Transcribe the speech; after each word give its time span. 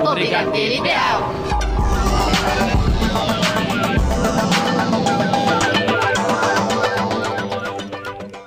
O 0.00 0.14
Brigadeiro 0.14 0.74
Ideal. 0.74 1.34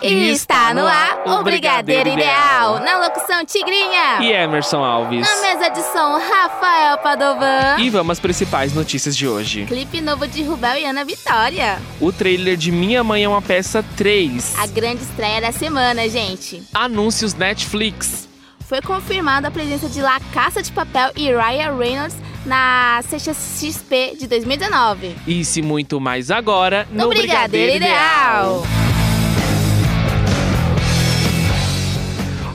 E 0.02 0.30
está 0.30 0.74
no 0.74 0.88
ar 0.88 1.22
o 1.26 1.44
Brigadeiro 1.44 2.08
Ideal. 2.08 2.80
Na 2.80 3.06
locução 3.06 3.44
Tigrinha. 3.46 4.22
E 4.22 4.32
Emerson 4.32 4.82
Alves. 4.84 5.28
Na 5.30 5.42
mesa 5.42 5.70
de 5.70 5.82
som, 5.84 6.18
Rafael 6.18 6.98
Padovan. 7.00 7.78
E 7.78 7.90
vamos 7.90 8.12
às 8.12 8.20
principais 8.22 8.74
notícias 8.74 9.18
de 9.18 9.28
hoje. 9.28 9.66
Clipe 9.66 10.00
novo 10.00 10.26
de 10.28 10.44
Rubel 10.44 10.78
e 10.78 10.86
Ana 10.86 11.04
Vitória. 11.04 11.78
O 12.00 12.14
trailer 12.14 12.56
de 12.56 12.72
Minha 12.72 13.04
Mãe 13.04 13.26
é 13.26 13.28
uma 13.28 13.42
Peça 13.42 13.84
3. 13.98 14.56
A 14.60 14.68
grande 14.68 15.04
estreia 15.04 15.42
da 15.42 15.52
semana, 15.52 16.08
gente. 16.08 16.64
Anúncios 16.74 17.34
Netflix. 17.34 18.31
Foi 18.72 18.82
confirmada 18.82 19.50
a 19.50 19.52
presença 19.52 19.90
de 19.90 20.02
La 20.02 20.18
Caça 20.34 20.64
de 20.64 20.72
Papel 20.72 21.12
e 21.18 21.26
Ryan 21.26 21.78
Reynolds 21.78 22.16
na 22.46 23.02
CXP 23.04 24.16
de 24.18 24.28
2019. 24.28 25.14
Isso 25.28 25.60
e 25.60 25.62
muito 25.62 26.00
mais 26.00 26.32
agora 26.32 26.88
No, 26.90 27.10
Brigadeiro, 27.10 27.76
Ideal. 27.76 28.64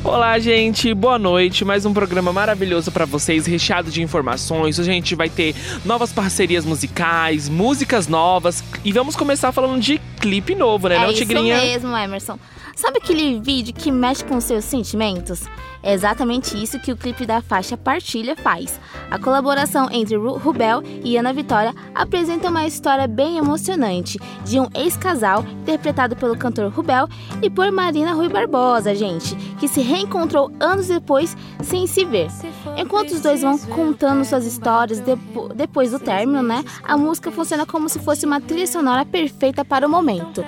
Olá, 0.03 0.39
gente, 0.39 0.95
boa 0.95 1.19
noite. 1.19 1.67
Mais 1.67 1.85
um 1.85 1.93
programa 1.93 2.33
maravilhoso 2.33 2.91
pra 2.91 3.05
vocês, 3.05 3.45
recheado 3.45 3.91
de 3.91 4.01
informações. 4.01 4.79
Hoje 4.79 4.91
a 4.91 4.95
gente 4.95 5.15
vai 5.15 5.29
ter 5.29 5.55
novas 5.85 6.15
parcerias 6.15 6.65
musicais, 6.65 7.47
músicas 7.47 8.09
novas 8.09 8.65
e 8.83 8.91
vamos 8.91 9.17
começar 9.17 9.53
falando 9.53 9.79
de 9.79 10.01
clipe 10.19 10.55
novo, 10.55 10.89
né, 10.89 10.97
é 10.97 11.01
não, 11.01 11.11
isso 11.11 11.19
Tigrinha? 11.19 11.59
mesmo, 11.59 11.95
Emerson. 11.95 12.39
Sabe 12.77 12.99
aquele 12.99 13.41
vídeo 13.41 13.73
que 13.75 13.91
mexe 13.91 14.23
com 14.23 14.39
seus 14.39 14.63
sentimentos? 14.65 15.45
É 15.83 15.95
exatamente 15.95 16.63
isso 16.63 16.79
que 16.79 16.93
o 16.93 16.97
clipe 16.97 17.25
da 17.25 17.41
faixa 17.41 17.75
Partilha 17.77 18.37
faz. 18.37 18.79
A 19.11 19.19
colaboração 19.19 19.89
entre 19.91 20.15
Ru- 20.17 20.37
Rubel 20.37 20.83
e 21.03 21.17
Ana 21.17 21.33
Vitória 21.33 21.73
apresenta 21.95 22.51
uma 22.51 22.67
história 22.67 23.07
bem 23.07 23.39
emocionante 23.39 24.19
de 24.45 24.61
um 24.61 24.69
ex-casal 24.75 25.43
interpretado 25.63 26.17
pelo 26.17 26.37
cantor 26.37 26.71
Rubel 26.71 27.09
e 27.43 27.49
por 27.49 27.71
Marina 27.73 28.13
Rui 28.13 28.29
Barbosa, 28.29 28.95
gente, 28.95 29.35
que 29.59 29.69
se 29.69 29.81
reencontrou 29.81 30.53
anos 30.61 30.89
depois 30.89 31.35
sem 31.63 31.87
se 31.87 32.05
ver. 32.05 32.29
Enquanto 32.77 33.13
os 33.13 33.21
dois 33.23 33.41
vão 33.41 33.57
contando 33.59 34.23
suas 34.25 34.45
histórias 34.45 35.01
depo- 35.01 35.49
depois 35.55 35.93
do 35.93 35.99
término, 35.99 36.43
né? 36.43 36.63
A 36.85 36.97
música 36.99 37.31
funciona 37.33 37.65
como 37.65 37.89
se 37.89 37.99
fosse 38.01 38.27
uma 38.27 38.41
trilha 38.41 38.67
sonora 38.67 39.05
perfeita 39.07 39.65
para 39.65 39.87
o 39.87 39.91
momento. 39.91 40.45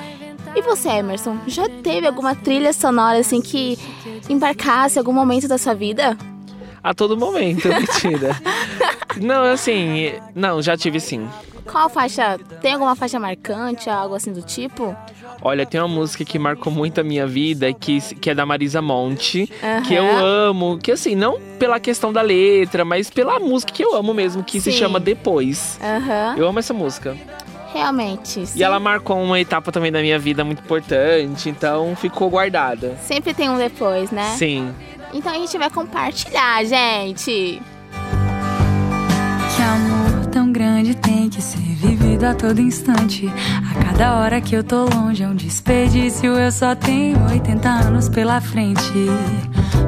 E 0.58 0.60
você, 0.60 0.88
Emerson, 0.88 1.38
já 1.46 1.68
teve 1.68 2.04
alguma 2.04 2.34
trilha 2.34 2.72
sonora 2.72 3.16
assim 3.20 3.40
que 3.40 3.78
embarcasse 4.28 4.98
algum 4.98 5.12
momento 5.12 5.46
da 5.46 5.56
sua 5.56 5.72
vida? 5.72 6.18
A 6.82 6.92
todo 6.92 7.16
momento, 7.16 7.68
mentira. 7.70 8.36
não, 9.18 9.44
assim, 9.44 10.14
não, 10.34 10.60
já 10.60 10.76
tive 10.76 10.98
sim. 10.98 11.28
Qual 11.64 11.88
faixa? 11.88 12.38
Tem 12.60 12.72
alguma 12.72 12.96
faixa 12.96 13.20
marcante, 13.20 13.88
algo 13.88 14.16
assim 14.16 14.32
do 14.32 14.42
tipo? 14.42 14.96
Olha, 15.40 15.64
tem 15.64 15.80
uma 15.80 15.86
música 15.86 16.24
que 16.24 16.40
marcou 16.40 16.72
muito 16.72 17.00
a 17.00 17.04
minha 17.04 17.24
vida, 17.24 17.72
que, 17.72 18.00
que 18.16 18.30
é 18.30 18.34
da 18.34 18.44
Marisa 18.44 18.82
Monte, 18.82 19.48
que 19.86 19.94
eu 19.94 20.04
amo, 20.18 20.76
que 20.78 20.90
assim, 20.90 21.14
não 21.14 21.38
pela 21.60 21.78
questão 21.78 22.12
da 22.12 22.20
letra, 22.20 22.84
mas 22.84 23.08
pela 23.10 23.38
música 23.38 23.72
que 23.72 23.84
eu 23.84 23.94
amo 23.94 24.12
mesmo, 24.12 24.42
que 24.42 24.60
se 24.60 24.72
Sim. 24.72 24.78
chama 24.78 24.98
Depois. 24.98 25.78
Aham, 25.80 26.34
Eu 26.36 26.48
amo 26.48 26.58
essa 26.58 26.74
música. 26.74 27.16
Realmente. 27.78 28.46
sim. 28.46 28.58
E 28.58 28.62
ela 28.62 28.78
marcou 28.78 29.20
uma 29.22 29.38
etapa 29.40 29.70
também 29.72 29.90
da 29.90 30.00
minha 30.00 30.18
vida 30.18 30.44
muito 30.44 30.60
importante, 30.62 31.48
então 31.48 31.94
ficou 31.96 32.28
guardada. 32.28 32.96
Sempre 33.02 33.32
tem 33.32 33.48
um 33.48 33.56
depois, 33.56 34.10
né? 34.10 34.34
Sim. 34.36 34.74
Então 35.12 35.32
a 35.32 35.36
gente 35.36 35.56
vai 35.56 35.70
compartilhar, 35.70 36.64
gente. 36.64 37.62
Que 39.56 39.62
amor 39.62 40.26
tão 40.26 40.52
grande 40.52 40.94
tem 40.94 41.28
que 41.28 41.40
ser 41.40 41.58
vivido 41.58 42.24
a 42.24 42.34
todo 42.34 42.60
instante. 42.60 43.26
A 43.70 43.84
cada 43.84 44.18
hora 44.20 44.40
que 44.40 44.54
eu 44.54 44.62
tô 44.62 44.84
longe 44.84 45.22
é 45.22 45.26
um 45.26 45.34
desperdício. 45.34 46.32
Eu 46.34 46.52
só 46.52 46.74
tenho 46.74 47.18
80 47.28 47.68
anos 47.68 48.08
pela 48.08 48.40
frente. 48.40 48.82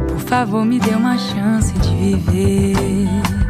Por 0.08 0.20
favor, 0.20 0.64
me 0.64 0.78
dê 0.78 0.90
uma 0.90 1.18
chance 1.18 1.72
de 1.74 2.16
viver. 2.16 3.49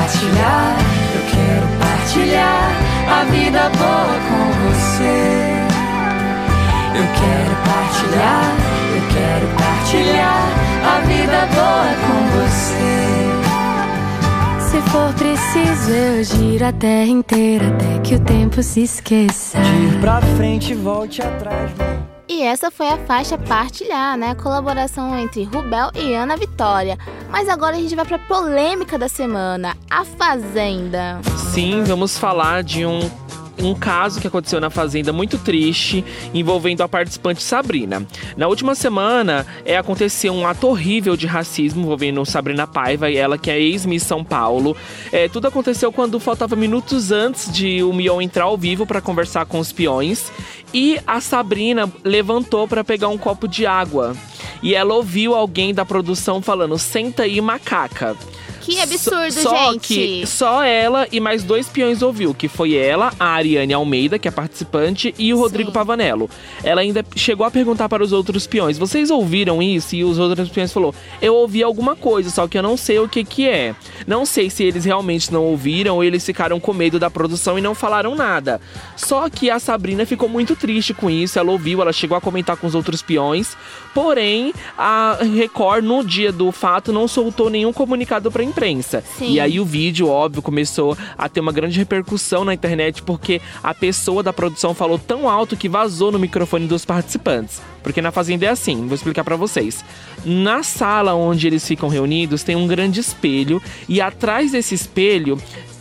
Partilhar, 0.00 0.76
eu 1.14 1.20
quero 1.30 1.68
partilhar 1.78 2.70
a 3.06 3.24
vida 3.24 3.68
boa 3.76 4.16
com 4.28 4.44
você. 4.64 5.18
Eu 6.96 7.06
quero 7.20 7.54
partilhar, 7.68 8.48
eu 8.96 9.02
quero 9.12 9.46
partilhar 9.58 10.48
a 10.86 11.00
vida 11.00 11.40
boa 11.54 11.92
com 12.06 12.18
você. 12.38 13.00
Se 14.70 14.80
for 14.90 15.12
preciso, 15.12 15.90
eu 15.90 16.24
giro 16.24 16.64
a 16.64 16.72
terra 16.72 17.10
inteira 17.10 17.68
até 17.68 17.98
que 17.98 18.14
o 18.14 18.20
tempo 18.20 18.62
se 18.62 18.80
esqueça. 18.84 19.58
ir 19.58 20.00
pra 20.00 20.22
frente 20.22 20.72
e 20.72 20.76
volte 20.76 21.20
atrás. 21.20 21.70
E 22.32 22.42
essa 22.42 22.70
foi 22.70 22.86
a 22.86 22.96
faixa 22.96 23.36
Partilhar, 23.36 24.16
né? 24.16 24.36
Colaboração 24.36 25.18
entre 25.18 25.42
Rubel 25.42 25.90
e 25.96 26.14
Ana 26.14 26.36
Vitória. 26.36 26.96
Mas 27.28 27.48
agora 27.48 27.74
a 27.74 27.80
gente 27.80 27.96
vai 27.96 28.04
pra 28.04 28.20
polêmica 28.20 28.96
da 28.96 29.08
semana, 29.08 29.76
A 29.90 30.04
Fazenda. 30.04 31.20
Sim, 31.52 31.82
vamos 31.82 32.16
falar 32.16 32.62
de 32.62 32.86
um, 32.86 33.00
um 33.66 33.74
caso 33.74 34.20
que 34.20 34.26
aconteceu 34.26 34.60
na 34.60 34.70
Fazenda 34.70 35.12
muito 35.12 35.38
triste, 35.38 36.04
envolvendo 36.32 36.82
a 36.82 36.88
participante 36.88 37.42
Sabrina. 37.42 38.06
Na 38.36 38.48
última 38.48 38.74
semana, 38.74 39.46
é, 39.64 39.76
aconteceu 39.76 40.32
um 40.32 40.46
ato 40.46 40.68
horrível 40.68 41.16
de 41.16 41.26
racismo 41.26 41.82
envolvendo 41.82 42.24
Sabrina 42.24 42.66
Paiva, 42.66 43.10
e 43.10 43.16
ela 43.16 43.38
que 43.38 43.50
é 43.50 43.60
ex-Miss 43.60 44.02
São 44.02 44.24
Paulo. 44.24 44.76
É, 45.12 45.28
tudo 45.28 45.48
aconteceu 45.48 45.92
quando 45.92 46.20
faltava 46.20 46.56
minutos 46.56 47.10
antes 47.10 47.52
de 47.52 47.82
o 47.82 47.92
Mion 47.92 48.20
entrar 48.20 48.44
ao 48.44 48.56
vivo 48.56 48.86
para 48.86 49.00
conversar 49.00 49.46
com 49.46 49.58
os 49.58 49.72
peões. 49.72 50.30
E 50.72 50.98
a 51.06 51.20
Sabrina 51.20 51.90
levantou 52.04 52.68
para 52.68 52.84
pegar 52.84 53.08
um 53.08 53.18
copo 53.18 53.48
de 53.48 53.66
água. 53.66 54.16
E 54.62 54.74
ela 54.74 54.94
ouviu 54.94 55.34
alguém 55.34 55.74
da 55.74 55.84
produção 55.84 56.40
falando: 56.40 56.78
senta 56.78 57.24
aí, 57.24 57.40
macaca. 57.40 58.16
Que 58.60 58.80
absurdo, 58.80 59.32
só, 59.32 59.50
só 59.50 59.72
gente. 59.72 59.88
que 59.88 60.26
só 60.26 60.62
ela 60.62 61.06
e 61.10 61.18
mais 61.18 61.42
dois 61.42 61.68
peões 61.68 62.02
ouviu, 62.02 62.34
que 62.34 62.48
foi 62.48 62.74
ela, 62.74 63.12
a 63.18 63.26
Ariane 63.26 63.72
Almeida, 63.72 64.18
que 64.18 64.28
é 64.28 64.30
participante, 64.30 65.14
e 65.18 65.32
o 65.32 65.38
Rodrigo 65.38 65.70
Sim. 65.70 65.74
Pavanello. 65.74 66.28
Ela 66.62 66.82
ainda 66.82 67.04
chegou 67.16 67.46
a 67.46 67.50
perguntar 67.50 67.88
para 67.88 68.02
os 68.02 68.12
outros 68.12 68.46
peões: 68.46 68.78
"Vocês 68.78 69.10
ouviram 69.10 69.62
isso?" 69.62 69.96
E 69.96 70.04
os 70.04 70.18
outros 70.18 70.48
peões 70.50 70.72
falou: 70.72 70.94
"Eu 71.20 71.34
ouvi 71.34 71.62
alguma 71.62 71.96
coisa, 71.96 72.30
só 72.30 72.46
que 72.46 72.58
eu 72.58 72.62
não 72.62 72.76
sei 72.76 72.98
o 72.98 73.08
que 73.08 73.24
que 73.24 73.48
é. 73.48 73.74
Não 74.06 74.26
sei 74.26 74.50
se 74.50 74.62
eles 74.62 74.84
realmente 74.84 75.32
não 75.32 75.44
ouviram 75.44 75.96
ou 75.96 76.04
eles 76.04 76.24
ficaram 76.24 76.60
com 76.60 76.72
medo 76.72 76.98
da 76.98 77.10
produção 77.10 77.58
e 77.58 77.62
não 77.62 77.74
falaram 77.74 78.14
nada." 78.14 78.60
Só 78.96 79.28
que 79.30 79.50
a 79.50 79.58
Sabrina 79.58 80.04
ficou 80.04 80.28
muito 80.28 80.54
triste 80.54 80.92
com 80.92 81.10
isso, 81.10 81.38
ela 81.38 81.50
ouviu, 81.50 81.80
ela 81.80 81.92
chegou 81.92 82.16
a 82.16 82.20
comentar 82.20 82.56
com 82.56 82.66
os 82.66 82.74
outros 82.74 83.02
peões, 83.02 83.56
porém 83.94 84.52
a 84.76 85.18
Record 85.34 85.84
no 85.84 86.04
dia 86.04 86.30
do 86.30 86.52
fato 86.52 86.92
não 86.92 87.08
soltou 87.08 87.48
nenhum 87.48 87.72
comunicado 87.72 88.30
para 88.30 88.44
imprensa. 88.50 89.02
Sim. 89.18 89.32
E 89.32 89.40
aí 89.40 89.58
o 89.58 89.64
vídeo, 89.64 90.08
óbvio, 90.08 90.42
começou 90.42 90.96
a 91.16 91.28
ter 91.28 91.40
uma 91.40 91.52
grande 91.52 91.78
repercussão 91.78 92.44
na 92.44 92.54
internet 92.54 93.02
porque 93.02 93.40
a 93.62 93.74
pessoa 93.74 94.22
da 94.22 94.32
produção 94.32 94.74
falou 94.74 94.98
tão 94.98 95.28
alto 95.28 95.56
que 95.56 95.68
vazou 95.68 96.12
no 96.12 96.18
microfone 96.18 96.66
dos 96.66 96.84
participantes. 96.84 97.62
Porque 97.82 98.02
na 98.02 98.10
fazenda 98.10 98.46
é 98.46 98.48
assim, 98.48 98.86
vou 98.86 98.94
explicar 98.94 99.24
para 99.24 99.36
vocês. 99.36 99.84
Na 100.24 100.62
sala 100.62 101.14
onde 101.14 101.46
eles 101.46 101.66
ficam 101.66 101.88
reunidos 101.88 102.42
tem 102.42 102.56
um 102.56 102.66
grande 102.66 103.00
espelho 103.00 103.62
e 103.88 104.00
atrás 104.00 104.52
desse 104.52 104.74
espelho 104.74 105.40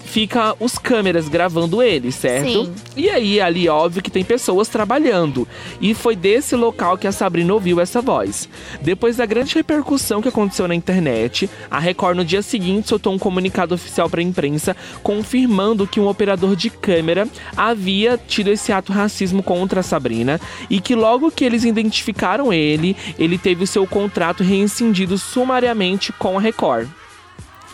fica 0.10 0.56
os 0.60 0.78
câmeras 0.78 1.30
gravando 1.30 1.84
eles, 1.84 2.16
certo? 2.16 2.66
Sim. 2.66 2.74
E 2.98 3.10
aí, 3.10 3.40
ali, 3.40 3.70
óbvio 3.70 4.02
que 4.02 4.10
tem 4.10 4.24
pessoas 4.24 4.68
trabalhando. 4.68 5.48
E 5.80 5.94
foi 5.94 6.16
desse 6.16 6.56
local 6.56 6.98
que 6.98 7.06
a 7.06 7.12
Sabrina 7.12 7.54
ouviu 7.54 7.80
essa 7.80 8.02
voz. 8.02 8.50
Depois 8.82 9.18
da 9.18 9.26
grande 9.26 9.54
repercussão 9.54 10.22
que 10.22 10.28
aconteceu 10.28 10.68
na 10.68 10.74
internet, 10.74 11.48
a 11.70 11.78
Record 11.80 12.18
no 12.18 12.26
dia 12.26 12.42
seguinte 12.42 12.90
soltou 12.90 13.14
um 13.14 13.20
comunicado 13.20 13.76
oficial 13.76 14.10
para 14.10 14.20
a 14.20 14.24
imprensa 14.24 14.76
confirmando 15.04 15.86
que 15.86 16.00
um 16.00 16.08
operador 16.08 16.56
de 16.56 16.72
câmera 16.72 17.28
havia 17.56 18.18
tido 18.18 18.50
esse 18.50 18.72
ato 18.72 18.92
racismo 18.92 19.44
contra 19.44 19.82
a 19.82 19.84
Sabrina 19.84 20.42
e 20.70 20.82
que 20.82 20.96
logo 20.96 21.30
que 21.30 21.46
eles 21.46 21.64
identificaram 21.64 22.52
ele, 22.52 22.98
ele 23.18 23.38
teve 23.38 23.64
o 23.64 23.68
seu 23.68 23.86
contrato 23.86 24.44
reincindido 24.44 25.20
sumariamente 25.20 26.12
com 26.14 26.38
a 26.38 26.42
Record. 26.42 26.88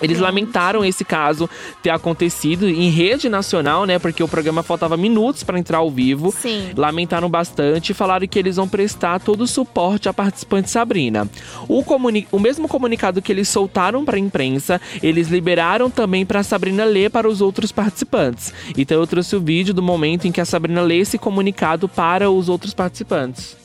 Eles 0.01 0.19
lamentaram 0.19 0.83
esse 0.83 1.05
caso 1.05 1.49
ter 1.81 1.89
acontecido 1.89 2.67
em 2.67 2.89
rede 2.89 3.29
nacional, 3.29 3.85
né? 3.85 3.97
Porque 3.97 4.21
o 4.21 4.27
programa 4.27 4.61
faltava 4.61 4.97
minutos 4.97 5.43
para 5.43 5.57
entrar 5.57 5.77
ao 5.77 5.89
vivo. 5.89 6.31
Sim. 6.31 6.71
Lamentaram 6.75 7.29
bastante 7.29 7.91
e 7.91 7.93
falaram 7.93 8.27
que 8.27 8.37
eles 8.37 8.57
vão 8.57 8.67
prestar 8.67 9.19
todo 9.19 9.41
o 9.41 9.47
suporte 9.47 10.09
à 10.09 10.13
participante 10.13 10.69
Sabrina. 10.69 11.29
O, 11.67 11.83
comuni- 11.83 12.27
o 12.31 12.39
mesmo 12.39 12.67
comunicado 12.67 13.21
que 13.21 13.31
eles 13.31 13.47
soltaram 13.47 14.03
para 14.03 14.17
a 14.17 14.19
imprensa, 14.19 14.81
eles 15.01 15.29
liberaram 15.29 15.89
também 15.89 16.25
para 16.25 16.43
Sabrina 16.43 16.83
ler 16.83 17.09
para 17.09 17.27
os 17.27 17.41
outros 17.41 17.71
participantes. 17.71 18.53
Então 18.77 18.99
eu 18.99 19.07
trouxe 19.07 19.35
o 19.35 19.41
vídeo 19.41 19.73
do 19.73 19.81
momento 19.81 20.27
em 20.27 20.31
que 20.31 20.41
a 20.41 20.45
Sabrina 20.45 20.81
lê 20.81 20.97
esse 20.97 21.17
comunicado 21.17 21.87
para 21.87 22.29
os 22.29 22.49
outros 22.49 22.73
participantes. 22.73 23.55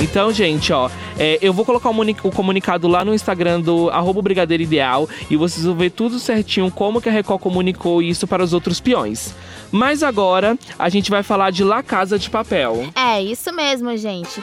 Então, 0.00 0.32
gente, 0.32 0.72
ó, 0.72 0.90
é, 1.18 1.38
eu 1.42 1.52
vou 1.52 1.64
colocar 1.64 1.90
o, 1.90 2.32
comunicado 2.32 2.88
lá 2.88 3.04
no 3.04 3.14
Instagram 3.14 3.60
do 3.60 3.90
arroba 3.90 4.22
Brigadeiro 4.22 4.62
Ideal 4.62 5.08
e 5.28 5.36
vocês 5.36 5.64
vão 5.66 5.74
ver 5.74 5.90
tudo 5.90 6.18
certinho 6.18 6.70
como 6.70 7.00
que 7.00 7.08
a 7.08 7.12
Record 7.12 7.40
comunicou 7.40 8.00
isso 8.00 8.26
para 8.26 8.42
os 8.42 8.54
outros 8.54 8.80
peões. 8.80 9.34
Mas 9.70 10.02
agora 10.02 10.58
a 10.78 10.88
gente 10.88 11.10
vai 11.10 11.22
falar 11.22 11.50
de 11.50 11.62
La 11.62 11.82
Casa 11.82 12.18
de 12.18 12.30
Papel. 12.30 12.88
É 12.94 13.22
isso 13.22 13.52
mesmo, 13.52 13.94
gente. 13.96 14.42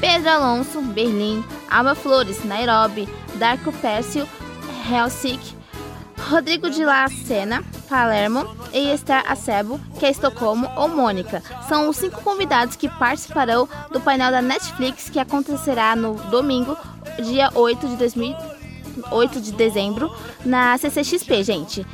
Pedro 0.00 0.28
Alonso, 0.28 0.82
Berlim, 0.82 1.42
Alba 1.70 1.94
Flores, 1.94 2.44
Nairobi, 2.44 3.08
Darko 3.36 3.72
Pércio, 3.72 4.28
Helsinki, 4.90 5.55
Rodrigo 6.18 6.68
de 6.68 6.84
La 6.84 7.08
Sena, 7.08 7.62
Palermo 7.88 8.46
e 8.72 8.90
Esther 8.92 9.22
Acebo, 9.30 9.80
que 9.98 10.06
é 10.06 10.10
Estocolmo 10.10 10.68
ou 10.76 10.88
Mônica. 10.88 11.42
São 11.68 11.88
os 11.88 11.96
cinco 11.96 12.20
convidados 12.22 12.76
que 12.76 12.88
participarão 12.88 13.68
do 13.92 14.00
painel 14.00 14.30
da 14.30 14.42
Netflix 14.42 15.08
que 15.08 15.18
acontecerá 15.18 15.94
no 15.94 16.14
domingo, 16.30 16.76
dia 17.22 17.50
8 17.54 17.88
de 17.88 17.96
2000 17.96 18.56
8 19.10 19.40
de 19.40 19.52
dezembro, 19.52 20.10
na 20.44 20.76
CCXP, 20.78 21.44
gente. 21.44 21.86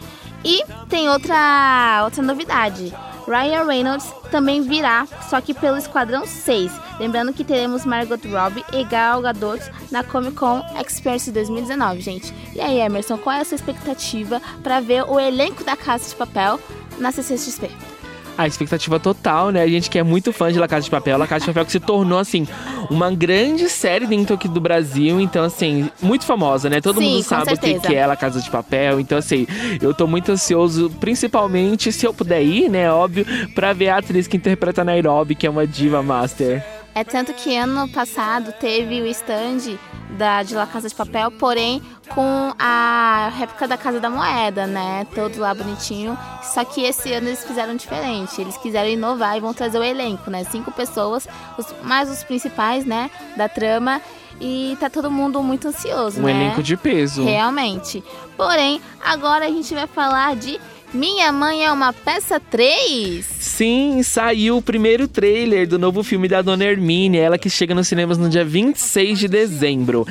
E 0.44 0.62
tem 0.88 1.08
outra, 1.08 2.02
outra 2.04 2.22
novidade. 2.22 2.92
Ryan 3.26 3.64
Reynolds 3.64 4.12
também 4.30 4.62
virá, 4.62 5.06
só 5.28 5.40
que 5.40 5.54
pelo 5.54 5.76
Esquadrão 5.76 6.26
6. 6.26 6.72
Lembrando 6.98 7.32
que 7.32 7.44
teremos 7.44 7.84
Margot 7.84 8.19
Robbie 8.28 8.64
e 8.72 8.84
Gal 8.84 9.20
Gadot 9.22 9.62
na 9.90 10.02
Comic 10.04 10.36
Con 10.36 10.62
Experience 10.80 11.30
2019, 11.30 12.00
gente. 12.00 12.34
E 12.54 12.60
aí, 12.60 12.80
Emerson, 12.80 13.19
qual 13.19 13.36
é 13.36 13.40
a 13.40 13.44
sua 13.44 13.56
expectativa 13.56 14.40
para 14.62 14.80
ver 14.80 15.04
o 15.04 15.19
elenco 15.19 15.64
da 15.64 15.76
Casa 15.76 16.08
de 16.08 16.14
Papel 16.14 16.60
na 16.98 17.10
CCXP? 17.10 17.92
A 18.37 18.46
expectativa 18.46 18.99
total, 18.99 19.50
né? 19.50 19.62
A 19.62 19.69
gente 19.69 19.90
que 19.90 19.99
é 19.99 20.02
muito 20.02 20.32
fã 20.32 20.50
de 20.50 20.58
La 20.58 20.67
Casa 20.67 20.84
de 20.84 20.90
Papel, 20.90 21.19
La 21.19 21.26
Casa 21.26 21.40
de 21.40 21.46
Papel 21.46 21.67
que 21.67 21.73
se 21.73 21.81
tornou, 21.81 22.19
assim, 22.19 22.46
uma 22.90 23.11
grande 23.11 23.69
série 23.69 24.06
dentro 24.06 24.34
aqui 24.34 24.49
do 24.49 24.61
Brasil. 24.61 25.20
Então, 25.20 25.44
assim, 25.44 25.90
muito 26.00 26.25
famosa, 26.25 26.70
né? 26.70 26.81
Todo 26.81 26.99
Sim, 26.99 27.11
mundo 27.14 27.23
sabe 27.23 27.52
o 27.52 27.58
que, 27.58 27.81
que 27.81 27.94
é 27.94 28.06
La 28.06 28.17
Casa 28.17 28.40
de 28.40 28.50
Papel. 28.50 29.00
Então, 29.00 29.19
assim, 29.19 29.46
eu 29.81 29.93
tô 29.93 30.06
muito 30.06 30.32
ansioso, 30.32 30.90
principalmente 30.99 31.93
se 31.93 32.06
eu 32.06 32.14
puder 32.14 32.43
ir, 32.43 32.69
né? 32.69 32.90
Óbvio, 32.90 33.26
pra 33.55 33.73
ver 33.73 33.90
a 33.90 33.99
atriz 33.99 34.26
que 34.26 34.37
interpreta 34.37 34.82
Nairobi, 34.82 35.34
que 35.34 35.46
é 35.46 35.50
uma 35.50 35.67
diva 35.67 36.02
master. 36.02 36.64
É 36.94 37.03
tanto 37.05 37.33
que 37.33 37.56
ano 37.56 37.89
passado 37.89 38.53
teve 38.61 39.00
o 39.00 39.06
stand 39.06 39.79
da, 40.11 40.43
de 40.43 40.55
La 40.55 40.67
Casa 40.67 40.89
de 40.89 40.94
Papel, 40.94 41.31
porém 41.33 41.83
com 42.09 42.53
a 42.59 43.33
réplica 43.35 43.67
da 43.67 43.79
Casa 43.79 43.99
da 43.99 44.11
Moeda, 44.11 44.67
né? 44.67 45.06
Todo 45.15 45.39
lá 45.41 45.55
bonitinho. 45.55 46.19
Só 46.43 46.65
que 46.65 46.83
esse 46.83 47.12
ano 47.12 47.29
eles 47.29 47.44
fizeram 47.44 47.75
diferente. 47.75 48.41
Eles 48.41 48.56
quiseram 48.59 48.91
inovar 48.91 49.37
e 49.37 49.41
vão 49.41 49.55
trazer 49.55 49.79
o 49.79 49.85
elenco, 49.85 50.31
né? 50.31 50.44
Cinco 50.44 50.71
pessoas, 50.71 51.27
os, 51.56 51.67
mais 51.83 52.11
os 52.11 52.23
principais, 52.23 52.85
né? 52.85 53.11
Da 53.37 53.49
trama. 53.49 54.00
E 54.41 54.77
tá 54.81 54.91
todo 54.91 55.11
mundo 55.11 55.43
muito 55.43 55.69
ansioso, 55.69 56.21
Um 56.21 56.25
né? 56.25 56.33
elenco 56.33 56.62
de 56.62 56.77
peso. 56.77 57.25
Realmente. 57.25 58.03
Porém, 58.37 58.81
agora 59.03 59.47
a 59.47 59.49
gente 59.49 59.73
vai 59.75 59.87
falar 59.87 60.37
de 60.37 60.61
Minha 60.93 61.31
Mãe 61.33 61.65
é 61.65 61.73
uma 61.73 61.93
Peça 61.93 62.41
3. 62.41 63.42
Sim, 63.54 64.02
saiu 64.02 64.56
o 64.56 64.62
primeiro 64.62 65.06
trailer 65.06 65.69
do 65.69 65.78
novo 65.78 66.02
filme 66.02 66.26
da 66.26 66.40
Dona 66.40 66.64
Hermínia, 66.64 67.20
ela 67.20 67.37
que 67.37 67.50
chega 67.50 67.75
nos 67.75 67.87
cinemas 67.87 68.16
no 68.16 68.26
dia 68.31 68.46
26 68.46 69.19
de 69.19 69.28
dezembro. 69.28 70.06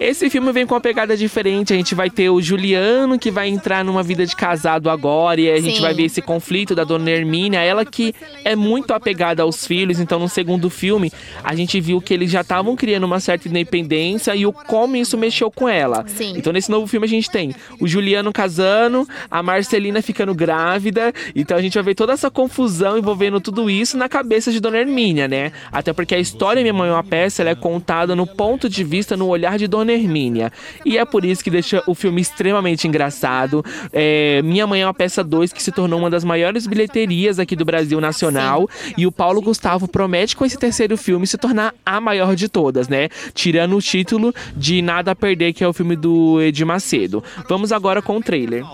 Esse 0.00 0.30
filme 0.30 0.50
vem 0.50 0.66
com 0.66 0.74
uma 0.74 0.80
pegada 0.80 1.14
diferente, 1.14 1.74
a 1.74 1.76
gente 1.76 1.94
vai 1.94 2.08
ter 2.08 2.30
o 2.30 2.40
Juliano 2.40 3.18
que 3.18 3.30
vai 3.30 3.48
entrar 3.48 3.84
numa 3.84 4.02
vida 4.02 4.24
de 4.24 4.34
casado 4.34 4.88
agora 4.88 5.38
e 5.38 5.50
a 5.50 5.60
gente 5.60 5.76
Sim. 5.76 5.82
vai 5.82 5.92
ver 5.92 6.04
esse 6.04 6.22
conflito 6.22 6.74
da 6.74 6.84
Dona 6.84 7.10
Hermínia, 7.10 7.60
ela 7.60 7.84
que 7.84 8.14
é 8.42 8.56
muito 8.56 8.94
apegada 8.94 9.42
aos 9.42 9.66
filhos, 9.66 10.00
então 10.00 10.18
no 10.18 10.28
segundo 10.28 10.70
filme 10.70 11.12
a 11.44 11.54
gente 11.54 11.78
viu 11.78 12.00
que 12.00 12.14
eles 12.14 12.30
já 12.30 12.40
estavam 12.40 12.74
criando 12.74 13.04
uma 13.04 13.20
certa 13.20 13.46
independência 13.46 14.34
e 14.34 14.46
o 14.46 14.54
como 14.54 14.96
isso 14.96 15.18
mexeu 15.18 15.50
com 15.50 15.68
ela. 15.68 16.02
Sim. 16.08 16.32
Então 16.34 16.50
nesse 16.50 16.70
novo 16.70 16.86
filme 16.86 17.04
a 17.04 17.10
gente 17.10 17.30
tem 17.30 17.54
o 17.78 17.86
Juliano 17.86 18.32
casando, 18.32 19.06
a 19.30 19.42
Marcelina 19.42 20.00
ficando 20.00 20.34
grávida. 20.34 21.12
Então 21.34 21.58
a 21.58 21.60
gente 21.60 21.74
vai 21.74 21.84
ver 21.84 21.94
toda 21.94 22.14
essa 22.14 22.30
confusão 22.30 22.86
envolvendo 22.98 23.40
tudo 23.40 23.70
isso 23.70 23.96
na 23.96 24.08
cabeça 24.08 24.50
de 24.52 24.60
Dona 24.60 24.78
Hermínia, 24.78 25.28
né? 25.28 25.52
Até 25.70 25.92
porque 25.92 26.14
a 26.14 26.18
história 26.18 26.62
Minha 26.62 26.74
Mãe 26.74 26.88
é 26.88 26.92
uma 26.92 27.04
Peça 27.04 27.42
ela 27.42 27.50
é 27.50 27.54
contada 27.54 28.14
no 28.16 28.26
ponto 28.26 28.68
de 28.68 28.82
vista, 28.82 29.16
no 29.16 29.26
olhar 29.26 29.58
de 29.58 29.66
Dona 29.66 29.92
Hermínia. 29.92 30.52
E 30.84 30.98
é 30.98 31.04
por 31.04 31.24
isso 31.24 31.42
que 31.42 31.50
deixa 31.50 31.82
o 31.86 31.94
filme 31.94 32.20
extremamente 32.20 32.86
engraçado. 32.88 33.64
É, 33.92 34.42
Minha 34.42 34.66
Mãe 34.66 34.82
é 34.82 34.86
uma 34.86 34.94
Peça 34.94 35.22
2 35.22 35.52
que 35.52 35.62
se 35.62 35.72
tornou 35.72 35.98
uma 35.98 36.10
das 36.10 36.24
maiores 36.24 36.66
bilheterias 36.66 37.38
aqui 37.38 37.54
do 37.54 37.64
Brasil 37.64 38.00
nacional. 38.00 38.68
E 38.96 39.06
o 39.06 39.12
Paulo 39.12 39.40
Gustavo 39.40 39.86
promete 39.88 40.36
com 40.36 40.44
esse 40.44 40.58
terceiro 40.58 40.96
filme 40.96 41.26
se 41.26 41.38
tornar 41.38 41.74
a 41.84 42.00
maior 42.00 42.34
de 42.34 42.48
todas, 42.48 42.88
né? 42.88 43.08
Tirando 43.34 43.76
o 43.76 43.82
título 43.82 44.34
de 44.56 44.82
Nada 44.82 45.12
a 45.12 45.14
Perder, 45.14 45.52
que 45.52 45.64
é 45.64 45.68
o 45.68 45.72
filme 45.72 45.96
do 45.96 46.40
Edir 46.40 46.66
Macedo. 46.66 47.22
Vamos 47.48 47.72
agora 47.72 48.02
com 48.02 48.16
o 48.16 48.22
trailer. 48.22 48.64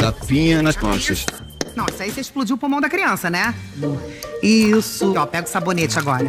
Tapinha 0.00 0.62
nas 0.62 0.76
costas. 0.76 1.26
Não, 1.74 1.86
isso 1.86 2.02
aí 2.02 2.10
você 2.10 2.20
explodiu 2.20 2.56
o 2.56 2.58
pulmão 2.58 2.80
da 2.80 2.88
criança, 2.88 3.30
né? 3.30 3.54
Isso. 4.42 5.14
Ó, 5.16 5.26
pega 5.26 5.46
o 5.46 5.50
sabonete 5.50 5.98
agora. 5.98 6.26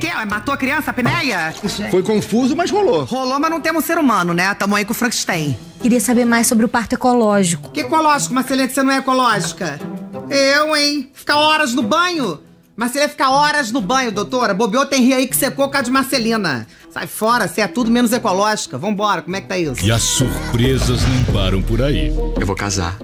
Que? 0.00 0.06
Matou 0.26 0.52
a 0.52 0.56
criança, 0.56 0.90
a 0.90 0.92
apneia? 0.92 1.54
Foi 1.90 2.02
confuso, 2.02 2.54
mas 2.56 2.70
rolou. 2.70 3.04
Rolou, 3.04 3.38
mas 3.38 3.50
não 3.50 3.60
temos 3.60 3.84
ser 3.84 3.98
humano, 3.98 4.34
né? 4.34 4.52
Tamo 4.54 4.76
aí 4.76 4.84
com 4.84 4.92
o 4.92 4.94
Frankenstein. 4.94 5.56
Queria 5.80 6.00
saber 6.00 6.24
mais 6.24 6.46
sobre 6.46 6.64
o 6.64 6.68
parto 6.68 6.94
ecológico. 6.94 7.70
Que 7.70 7.80
ecológico, 7.80 8.34
Marcelete? 8.34 8.74
Você 8.74 8.82
não 8.82 8.92
é 8.92 8.98
ecológica? 8.98 9.80
Eu, 10.28 10.76
hein? 10.76 11.10
Ficar 11.14 11.36
horas 11.36 11.72
no 11.72 11.82
banho? 11.82 12.40
Marcelete 12.76 13.12
ficar 13.12 13.30
horas 13.30 13.72
no 13.72 13.80
banho, 13.80 14.12
doutora. 14.12 14.52
Bobeou 14.52 14.84
tem 14.84 15.02
rio 15.02 15.16
aí 15.16 15.26
que 15.26 15.36
secou 15.36 15.70
com 15.70 15.76
a 15.78 15.80
de 15.82 15.90
Marcelina. 15.90 16.66
Sai 16.90 17.06
fora, 17.06 17.48
você 17.48 17.62
é 17.62 17.68
tudo 17.68 17.90
menos 17.90 18.12
ecológica. 18.12 18.76
Vambora, 18.76 19.22
como 19.22 19.34
é 19.36 19.40
que 19.40 19.48
tá 19.48 19.56
isso? 19.56 19.82
E 19.82 19.90
as 19.90 20.02
surpresas 20.02 21.00
não 21.02 21.32
param 21.32 21.62
por 21.62 21.80
aí. 21.80 22.08
Eu 22.38 22.46
vou 22.46 22.56
casar. 22.56 22.98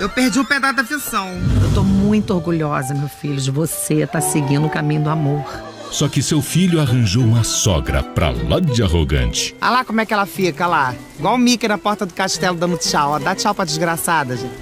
Eu 0.00 0.08
perdi 0.08 0.40
o 0.40 0.44
pedaço 0.46 0.76
da 0.76 0.84
ficção. 0.84 1.28
Eu 1.62 1.74
tô 1.74 1.84
muito 1.84 2.32
orgulhosa, 2.34 2.94
meu 2.94 3.06
filho, 3.08 3.38
de 3.38 3.50
você 3.50 4.06
tá 4.06 4.18
seguindo 4.18 4.66
o 4.66 4.70
caminho 4.70 5.02
do 5.04 5.10
amor. 5.10 5.44
Só 5.90 6.08
que 6.08 6.22
seu 6.22 6.40
filho 6.40 6.80
arranjou 6.80 7.22
uma 7.22 7.44
sogra 7.44 8.02
pra 8.02 8.30
lá 8.30 8.60
de 8.60 8.82
arrogante. 8.82 9.54
Olha 9.60 9.70
lá 9.70 9.84
como 9.84 10.00
é 10.00 10.06
que 10.06 10.14
ela 10.14 10.24
fica, 10.24 10.66
lá. 10.66 10.94
Igual 11.18 11.34
o 11.34 11.38
Mickey 11.38 11.68
na 11.68 11.76
porta 11.76 12.06
do 12.06 12.14
castelo 12.14 12.56
dando 12.56 12.78
tchau. 12.78 13.10
Ó, 13.10 13.18
dá 13.18 13.34
tchau 13.34 13.54
pra 13.54 13.66
desgraçada, 13.66 14.36
gente. 14.36 14.54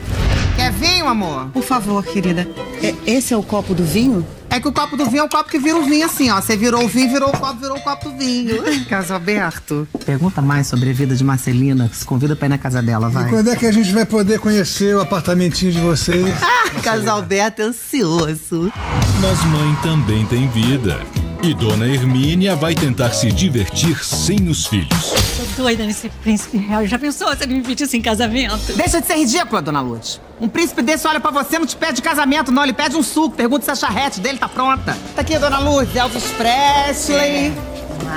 Quer 0.56 0.72
vinho, 0.72 1.06
amor? 1.06 1.50
Por 1.50 1.62
favor, 1.62 2.02
querida. 2.04 2.48
É- 2.82 2.94
esse 3.06 3.32
é 3.32 3.36
o 3.36 3.42
copo 3.42 3.74
do 3.74 3.84
vinho? 3.84 4.26
É 4.58 4.60
que 4.60 4.66
o 4.66 4.72
copo 4.72 4.96
do 4.96 5.06
vinho 5.06 5.20
é 5.20 5.22
o 5.22 5.28
copo 5.28 5.48
que 5.48 5.56
vira 5.56 5.78
o 5.78 5.84
vinho 5.84 6.04
assim, 6.04 6.30
ó. 6.30 6.40
Você 6.40 6.56
virou 6.56 6.84
o 6.84 6.88
vinho, 6.88 7.08
virou 7.08 7.28
o 7.28 7.32
copo, 7.32 7.60
virou 7.60 7.76
o 7.76 7.80
copo 7.80 8.10
do 8.10 8.18
vinho. 8.18 8.60
Caso 8.90 9.14
aberto. 9.14 9.86
Pergunta 10.04 10.42
mais 10.42 10.66
sobre 10.66 10.90
a 10.90 10.92
vida 10.92 11.14
de 11.14 11.22
Marcelina. 11.22 11.88
Se 11.94 12.04
convida 12.04 12.34
pra 12.34 12.46
ir 12.46 12.48
na 12.48 12.58
casa 12.58 12.82
dela, 12.82 13.08
vai. 13.08 13.30
Quando 13.30 13.50
é 13.50 13.54
que 13.54 13.64
a 13.64 13.70
gente 13.70 13.92
vai 13.92 14.04
poder 14.04 14.40
conhecer 14.40 14.96
o 14.96 15.00
apartamentinho 15.00 15.70
de 15.70 15.80
vocês? 15.80 16.34
Casal 16.82 17.18
Alberto 17.18 17.62
é 17.62 17.66
ansioso. 17.66 18.72
Mas 19.20 19.44
mãe 19.44 19.78
também 19.80 20.26
tem 20.26 20.48
vida. 20.48 20.98
E 21.40 21.54
Dona 21.54 21.86
Hermínia 21.86 22.56
vai 22.56 22.74
tentar 22.74 23.10
se 23.12 23.30
divertir 23.30 24.04
sem 24.04 24.48
os 24.48 24.66
filhos. 24.66 25.12
Tô 25.36 25.62
doida 25.62 25.84
nesse 25.84 26.08
príncipe 26.08 26.56
real. 26.56 26.84
Já 26.84 26.98
pensou 26.98 27.34
se 27.36 27.44
ele 27.44 27.54
me 27.54 27.62
pedisse 27.62 27.96
em 27.96 28.02
casamento? 28.02 28.72
Deixa 28.74 29.00
de 29.00 29.06
ser 29.06 29.14
ridícula, 29.14 29.62
dona 29.62 29.80
Lourdes. 29.80 30.20
Um 30.40 30.48
príncipe 30.48 30.82
desse 30.82 31.06
olha 31.06 31.20
pra 31.20 31.30
você, 31.30 31.58
não 31.58 31.66
te 31.66 31.76
pede 31.76 32.02
casamento, 32.02 32.50
não. 32.50 32.64
Ele 32.64 32.72
pede 32.72 32.96
um 32.96 33.02
suco. 33.04 33.36
Pergunta 33.36 33.64
se 33.64 33.70
a 33.70 33.76
charrete 33.76 34.20
dele 34.20 34.38
tá 34.38 34.48
pronta. 34.48 34.98
Tá 35.14 35.20
aqui, 35.20 35.38
dona 35.38 35.60
Luz, 35.60 35.94
Elvis 35.94 36.24
Presley. 36.32 37.52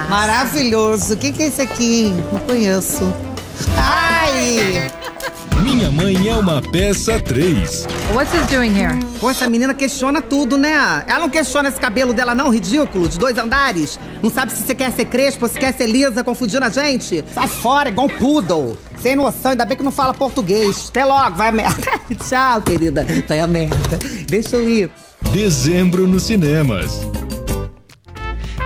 Maravilhoso. 0.09 1.13
O 1.13 1.17
que, 1.17 1.31
que 1.31 1.43
é 1.43 1.47
esse 1.47 1.61
aqui? 1.61 2.11
Não 2.31 2.39
conheço. 2.39 3.13
Ai! 3.77 4.91
Minha 5.59 5.91
mãe 5.91 6.27
é 6.27 6.35
uma 6.35 6.61
peça 6.61 7.19
3. 7.19 7.85
What's 8.13 8.31
this 8.31 8.47
doing 8.47 8.71
here? 8.75 8.97
Pô, 9.19 9.29
essa 9.29 9.47
menina 9.47 9.73
questiona 9.73 10.21
tudo, 10.21 10.57
né? 10.57 10.71
Ela 11.05 11.19
não 11.19 11.29
questiona 11.29 11.69
esse 11.69 11.79
cabelo 11.79 12.13
dela, 12.13 12.33
não, 12.33 12.49
ridículo, 12.49 13.07
de 13.07 13.19
dois 13.19 13.37
andares. 13.37 13.99
Não 14.23 14.31
sabe 14.31 14.51
se 14.51 14.63
você 14.63 14.73
quer 14.73 14.91
ser 14.91 15.05
crespo 15.05 15.45
ou 15.45 15.51
se 15.51 15.59
quer 15.59 15.73
ser 15.73 15.87
lisa, 15.87 16.23
confundindo 16.23 16.65
a 16.65 16.69
gente. 16.69 17.23
Sai 17.33 17.47
fora, 17.47 17.89
igual 17.89 18.07
um 18.07 18.09
poodle. 18.09 18.77
Sem 18.99 19.15
noção, 19.15 19.51
ainda 19.51 19.65
bem 19.65 19.77
que 19.77 19.83
não 19.83 19.91
fala 19.91 20.13
português. 20.13 20.87
Até 20.89 21.05
logo, 21.05 21.35
vai 21.35 21.49
a 21.49 21.51
merda. 21.51 21.91
Tchau, 22.27 22.61
querida. 22.61 23.05
Vai 23.27 23.39
a 23.39 23.47
merda. 23.47 23.99
Deixa 24.27 24.55
eu 24.55 24.67
ir. 24.67 24.91
Dezembro 25.31 26.07
nos 26.07 26.23
cinemas. 26.23 27.01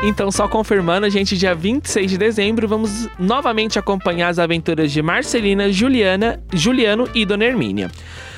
Então, 0.07 0.31
só 0.31 0.47
confirmando, 0.47 1.09
gente, 1.09 1.35
dia 1.35 1.55
26 1.55 2.11
de 2.11 2.17
dezembro, 2.19 2.67
vamos 2.67 3.09
novamente 3.17 3.79
acompanhar 3.79 4.27
as 4.27 4.37
aventuras 4.37 4.91
de 4.91 5.01
Marcelina, 5.01 5.71
Juliana, 5.71 6.39
Juliano 6.53 7.09
e 7.15 7.25
Dona 7.25 7.45
Hermínia. 7.45 7.89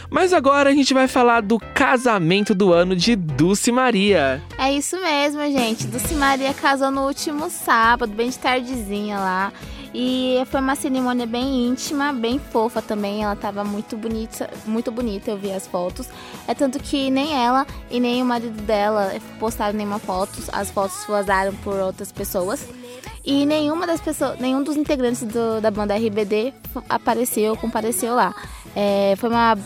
Mas 0.09 0.31
agora 0.31 0.69
a 0.69 0.74
gente 0.74 0.93
vai 0.93 1.09
falar 1.09 1.41
do 1.41 1.59
casamento 1.59 2.55
do 2.55 2.71
ano 2.71 2.95
de 2.95 3.17
Dulce 3.17 3.69
Maria. 3.69 4.41
É 4.57 4.71
isso 4.71 4.95
mesmo, 5.01 5.41
gente. 5.51 5.86
Dulce 5.88 6.15
Maria 6.15 6.53
casou 6.53 6.89
no 6.89 7.05
último 7.05 7.50
sábado, 7.50 8.13
bem 8.13 8.29
de 8.29 8.39
tardezinha 8.39 9.19
lá. 9.19 9.51
E 10.00 10.46
foi 10.51 10.60
uma 10.60 10.75
cerimônia 10.75 11.25
bem 11.25 11.70
íntima, 11.70 12.13
bem 12.13 12.38
fofa 12.38 12.84
também. 12.84 13.24
Ela 13.24 13.36
tava 13.36 13.63
muito 13.63 13.98
bonita, 13.98 14.48
muito 14.63 14.92
bonita, 14.92 15.32
eu 15.32 15.38
vi 15.39 15.51
as 15.51 15.66
fotos. 15.66 16.08
É 16.48 16.54
tanto 16.54 16.77
que 16.77 17.10
nem 17.10 17.34
ela 17.34 17.66
e 17.89 18.00
nem 18.00 18.22
o 18.22 18.25
marido 18.25 18.62
dela 18.62 19.12
postaram 19.39 19.75
nenhuma 19.75 19.98
foto. 19.98 20.38
As 20.54 20.70
fotos 20.70 21.04
vazaram 21.08 21.51
por 21.63 21.74
outras 21.80 22.12
pessoas. 22.12 22.63
E 23.25 23.44
nenhuma 23.44 23.88
das 23.88 24.00
pessoas, 24.00 24.39
nenhum 24.39 24.62
dos 24.62 24.77
integrantes 24.77 25.24
do, 25.24 25.60
da 25.60 25.72
banda 25.72 25.96
RBD 25.96 26.54
apareceu, 26.88 27.58
compareceu 27.58 28.13
lá. 28.13 28.36
É, 28.75 29.16
foi 29.18 29.30
uma, 29.32 29.58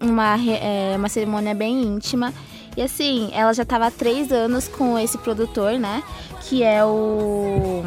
uma, 0.00 0.36
é, 0.44 0.96
uma 0.96 1.08
cerimônia 1.08 1.54
bem 1.54 1.84
íntima. 1.84 2.34
E 2.76 2.82
assim, 2.82 3.30
ela 3.32 3.54
já 3.54 3.62
estava 3.62 3.86
há 3.86 3.90
três 3.92 4.32
anos 4.32 4.66
com 4.66 4.98
esse 4.98 5.16
produtor, 5.18 5.78
né? 5.78 6.02
Que 6.48 6.64
é 6.64 6.84
o. 6.84 7.84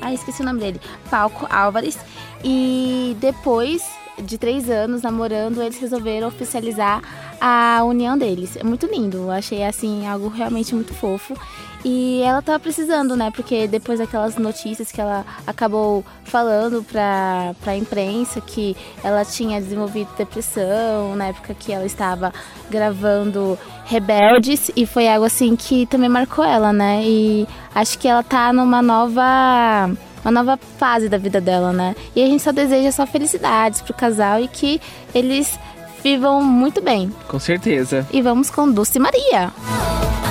Ah, 0.00 0.12
esqueci 0.12 0.42
o 0.42 0.44
nome 0.44 0.60
dele. 0.60 0.80
Palco 1.10 1.46
Álvares. 1.50 1.98
E 2.44 3.16
depois 3.20 3.82
de 4.18 4.38
três 4.38 4.68
anos 4.68 5.02
namorando, 5.02 5.62
eles 5.62 5.78
resolveram 5.78 6.28
oficializar 6.28 7.02
a 7.40 7.82
união 7.84 8.18
deles. 8.18 8.56
É 8.56 8.62
muito 8.62 8.86
lindo. 8.86 9.16
Eu 9.18 9.30
achei 9.30 9.64
assim 9.64 10.06
algo 10.06 10.28
realmente 10.28 10.74
muito 10.74 10.92
fofo. 10.92 11.34
E 11.82 12.20
ela 12.22 12.42
tava 12.42 12.58
precisando, 12.58 13.16
né? 13.16 13.30
Porque 13.34 13.66
depois 13.66 13.98
daquelas 13.98 14.36
notícias 14.36 14.92
que 14.92 15.00
ela 15.00 15.24
acabou 15.46 16.04
falando 16.24 16.82
pra, 16.84 17.54
pra 17.62 17.74
imprensa 17.74 18.40
que 18.40 18.76
ela 19.02 19.24
tinha 19.24 19.60
desenvolvido 19.60 20.10
depressão 20.16 21.16
na 21.16 21.28
época 21.28 21.54
que 21.54 21.72
ela 21.72 21.86
estava 21.86 22.32
gravando 22.68 23.58
Rebeldes. 23.86 24.70
E 24.76 24.84
foi 24.84 25.08
algo 25.08 25.24
assim 25.24 25.56
que 25.56 25.86
também 25.86 26.08
marcou 26.08 26.44
ela, 26.44 26.72
né? 26.72 27.02
E 27.02 27.48
acho 27.74 27.98
que 27.98 28.06
ela 28.06 28.22
tá 28.22 28.52
numa 28.52 28.82
nova 28.82 29.90
uma 30.22 30.30
nova 30.30 30.58
fase 30.78 31.08
da 31.08 31.16
vida 31.16 31.40
dela, 31.40 31.72
né? 31.72 31.96
E 32.14 32.22
a 32.22 32.26
gente 32.26 32.42
só 32.42 32.52
deseja 32.52 32.92
só 32.92 33.06
felicidades 33.06 33.80
pro 33.80 33.94
casal 33.94 34.38
e 34.38 34.48
que 34.48 34.78
eles 35.14 35.58
vivam 36.02 36.42
muito 36.42 36.80
bem. 36.80 37.12
Com 37.28 37.38
certeza. 37.38 38.06
E 38.12 38.20
vamos 38.22 38.50
com 38.50 38.70
Dulce 38.70 38.98
Maria. 38.98 39.44
Antes 39.44 40.29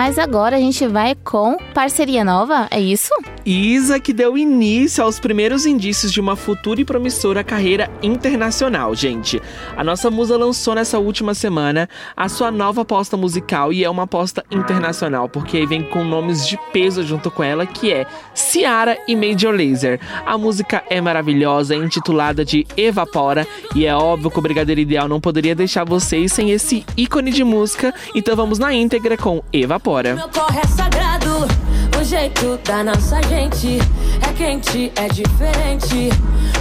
Mas 0.00 0.18
agora 0.18 0.56
a 0.56 0.58
gente 0.58 0.86
vai 0.86 1.14
com 1.14 1.58
parceria 1.74 2.24
nova, 2.24 2.66
é 2.70 2.80
isso? 2.80 3.12
Isa 3.50 3.98
que 3.98 4.12
deu 4.12 4.38
início 4.38 5.02
aos 5.02 5.18
primeiros 5.18 5.66
indícios 5.66 6.12
de 6.12 6.20
uma 6.20 6.36
futura 6.36 6.80
e 6.80 6.84
promissora 6.84 7.42
carreira 7.42 7.90
internacional, 8.00 8.94
gente. 8.94 9.42
A 9.76 9.82
nossa 9.82 10.08
musa 10.08 10.36
lançou 10.36 10.76
nessa 10.76 11.00
última 11.00 11.34
semana 11.34 11.88
a 12.16 12.28
sua 12.28 12.52
nova 12.52 12.82
aposta 12.82 13.16
musical 13.16 13.72
e 13.72 13.82
é 13.82 13.90
uma 13.90 14.04
aposta 14.04 14.44
internacional, 14.52 15.28
porque 15.28 15.56
aí 15.56 15.66
vem 15.66 15.82
com 15.82 16.04
nomes 16.04 16.46
de 16.46 16.56
peso 16.72 17.02
junto 17.02 17.28
com 17.28 17.42
ela, 17.42 17.66
que 17.66 17.92
é 17.92 18.06
Ciara 18.34 18.96
e 19.08 19.16
Major 19.16 19.52
Lazer. 19.52 19.98
A 20.24 20.38
música 20.38 20.84
é 20.88 21.00
maravilhosa, 21.00 21.74
é 21.74 21.78
intitulada 21.78 22.44
de 22.44 22.64
Evapora, 22.76 23.44
e 23.74 23.84
é 23.84 23.92
óbvio 23.92 24.30
que 24.30 24.38
o 24.38 24.42
Brigadeiro 24.42 24.80
Ideal 24.80 25.08
não 25.08 25.20
poderia 25.20 25.56
deixar 25.56 25.82
vocês 25.82 26.32
sem 26.32 26.52
esse 26.52 26.86
ícone 26.96 27.32
de 27.32 27.42
música, 27.42 27.92
então 28.14 28.36
vamos 28.36 28.60
na 28.60 28.72
íntegra 28.72 29.16
com 29.16 29.42
Evapora. 29.52 30.14
Meu 30.14 30.28
corre 30.28 30.60
é 30.60 30.66
jeito 32.10 32.58
da 32.64 32.82
nossa 32.82 33.22
gente 33.28 33.78
é 34.20 34.32
quente, 34.32 34.92
é 34.96 35.06
diferente. 35.06 36.10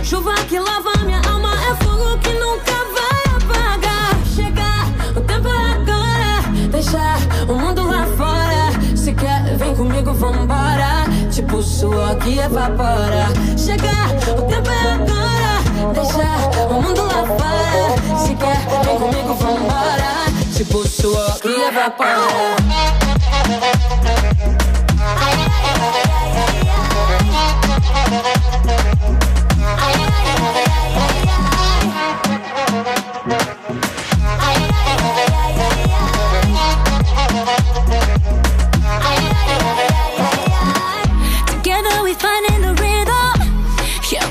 Chuva 0.03 0.35
que 0.47 0.59
lava 0.59 0.91
minha 1.03 1.19
alma 1.27 1.51
é 1.53 1.83
fogo 1.83 2.19
que 2.19 2.29
nunca 2.33 2.71
vai 2.93 3.23
apagar. 3.35 4.15
Chegar, 4.35 4.85
o 5.17 5.21
tempo 5.21 5.47
é 5.47 5.71
agora, 5.71 6.69
deixar 6.69 7.17
o 7.49 7.55
mundo 7.55 7.81
lá 7.87 8.05
fora. 8.15 8.95
Se 8.95 9.11
quer, 9.11 9.57
vem 9.57 9.75
comigo, 9.75 10.13
vambora. 10.13 11.05
Tipo 11.31 11.63
suor 11.63 12.15
que 12.17 12.37
evapora. 12.37 13.25
Chegar, 13.57 14.07
o 14.37 14.43
tempo 14.43 14.69
é 14.69 14.93
agora, 14.93 15.93
deixar 15.95 16.69
o 16.69 16.73
mundo 16.79 17.01
lá 17.01 17.25
fora. 17.25 18.19
Se 18.19 18.35
quer, 18.35 18.67
vem 18.85 18.99
comigo, 18.99 19.33
vambora. 19.33 20.29
Tipo 20.55 20.87
suor 20.87 21.39
que 21.39 21.47
evapora. 21.47 22.59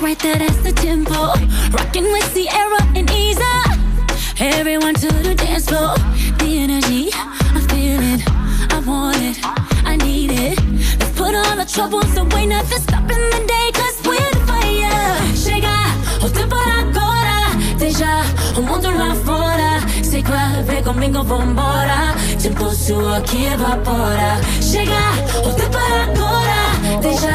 Right 0.09 0.19
there, 0.21 0.37
that's 0.37 0.57
the 0.63 0.73
tempo. 0.73 1.21
Rocking 1.77 2.05
with 2.05 2.25
Sierra 2.33 2.81
and 2.97 3.11
Isa. 3.11 3.53
Everyone 4.41 4.95
to 4.95 5.09
the 5.27 5.35
dance 5.35 5.67
floor. 5.69 5.95
The 6.41 6.51
energy, 6.65 7.11
I 7.13 7.61
feel 7.69 8.01
it. 8.15 8.23
I 8.73 8.79
want 8.87 9.21
it. 9.31 9.37
I 9.93 9.97
need 9.97 10.31
it. 10.31 10.57
Let's 10.99 11.13
put 11.19 11.35
all 11.35 11.57
the 11.57 11.67
troubles 11.75 12.17
away. 12.17 12.38
Comigo, 20.89 21.23
vambora. 21.23 22.17
Tipo 22.39 22.71
suor 22.71 23.21
que 23.23 23.45
evapora. 23.45 24.41
Chega, 24.63 25.13
o 25.45 25.53
tempo 25.53 25.77
é 25.77 26.03
agora. 26.03 26.61
Deixa 27.03 27.29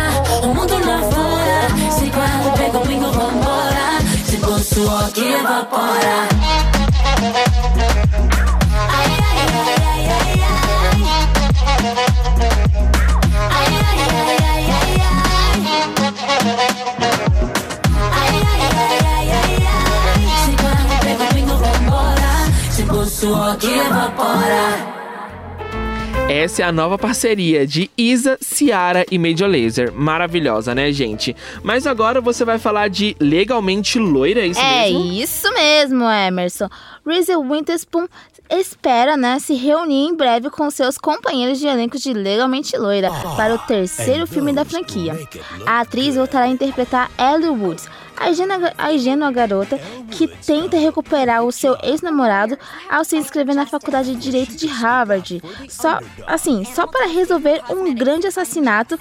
o 0.43 0.47
mundo 0.55 0.73
lá 0.73 0.99
fora. 1.11 1.67
Sei 1.91 2.09
qual, 2.09 2.55
vem 2.57 2.71
comigo, 2.71 3.11
vambora. 3.11 3.99
Tipo 4.27 4.57
suor 4.59 5.11
que 5.11 5.33
evapora. 5.33 6.27
que 23.57 23.67
evapora. 23.67 24.93
Essa 26.29 26.61
é 26.61 26.65
a 26.65 26.71
nova 26.73 26.97
parceria 26.97 27.65
de 27.65 27.89
Isa, 27.97 28.37
Ciara 28.41 29.05
e 29.09 29.17
Major 29.17 29.47
Laser. 29.47 29.93
Maravilhosa, 29.93 30.75
né, 30.75 30.91
gente? 30.91 31.33
Mas 31.63 31.87
agora 31.87 32.19
você 32.19 32.43
vai 32.43 32.59
falar 32.59 32.89
de 32.89 33.15
Legalmente 33.21 33.97
Loira, 33.97 34.41
é 34.41 34.47
isso 34.47 34.59
é 34.59 34.83
mesmo? 34.83 34.99
É 34.99 35.13
isso 35.23 35.53
mesmo, 35.53 36.09
Emerson. 36.09 36.67
Reese 37.05 37.35
Winterspoon 37.37 38.07
espera, 38.49 39.15
né, 39.15 39.39
se 39.39 39.53
reunir 39.53 40.05
em 40.07 40.15
breve 40.15 40.49
com 40.49 40.69
seus 40.69 40.97
companheiros 40.97 41.59
de 41.59 41.67
elenco 41.67 41.97
de 41.97 42.13
Legalmente 42.13 42.75
Loira 42.77 43.09
para 43.37 43.55
o 43.55 43.59
terceiro 43.59 44.27
filme 44.27 44.51
da 44.51 44.65
franquia. 44.65 45.17
A 45.65 45.79
atriz 45.79 46.15
voltará 46.15 46.45
a 46.45 46.49
interpretar 46.49 47.09
Ellie 47.17 47.49
Woods, 47.49 47.87
a 48.17 48.29
ingênua, 48.29 48.73
a 48.77 48.93
ingênua 48.93 49.31
garota 49.31 49.79
que 50.11 50.27
tenta 50.27 50.77
recuperar 50.77 51.43
o 51.43 51.51
seu 51.51 51.77
ex-namorado 51.81 52.57
ao 52.89 53.03
se 53.03 53.15
inscrever 53.15 53.55
na 53.55 53.65
faculdade 53.65 54.15
de 54.15 54.21
Direito 54.21 54.55
de 54.55 54.67
Harvard, 54.67 55.41
só 55.69 55.99
assim, 56.27 56.63
só 56.65 56.87
para 56.87 57.07
resolver 57.07 57.61
um 57.69 57.93
grande 57.93 58.27
assassinato 58.27 58.99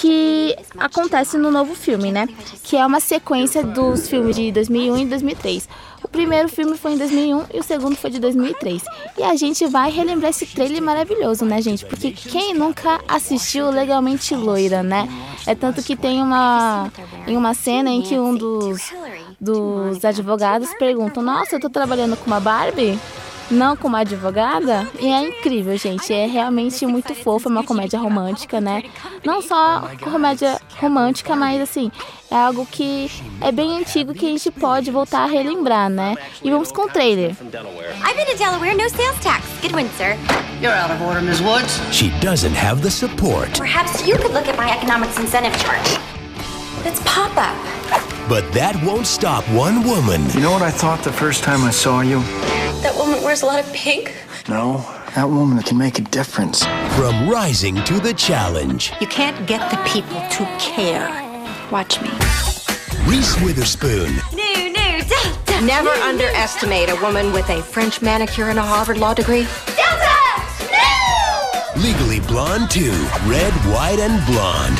que 0.00 0.56
acontece 0.78 1.36
no 1.36 1.50
novo 1.50 1.74
filme, 1.74 2.10
né? 2.10 2.26
Que 2.62 2.76
é 2.76 2.86
uma 2.86 3.00
sequência 3.00 3.62
dos 3.62 4.08
filmes 4.08 4.36
de 4.36 4.50
2001 4.52 4.98
e 4.98 5.06
2003. 5.06 5.68
O 6.04 6.08
primeiro 6.08 6.48
filme 6.48 6.76
foi 6.76 6.92
em 6.92 6.98
2001 6.98 7.44
e 7.54 7.60
o 7.60 7.62
segundo 7.62 7.96
foi 7.96 8.10
de 8.10 8.18
2003. 8.18 8.82
E 9.18 9.22
a 9.22 9.34
gente 9.36 9.66
vai 9.66 9.90
relembrar 9.90 10.30
esse 10.30 10.46
trailer 10.46 10.82
maravilhoso, 10.82 11.44
né, 11.44 11.60
gente? 11.62 11.84
Porque 11.86 12.12
quem 12.12 12.54
nunca 12.54 13.00
assistiu 13.06 13.70
Legalmente 13.70 14.34
Loira, 14.34 14.82
né? 14.82 15.08
É 15.46 15.54
tanto 15.54 15.82
que 15.82 15.96
tem 15.96 16.22
uma 16.22 16.90
em 17.26 17.36
uma 17.36 17.54
cena 17.54 17.90
em 17.90 18.02
que 18.02 18.18
um 18.18 18.34
dos 18.34 18.92
dos 19.40 20.04
advogados 20.04 20.72
pergunta: 20.74 21.20
"Nossa, 21.22 21.56
eu 21.56 21.60
tô 21.60 21.70
trabalhando 21.70 22.16
com 22.16 22.26
uma 22.26 22.40
Barbie?" 22.40 22.98
Não 23.52 23.76
com 23.76 23.88
uma 23.88 24.00
advogada. 24.00 24.88
E 24.98 25.06
é 25.06 25.28
incrível, 25.28 25.76
gente. 25.76 26.12
É 26.12 26.26
realmente 26.26 26.84
muito 26.86 27.14
fofo, 27.14 27.48
é 27.48 27.52
uma 27.52 27.62
comédia 27.64 27.98
romântica, 27.98 28.60
né? 28.60 28.82
Não 29.24 29.40
só 29.42 29.88
comédia 30.00 30.60
romântica, 30.80 31.36
mas 31.36 31.60
assim, 31.60 31.90
é 32.30 32.36
algo 32.36 32.66
que 32.66 33.10
é 33.40 33.52
bem 33.52 33.78
antigo 33.78 34.14
que 34.14 34.26
a 34.26 34.30
gente 34.30 34.50
pode 34.50 34.90
voltar 34.90 35.24
a 35.24 35.26
relembrar, 35.26 35.88
né? 35.88 36.16
E 36.42 36.50
vamos 36.50 36.72
com 36.72 36.82
o 36.82 36.88
trailer. 36.88 37.30
I've 37.30 38.16
been 38.16 38.26
to 38.26 38.36
Delaware, 38.36 38.74
no 38.74 38.88
sales 38.90 39.18
tax. 39.20 39.44
Good 39.60 39.74
win, 39.74 39.88
sir. 39.96 40.16
You're 40.60 40.74
out 40.74 40.90
of 40.90 41.02
order, 41.02 41.20
Ms. 41.20 41.40
Woods. 41.42 41.80
She 41.92 42.10
doesn't 42.20 42.54
have 42.54 42.82
the 42.82 42.90
support. 42.90 43.58
Perhaps 43.58 44.06
you 44.06 44.16
could 44.16 44.32
look 44.32 44.48
at 44.48 44.56
my 44.56 44.70
economics 44.70 45.18
incentive 45.18 45.56
chart. 45.58 45.86
It's 46.84 47.00
pop 47.04 47.36
up. 47.36 47.56
But 48.28 48.50
that 48.52 48.80
won't 48.84 49.06
stop 49.06 49.44
one 49.50 49.84
woman. 49.86 50.28
You 50.30 50.40
know 50.40 50.52
what 50.52 50.62
I 50.62 50.70
thought 50.70 51.02
the 51.02 51.12
first 51.12 51.42
time 51.42 51.62
I 51.64 51.70
saw 51.70 52.00
you? 52.00 52.20
That 52.82 52.94
woman 52.96 53.22
wears 53.22 53.42
a 53.42 53.46
lot 53.46 53.60
of 53.60 53.70
pink. 53.72 54.14
No, 54.48 54.78
that 55.14 55.28
woman 55.28 55.62
can 55.62 55.76
make 55.76 55.98
a 55.98 56.02
difference. 56.02 56.64
From 56.96 57.28
rising 57.28 57.82
to 57.84 58.00
the 58.00 58.14
challenge, 58.14 58.92
You 59.00 59.06
can't 59.06 59.46
get 59.46 59.70
the 59.70 59.76
people 59.84 60.20
to 60.30 60.44
care. 60.58 61.08
Watch 61.70 62.00
me. 62.00 62.10
Reese 63.06 63.40
Witherspoon, 63.42 64.14
No, 64.32 64.68
no, 64.68 65.00
don't, 65.08 65.46
don't. 65.46 65.66
Never 65.66 65.90
underestimate 65.90 66.88
a 66.90 66.96
woman 67.02 67.32
with 67.32 67.48
a 67.50 67.60
French 67.62 68.00
manicure 68.00 68.48
and 68.50 68.58
a 68.58 68.62
Harvard 68.62 68.98
law 68.98 69.14
degree. 69.14 69.46
Delta! 69.66 70.16
No! 70.70 71.82
Legally 71.82 72.20
Blonde 72.20 72.70
2, 72.70 72.90
Red, 73.26 73.52
White, 73.74 73.98
and 73.98 74.24
Blonde. 74.26 74.78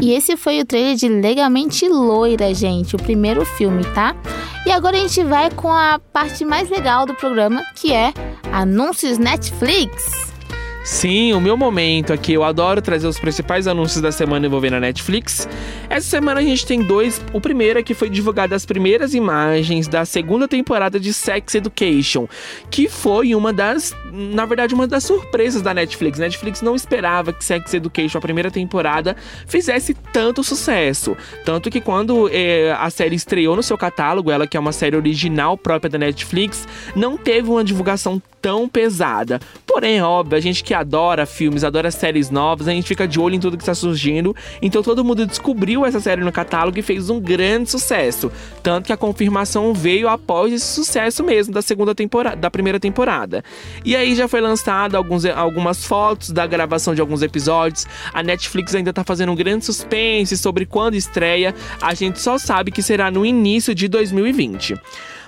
E 0.00 0.12
esse 0.12 0.36
foi 0.36 0.60
o 0.60 0.64
trailer 0.64 0.96
de 0.96 1.08
Legalmente 1.08 1.86
Loira, 1.86 2.54
gente, 2.54 2.96
o 2.96 2.98
primeiro 2.98 3.44
filme, 3.44 3.84
tá? 3.94 4.16
E 4.64 4.70
agora 4.70 4.96
a 4.96 5.00
gente 5.00 5.22
vai 5.24 5.50
com 5.50 5.70
a 5.70 5.98
parte 6.12 6.44
mais 6.44 6.70
legal 6.70 7.04
do 7.04 7.14
programa, 7.14 7.62
que 7.74 7.92
é 7.92 8.12
anúncios 8.50 9.18
Netflix. 9.18 10.29
Sim, 10.82 11.34
o 11.34 11.40
meu 11.40 11.58
momento 11.58 12.10
aqui. 12.12 12.32
Eu 12.32 12.42
adoro 12.42 12.80
trazer 12.80 13.06
os 13.06 13.18
principais 13.18 13.66
anúncios 13.66 14.00
da 14.00 14.10
semana 14.10 14.46
envolvendo 14.46 14.74
a 14.74 14.80
Netflix. 14.80 15.46
Essa 15.90 16.08
semana 16.08 16.40
a 16.40 16.42
gente 16.42 16.64
tem 16.64 16.82
dois. 16.82 17.22
O 17.34 17.40
primeiro 17.40 17.78
é 17.78 17.82
que 17.82 17.92
foi 17.92 18.08
divulgada 18.08 18.56
as 18.56 18.64
primeiras 18.64 19.12
imagens 19.12 19.86
da 19.86 20.06
segunda 20.06 20.48
temporada 20.48 20.98
de 20.98 21.12
Sex 21.12 21.54
Education, 21.54 22.26
que 22.70 22.88
foi 22.88 23.34
uma 23.34 23.52
das, 23.52 23.94
na 24.10 24.46
verdade, 24.46 24.74
uma 24.74 24.86
das 24.86 25.04
surpresas 25.04 25.60
da 25.60 25.74
Netflix. 25.74 26.18
Netflix 26.18 26.62
não 26.62 26.74
esperava 26.74 27.32
que 27.32 27.44
Sex 27.44 27.74
Education, 27.74 28.16
a 28.16 28.22
primeira 28.22 28.50
temporada, 28.50 29.14
fizesse 29.46 29.92
tanto 30.12 30.42
sucesso. 30.42 31.14
Tanto 31.44 31.70
que 31.70 31.80
quando 31.80 32.30
eh, 32.32 32.74
a 32.78 32.88
série 32.88 33.16
estreou 33.16 33.54
no 33.54 33.62
seu 33.62 33.76
catálogo, 33.76 34.30
ela 34.30 34.46
que 34.46 34.56
é 34.56 34.60
uma 34.60 34.72
série 34.72 34.96
original 34.96 35.58
própria 35.58 35.90
da 35.90 35.98
Netflix, 35.98 36.66
não 36.96 37.18
teve 37.18 37.50
uma 37.50 37.62
divulgação 37.62 38.20
tão 38.40 38.68
pesada. 38.68 39.40
Porém, 39.66 39.98
é 39.98 40.02
óbvio, 40.02 40.36
a 40.36 40.40
gente 40.40 40.64
que 40.70 40.74
adora 40.74 41.26
filmes, 41.26 41.64
adora 41.64 41.90
séries 41.90 42.30
novas, 42.30 42.68
a 42.68 42.70
gente 42.70 42.86
fica 42.86 43.08
de 43.08 43.18
olho 43.18 43.34
em 43.34 43.40
tudo 43.40 43.56
que 43.56 43.62
está 43.64 43.74
surgindo. 43.74 44.36
Então 44.62 44.84
todo 44.84 45.04
mundo 45.04 45.26
descobriu 45.26 45.84
essa 45.84 45.98
série 45.98 46.22
no 46.22 46.30
catálogo 46.30 46.78
e 46.78 46.82
fez 46.82 47.10
um 47.10 47.18
grande 47.18 47.68
sucesso. 47.68 48.30
Tanto 48.62 48.86
que 48.86 48.92
a 48.92 48.96
confirmação 48.96 49.74
veio 49.74 50.08
após 50.08 50.52
esse 50.52 50.66
sucesso 50.66 51.24
mesmo 51.24 51.52
da 51.52 51.60
segunda 51.60 51.92
temporada, 51.92 52.36
da 52.36 52.48
primeira 52.48 52.78
temporada. 52.78 53.42
E 53.84 53.96
aí 53.96 54.14
já 54.14 54.28
foi 54.28 54.40
lançado 54.40 54.94
alguns, 54.94 55.24
algumas 55.24 55.84
fotos 55.84 56.30
da 56.30 56.46
gravação 56.46 56.94
de 56.94 57.00
alguns 57.00 57.20
episódios. 57.20 57.84
A 58.14 58.22
Netflix 58.22 58.72
ainda 58.72 58.92
tá 58.92 59.02
fazendo 59.02 59.32
um 59.32 59.34
grande 59.34 59.64
suspense 59.64 60.38
sobre 60.38 60.66
quando 60.66 60.94
estreia. 60.94 61.52
A 61.82 61.94
gente 61.94 62.20
só 62.20 62.38
sabe 62.38 62.70
que 62.70 62.80
será 62.80 63.10
no 63.10 63.26
início 63.26 63.74
de 63.74 63.88
2020. 63.88 64.76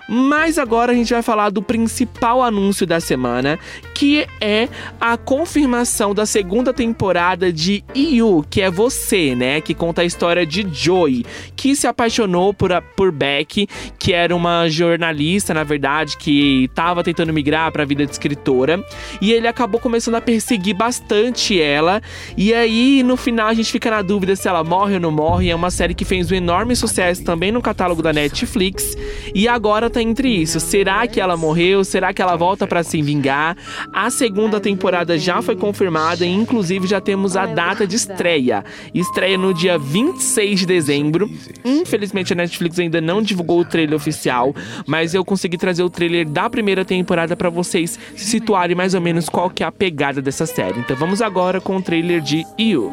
Mas 0.09 0.59
agora 0.59 0.93
a 0.93 0.95
gente 0.95 1.13
vai 1.13 1.23
falar 1.23 1.51
do 1.51 1.63
principal 1.63 2.43
anúncio 2.43 2.87
da 2.87 3.01
semana, 3.01 3.59
que 3.95 4.27
é 4.41 4.69
a 5.01 5.17
confirmação 5.17 6.15
da 6.15 6.27
segunda 6.27 6.73
temporada 6.73 7.53
de 7.53 7.85
You, 7.95 8.45
que 8.51 8.61
é 8.61 8.71
você, 8.71 9.35
né? 9.35 9.61
Que 9.61 9.75
conta 9.75 10.03
a 10.03 10.05
história 10.05 10.45
de 10.45 10.67
Joey, 10.73 11.25
que 11.57 11.77
se 11.77 11.87
apaixonou 11.87 12.53
por, 12.53 12.73
a, 12.73 12.83
por 12.83 13.13
Beck, 13.13 13.69
que 13.99 14.13
era 14.13 14.35
uma 14.35 14.69
jornalista, 14.69 15.55
na 15.55 15.65
verdade, 15.65 16.17
que 16.17 16.65
estava 16.65 17.03
tentando 17.05 17.33
migrar 17.33 17.71
para 17.71 17.85
a 17.85 17.87
vida 17.87 18.05
de 18.05 18.13
escritora. 18.13 18.85
E 19.21 19.33
ele 19.33 19.47
acabou 19.47 19.81
começando 19.81 20.17
a 20.17 20.21
perseguir 20.21 20.75
bastante 20.75 21.61
ela. 21.61 22.03
E 22.37 22.53
aí, 22.53 23.03
no 23.03 23.17
final, 23.17 23.49
a 23.49 23.55
gente 23.55 23.71
fica 23.71 23.91
na 23.91 24.03
dúvida 24.03 24.35
se 24.35 24.49
ela 24.49 24.65
morre 24.65 24.95
ou 24.95 25.01
não 25.01 25.11
morre. 25.11 25.51
É 25.51 25.55
uma 25.55 25.71
série 25.71 25.95
que 25.95 26.05
fez 26.05 26.31
um 26.31 26.35
enorme 26.35 26.75
sucesso 26.75 27.23
também 27.25 27.53
no 27.53 27.63
catálogo 27.63 28.03
da 28.03 28.13
Netflix. 28.13 28.97
E 29.35 29.47
agora 29.47 29.92
tá 29.93 30.03
entre 30.03 30.29
isso. 30.29 30.59
Será 30.59 31.07
que 31.07 31.21
ela 31.21 31.37
morreu? 31.37 31.85
Será 31.85 32.13
que 32.13 32.23
ela 32.23 32.35
volta 32.37 32.67
para 32.67 32.83
se 32.83 33.01
vingar? 33.03 33.57
A 33.93 34.11
segunda 34.11 34.59
temporada 34.59 35.19
já 35.19 35.43
foi 35.43 35.55
confirmada 35.55 36.25
e 36.25 36.31
inclusive 36.31 36.87
já 36.87 37.01
temos 37.01 37.37
a 37.37 37.47
data 37.47 37.87
de 37.87 37.97
estreia. 37.97 38.65
Estreia 38.95 39.37
no 39.37 39.53
dia 39.53 39.79
26 39.79 40.61
de 40.61 40.67
dezembro. 40.67 41.31
Infelizmente 41.65 42.33
a 42.33 42.37
Netflix 42.37 42.79
ainda 42.79 43.01
não 43.01 43.21
divulgou 43.21 43.61
o 43.61 43.65
trailer 43.65 43.95
oficial, 43.95 44.55
mas 44.87 45.15
eu 45.15 45.25
consegui 45.25 45.59
trazer 45.59 45.83
o 45.83 45.91
trailer 45.91 46.29
da 46.29 46.49
primeira 46.49 46.85
temporada 46.85 47.37
para 47.37 47.51
vocês 47.51 47.99
se 48.17 48.25
situarem 48.25 48.75
mais 48.75 48.95
ou 48.95 49.01
menos 49.01 49.29
qual 49.29 49.51
que 49.51 49.63
é 49.63 49.67
a 49.67 49.73
pegada 49.73 50.23
dessa 50.23 50.47
série. 50.47 50.81
Então 50.81 50.97
vamos 50.97 51.21
agora 51.21 51.61
com 51.61 51.77
o 51.77 51.83
trailer 51.83 52.21
de 52.21 52.45
You. 52.59 52.91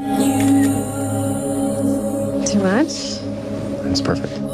Too 2.46 2.60
much? 2.62 3.20
That's 3.84 4.02
perfect. 4.02 4.49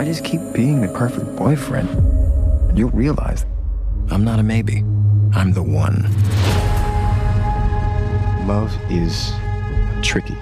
I 0.00 0.04
just 0.06 0.24
keep 0.24 0.40
being 0.54 0.80
the 0.80 0.88
perfect 0.88 1.36
boyfriend, 1.36 1.86
you'll 2.74 2.88
realize 2.88 3.44
I'm 4.10 4.24
not 4.24 4.38
a 4.38 4.42
maybe. 4.42 4.78
I'm 5.34 5.52
the 5.52 5.62
one. 5.62 6.04
Love 8.46 8.74
is 8.90 9.34
tricky. 10.00 10.36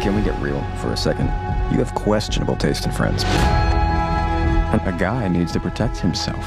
Can 0.00 0.14
we 0.14 0.22
get 0.22 0.40
real 0.40 0.64
for 0.80 0.92
a 0.92 0.96
second? 0.96 1.26
You 1.72 1.78
have 1.78 1.92
questionable 1.96 2.54
taste 2.54 2.86
in 2.86 2.92
friends. 2.92 3.24
And 3.24 4.80
a 4.86 4.96
guy 4.96 5.26
needs 5.26 5.50
to 5.54 5.58
protect 5.58 5.96
himself. 5.96 6.46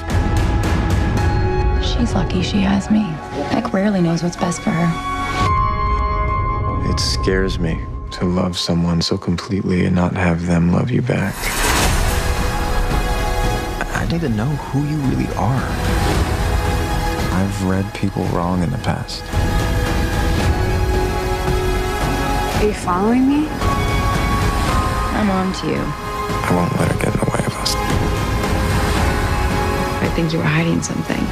She's 1.83 2.13
lucky 2.13 2.43
she 2.43 2.61
has 2.61 2.89
me. 2.89 3.03
Beck 3.51 3.73
rarely 3.73 3.99
knows 3.99 4.23
what's 4.23 4.37
best 4.37 4.61
for 4.61 4.69
her. 4.69 4.89
It 6.89 6.97
scares 6.97 7.59
me 7.59 7.77
to 8.11 8.25
love 8.25 8.57
someone 8.57 9.01
so 9.01 9.17
completely 9.17 9.85
and 9.85 9.93
not 9.93 10.15
have 10.15 10.45
them 10.45 10.71
love 10.71 10.89
you 10.89 11.01
back. 11.01 11.35
I 14.03 14.05
need 14.07 14.19
to 14.19 14.27
know 14.27 14.49
who 14.49 14.83
you 14.85 14.97
really 14.97 15.33
are. 15.35 15.63
I've 17.39 17.63
read 17.63 17.91
people 17.93 18.25
wrong 18.25 18.61
in 18.61 18.69
the 18.69 18.77
past. 18.79 19.23
Are 22.61 22.67
you 22.67 22.73
following 22.73 23.29
me? 23.29 23.47
I'm 23.47 25.29
on 25.29 25.53
to 25.53 25.67
you. 25.67 25.79
I 25.79 26.51
won't 26.53 26.77
let 26.77 26.91
her 26.91 26.97
get 26.99 27.13
in 27.13 27.19
the 27.21 27.31
way 27.31 27.45
of 27.45 27.55
us. 27.55 27.75
I 30.03 30.11
think 30.15 30.33
you 30.33 30.39
were 30.39 30.43
hiding 30.43 30.81
something. 30.81 31.23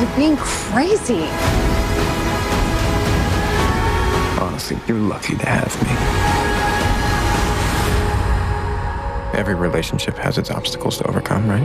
You're 0.00 0.16
being 0.16 0.38
crazy. 0.38 1.28
Honestly, 4.40 4.78
you're 4.86 4.96
lucky 4.96 5.36
to 5.36 5.46
have 5.46 5.82
me. 5.82 6.37
Every 9.38 9.54
relationship 9.54 10.18
has 10.18 10.36
its 10.36 10.50
obstacles 10.50 10.98
to 10.98 11.06
overcome, 11.06 11.48
right? 11.48 11.64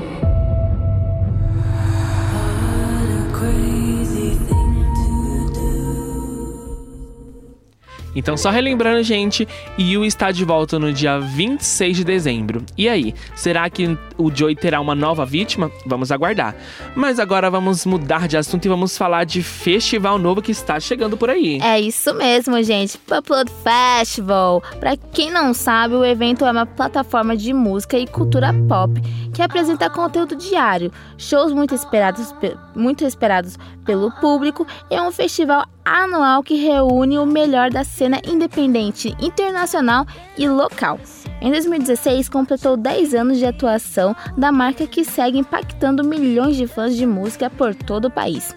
Então, 8.16 8.38
só 8.38 8.52
relembrando, 8.52 9.02
gente, 9.02 9.48
Yu 9.76 10.06
está 10.06 10.32
de 10.32 10.46
volta 10.46 10.78
no 10.78 10.94
dia 10.94 11.20
26 11.20 11.98
de 11.98 12.04
dezembro. 12.04 12.64
E 12.78 12.88
aí, 12.88 13.16
será 13.36 13.68
que 13.72 13.98
o 14.18 14.34
Joey 14.34 14.56
terá 14.56 14.80
uma 14.80 14.96
nova 14.96 15.26
vítima? 15.26 15.72
Vamos 15.86 16.12
aguardar. 16.12 16.56
Mas 16.96 17.20
agora 17.20 17.50
vamos 17.50 17.86
mudar 17.86 18.28
de 18.28 18.38
assunto 18.38 18.66
e 18.66 18.70
vamos 18.70 18.98
falar 18.98 19.24
de 19.24 19.42
festival 19.42 20.18
novo 20.18 20.42
que 20.42 20.52
está 20.52 20.80
chegando 20.80 21.18
por 21.18 21.30
aí. 21.30 21.60
É 21.62 21.80
isso 21.80 22.14
mesmo, 22.14 22.62
gente. 22.64 23.00
Upload 23.10 23.52
Festival. 23.64 24.62
Para 24.80 24.96
quem 24.98 25.32
não 25.32 25.54
sabe, 25.54 25.96
o 25.96 26.06
evento 26.06 26.46
é 26.46 26.52
uma 26.52 26.66
plataforma 26.66 27.36
de 27.36 27.54
música 27.54 27.98
e 27.98 28.08
cultura 28.08 28.54
pop 28.68 29.02
que 29.34 29.42
apresenta 29.42 29.90
conteúdo 29.90 30.36
diário, 30.36 30.92
shows 31.18 31.52
muito 31.52 31.74
esperados, 31.74 32.34
muito 32.76 33.04
esperados 33.04 33.58
pelo 33.84 34.12
público 34.12 34.66
e 34.90 34.96
é 34.96 35.02
um 35.02 35.12
festival 35.12 35.66
anual 35.84 36.44
que 36.44 36.56
reúne 36.56 37.18
o 37.18 37.26
melhor 37.26 37.70
da 37.70 37.84
cena 37.84 38.22
independente 38.26 39.16
internacional 39.20 40.06
e 40.38 40.48
local. 40.48 41.00
Em 41.44 41.52
2016, 41.52 42.30
completou 42.30 42.78
10 42.78 43.14
anos 43.14 43.38
de 43.38 43.46
atuação 43.46 44.16
da 44.38 44.50
marca 44.50 44.88
que 44.88 45.04
segue 45.04 45.38
impactando 45.38 46.02
milhões 46.02 46.56
de 46.56 46.66
fãs 46.66 46.96
de 46.96 47.06
música 47.06 47.50
por 47.50 47.76
todo 47.76 48.06
o 48.06 48.10
país. 48.10 48.56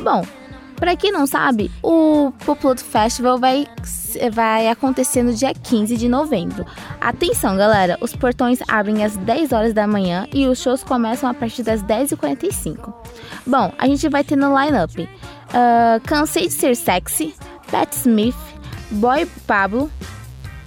Bom, 0.00 0.24
para 0.76 0.94
quem 0.94 1.10
não 1.10 1.26
sabe, 1.26 1.68
o 1.82 2.32
Poploto 2.46 2.84
Festival 2.84 3.40
vai, 3.40 3.66
vai 4.32 4.68
acontecer 4.68 5.24
no 5.24 5.34
dia 5.34 5.52
15 5.52 5.96
de 5.96 6.08
novembro. 6.08 6.64
Atenção, 7.00 7.56
galera! 7.56 7.98
Os 8.00 8.14
portões 8.14 8.60
abrem 8.68 9.04
às 9.04 9.16
10 9.16 9.50
horas 9.50 9.74
da 9.74 9.88
manhã 9.88 10.28
e 10.32 10.46
os 10.46 10.62
shows 10.62 10.84
começam 10.84 11.28
a 11.28 11.34
partir 11.34 11.64
das 11.64 11.82
10h45. 11.82 12.94
Bom, 13.44 13.72
a 13.76 13.86
gente 13.88 14.08
vai 14.08 14.22
ter 14.22 14.36
no 14.36 14.56
line-up 14.56 15.02
uh, 15.02 16.00
Cansei 16.06 16.46
de 16.46 16.52
Ser 16.52 16.76
Sexy, 16.76 17.34
Pat 17.68 17.92
Smith, 17.92 18.36
Boy 18.92 19.26
Pablo, 19.44 19.90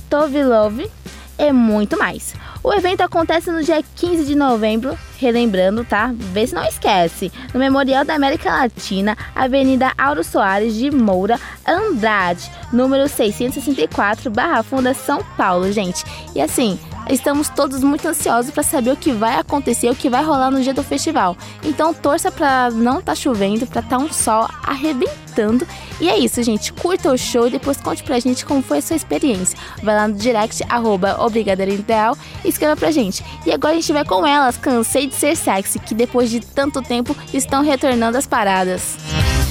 Tove 0.10 0.44
Love 0.44 0.92
e 1.38 1.52
muito 1.52 1.98
mais. 1.98 2.34
O 2.64 2.74
evento 2.74 3.02
acontece 3.02 3.52
no 3.52 3.64
dia 3.64 3.84
15 3.96 4.26
de 4.26 4.36
novembro, 4.36 4.98
relembrando, 5.20 5.84
tá? 5.84 6.12
Vê 6.14 6.48
se 6.48 6.56
não 6.56 6.64
esquece. 6.64 7.32
No 7.54 7.60
Memorial 7.60 8.04
da 8.04 8.16
América 8.16 8.50
Latina, 8.50 9.18
Avenida 9.36 9.92
Auro 9.98 10.24
Soares 10.24 10.74
de 10.76 10.90
Moura, 10.90 11.40
Andrade, 11.68 12.50
número 12.72 13.08
664, 13.08 14.32
Barra 14.32 14.64
Funda, 14.64 14.94
São 14.94 15.24
Paulo, 15.38 15.72
gente. 15.72 16.04
E 16.34 16.42
assim, 16.42 16.80
estamos 17.10 17.50
todos 17.50 17.84
muito 17.84 18.08
ansiosos 18.08 18.52
para 18.52 18.64
saber 18.64 18.92
o 18.92 18.98
que 18.98 19.12
vai 19.12 19.38
acontecer, 19.40 19.90
o 19.90 19.96
que 19.96 20.10
vai 20.10 20.24
rolar 20.24 20.52
no 20.52 20.62
dia 20.62 20.74
do 20.74 20.84
festival. 20.84 21.36
Então 21.64 21.94
torça 21.94 22.32
para 22.32 22.70
não 22.72 23.02
tá 23.02 23.16
chovendo, 23.16 23.68
para 23.68 23.82
tá 23.82 23.98
um 23.98 24.12
sol 24.12 24.48
arrebentando. 24.64 25.68
E 26.00 26.10
é 26.10 26.18
isso, 26.18 26.42
gente. 26.44 26.74
Curta 26.74 27.12
o 27.12 27.18
show 27.18 27.48
e 27.48 27.52
depois 27.52 27.78
conte 27.78 28.04
pra 28.04 28.20
gente 28.20 28.46
como 28.46 28.62
foi 28.62 28.80
a 28.80 28.82
sua 28.82 28.96
experiência. 28.96 29.58
Vai 29.84 29.96
lá 29.96 30.08
no 30.08 30.16
direct, 30.16 30.64
arroba 30.70 31.18
e 32.44 32.50
escreva 32.50 32.76
pra 32.76 32.92
gente. 32.92 33.24
E 33.46 33.52
agora 33.52 33.74
a 33.74 33.80
gente 33.80 33.94
vai 33.94 34.06
com 34.06 34.26
elas, 34.26 34.58
Cansei 34.58 35.08
de 35.08 35.16
Ser 35.16 35.36
Sexy, 35.36 35.80
que 35.80 35.94
depois 35.94 36.30
de 36.30 36.40
tanto 36.40 36.82
tempo 36.82 37.16
estão 37.34 37.62
retornando 37.62 38.18
às 38.18 38.28
paradas. 38.28 38.98
O 39.42 39.45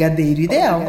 Brigadeiro 0.00 0.40
Ideal. 0.40 0.80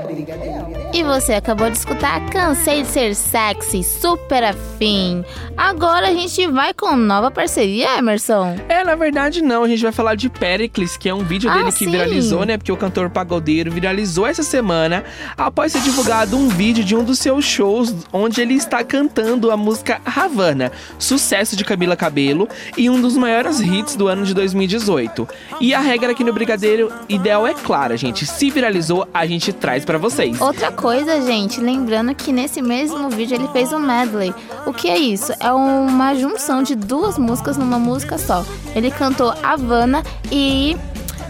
E 0.94 1.04
você 1.04 1.34
acabou 1.34 1.70
de 1.70 1.78
escutar 1.78 2.30
Cansei 2.30 2.84
de 2.84 2.88
Ser 2.88 3.14
Sexy, 3.14 3.84
super 3.84 4.42
afim. 4.42 5.24
Agora 5.64 6.08
a 6.08 6.14
gente 6.14 6.48
vai 6.48 6.74
com 6.74 6.96
nova 6.96 7.30
parceria, 7.30 7.96
Emerson. 8.00 8.56
É, 8.68 8.84
na 8.84 8.96
verdade 8.96 9.44
não, 9.44 9.64
a 9.64 9.68
gente 9.68 9.84
vai 9.84 9.92
falar 9.92 10.16
de 10.16 10.28
Pericles, 10.28 10.98
que 10.98 11.08
é 11.08 11.14
um 11.14 11.24
vídeo 11.24 11.48
Ah, 11.52 11.54
dele 11.54 11.66
que 11.72 11.78
sim. 11.86 11.92
viralizou, 11.92 12.44
né? 12.48 12.58
Porque 12.58 12.72
o 12.72 12.76
cantor 12.78 13.12
pagodeiro 13.12 13.70
viralizou 13.72 14.26
essa 14.26 14.42
semana 14.42 15.04
após 15.38 15.72
ser 15.72 15.82
divulgado 15.82 16.36
um 16.36 16.48
vídeo 16.48 16.84
de 16.84 16.96
um 16.96 17.04
dos 17.04 17.20
seus 17.20 17.46
shows 17.46 17.94
onde 18.12 18.42
ele 18.42 18.56
está 18.56 18.84
cantando 18.84 19.52
a 19.52 19.56
música 19.56 20.02
Havana, 20.04 20.72
sucesso 20.98 21.56
de 21.56 21.64
Camila 21.64 21.96
Cabelo 21.96 22.50
e 22.76 22.90
um 22.90 23.00
dos 23.00 23.16
maiores 23.16 23.60
hits 23.60 23.96
do 23.96 24.08
ano 24.08 24.26
de 24.26 24.34
2018. 24.34 25.28
E 25.62 25.76
a 25.76 25.80
regra 25.80 26.12
aqui 26.12 26.24
no 26.24 26.34
Brigadeiro 26.34 26.92
Ideal 27.08 27.46
é 27.46 27.54
clara, 27.54 27.96
gente. 27.96 28.26
Se 28.26 28.50
viralizou, 28.50 29.08
a 29.14 29.28
gente 29.28 29.54
traz 29.54 29.86
pra 29.86 30.00
vocês. 30.00 30.42
Outra 30.42 30.72
coisa, 30.72 31.22
gente, 31.22 31.62
lembrando 31.62 32.16
que 32.16 32.32
nesse 32.32 32.64
mesmo 32.64 33.10
vídeo 33.12 33.36
ele 33.36 33.48
fez 33.50 33.72
um 33.72 33.80
medley. 33.80 34.34
O 34.66 34.74
que 34.74 34.90
é 34.90 34.98
isso? 34.98 35.32
É 35.40 35.51
uma 35.54 36.16
junção 36.16 36.64
de 36.64 36.76
duas 36.76 37.18
músicas 37.18 37.58
numa 37.58 37.80
música 37.80 38.18
só. 38.18 38.46
Ele 38.76 38.92
cantou 38.92 39.34
Havana 39.44 40.04
e 40.32 40.78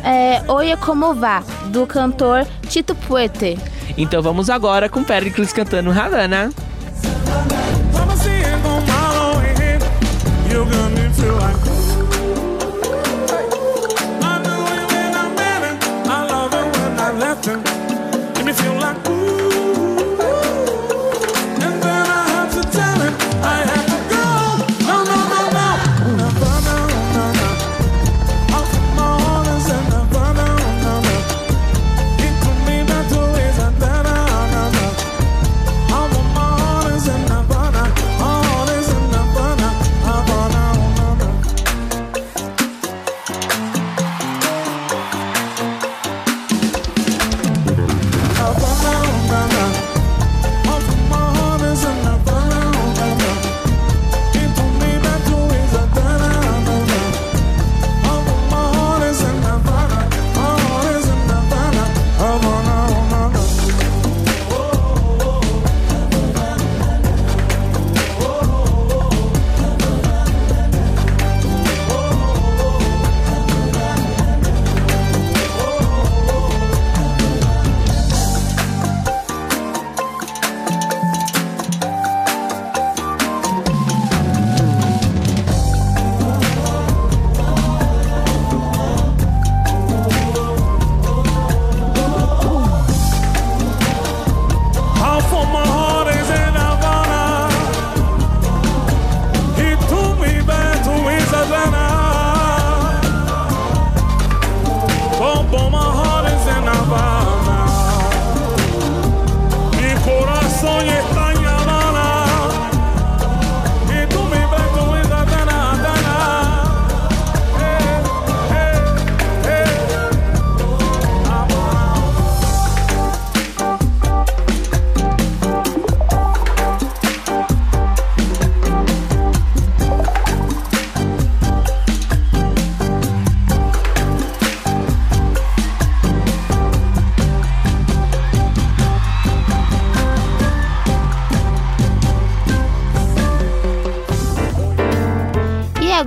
é, 0.04 0.42
Oye 0.48 0.76
Como 0.78 1.14
Va, 1.14 1.44
do 1.68 1.86
cantor 1.86 2.46
Tito 2.68 2.96
Puente. 2.96 3.58
Então 3.98 4.22
vamos 4.22 4.50
agora 4.50 4.90
com 4.90 5.04
Pericles 5.04 5.54
cantando 5.54 5.92
Havana. 5.92 6.52
Me 18.44 18.54
feel 18.54 18.74
like 18.74 19.11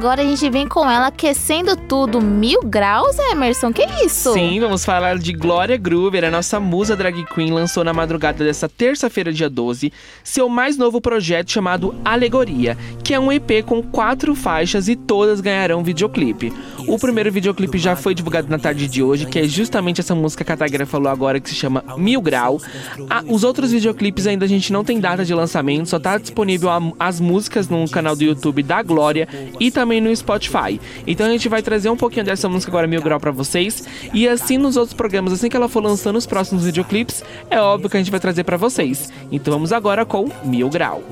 agora 0.05 0.21
a 0.21 0.25
gente 0.27 0.51
vem 0.51 0.69
com 0.69 0.81
ela 0.91 1.07
aquecendo 1.07 1.75
tudo. 1.75 2.21
Mil 2.21 2.61
graus, 2.63 3.19
Emerson? 3.19 3.73
Que 3.73 3.87
isso? 4.05 4.35
Sim, 4.35 4.61
vamos 4.61 4.85
falar 4.85 5.17
de 5.17 5.33
Glória 5.33 5.79
Groover, 5.79 6.25
a 6.25 6.31
nossa 6.31 6.61
musa 6.61 6.95
drag 6.95 7.25
queen 7.25 7.51
lançou 7.51 7.83
na 7.83 7.95
madrugada 7.95 8.45
dessa 8.45 8.69
terça-feira, 8.69 9.33
dia 9.33 9.49
12, 9.49 9.91
seu 10.23 10.47
mais 10.47 10.77
novo 10.77 11.01
projeto 11.01 11.51
chamado 11.51 11.95
Alegoria, 12.05 12.77
que 13.03 13.15
é 13.15 13.19
um 13.19 13.33
EP 13.33 13.65
com 13.65 13.83
quatro 13.83 14.35
faixas 14.35 14.89
e 14.89 14.95
todas 14.95 15.41
ganharão 15.41 15.83
videoclipe. 15.83 16.53
O 16.87 16.99
primeiro 16.99 17.31
videoclipe 17.33 17.79
já 17.79 17.97
foi 17.97 18.15
divulgado 18.15 18.49
na 18.51 18.59
tarde 18.59 18.87
de 18.87 19.03
hoje, 19.03 19.27
que 19.27 19.39
é 19.39 19.45
justamente 19.45 20.01
essa 20.01 20.15
música 20.15 20.45
que 20.45 20.53
a 20.53 20.57
Tagra 20.57 20.85
falou 20.87 21.09
agora, 21.11 21.41
que 21.41 21.49
se 21.49 21.55
chama 21.55 21.83
Mil 21.97 22.21
Grau. 22.21 22.61
Ah, 23.09 23.23
os 23.27 23.43
outros 23.45 23.71
videoclipes 23.73 24.27
ainda 24.27 24.45
a 24.45 24.49
gente 24.49 24.73
não 24.73 24.85
tem 24.85 25.01
data 25.01 25.25
de 25.25 25.33
lançamento, 25.35 25.89
só 25.89 25.99
tá 25.99 26.19
disponível 26.19 26.71
a- 26.71 26.81
as 26.99 27.21
músicas 27.21 27.69
no 27.69 27.89
canal 27.89 28.15
do 28.15 28.23
YouTube 28.23 28.63
da 28.63 28.83
Glória 28.83 29.27
e 29.59 29.71
também 29.71 30.01
no 30.01 30.15
Spotify. 30.15 30.81
Então 31.07 31.27
a 31.27 31.31
gente 31.31 31.49
vai 31.49 31.63
trazer 31.63 31.89
um 31.89 31.97
pouquinho 31.97 32.25
dessa 32.25 32.49
música 32.49 32.71
agora 32.71 32.87
Mil 32.87 33.03
Grau 33.03 33.19
pra 33.19 33.31
vocês 33.31 33.85
e 34.13 34.29
assim 34.29 34.59
nos 34.59 34.77
outros 34.77 34.95
programas, 34.95 35.33
assim 35.33 35.49
que 35.49 35.57
ela 35.57 35.69
for 35.69 35.83
lançando 35.83 36.17
os 36.17 36.27
próximos 36.27 36.65
videoclipes, 36.65 37.23
é 37.51 37.59
óbvio 37.61 37.89
que 37.89 37.97
a 37.97 38.01
gente 38.01 38.11
vai 38.11 38.21
trazer 38.21 38.45
pra 38.45 38.57
vocês. 38.57 39.11
Então 39.33 39.53
vamos 39.55 39.73
agora 39.73 40.05
com 40.05 40.29
Mil 40.45 40.69
Grau. 40.69 41.03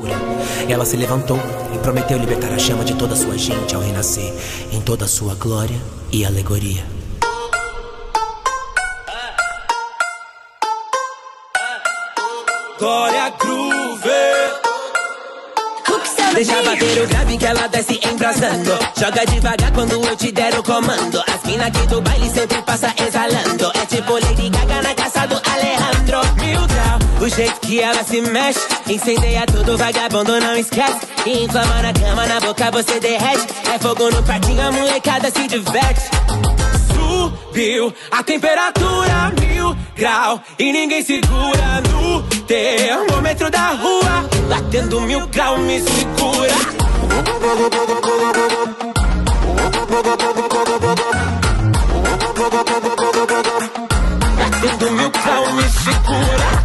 Ela 0.68 0.84
se 0.84 0.96
levantou 0.96 1.38
e 1.74 1.78
prometeu 1.78 2.18
libertar 2.18 2.52
a 2.52 2.58
chama 2.58 2.84
de 2.84 2.94
toda 2.94 3.14
a 3.14 3.16
sua 3.16 3.36
gente 3.38 3.74
ao 3.74 3.80
renascer 3.82 4.32
em 4.72 4.80
toda 4.80 5.04
a 5.04 5.08
sua 5.08 5.34
glória 5.34 5.61
e 6.10 6.24
alegoria. 6.24 6.84
Glória 12.78 13.30
Groove. 13.38 13.81
Deixa 16.34 16.62
bater 16.62 17.02
o 17.02 17.06
grave 17.06 17.36
que 17.36 17.44
ela 17.44 17.68
desce 17.68 18.00
embrasando. 18.10 18.78
Joga 18.98 19.26
devagar 19.26 19.72
quando 19.72 19.92
eu 19.92 20.16
te 20.16 20.32
der 20.32 20.58
o 20.58 20.62
comando. 20.62 21.22
As 21.32 21.42
mina 21.44 21.66
aqui 21.66 21.86
do 21.86 22.00
baile 22.00 22.30
sempre 22.30 22.62
passa 22.62 22.92
exalando. 23.06 23.70
É 23.74 23.86
tipo 23.86 24.14
Lady 24.14 24.48
Gaga 24.48 24.82
na 24.82 24.94
caça 24.94 25.26
do 25.26 25.34
Alejandro. 25.34 26.20
Mil 26.40 26.66
grau, 26.66 26.98
o 27.20 27.28
jeito 27.28 27.60
que 27.60 27.80
ela 27.80 28.02
se 28.02 28.20
mexe. 28.22 28.60
Incendeia 28.88 29.44
tudo, 29.46 29.76
vagabundo, 29.76 30.40
não 30.40 30.56
esquece. 30.56 31.06
E 31.26 31.44
inflama 31.44 31.82
na 31.82 31.92
cama, 31.92 32.26
na 32.26 32.40
boca 32.40 32.70
você 32.70 32.98
derrete. 32.98 33.46
É 33.72 33.78
fogo 33.78 34.10
no 34.10 34.22
quartinho, 34.22 34.66
a 34.66 34.72
molecada 34.72 35.30
se 35.30 35.46
diverte. 35.46 36.02
Subiu 37.52 37.92
a 38.10 38.22
temperatura 38.22 39.30
mil 39.38 39.76
grau 39.94 40.40
e 40.58 40.72
ninguém 40.72 41.02
segura 41.02 41.82
no 41.90 42.22
termômetro 42.46 43.50
da 43.50 43.72
rua. 43.72 44.24
Batendo 44.48 45.02
mil 45.02 45.26
grau 45.26 45.58
me 45.58 45.78
segura. 45.78 46.54
Batendo 54.38 54.90
mil 54.92 55.10
grau 55.10 55.52
me 55.52 55.62
segura. 55.68 56.62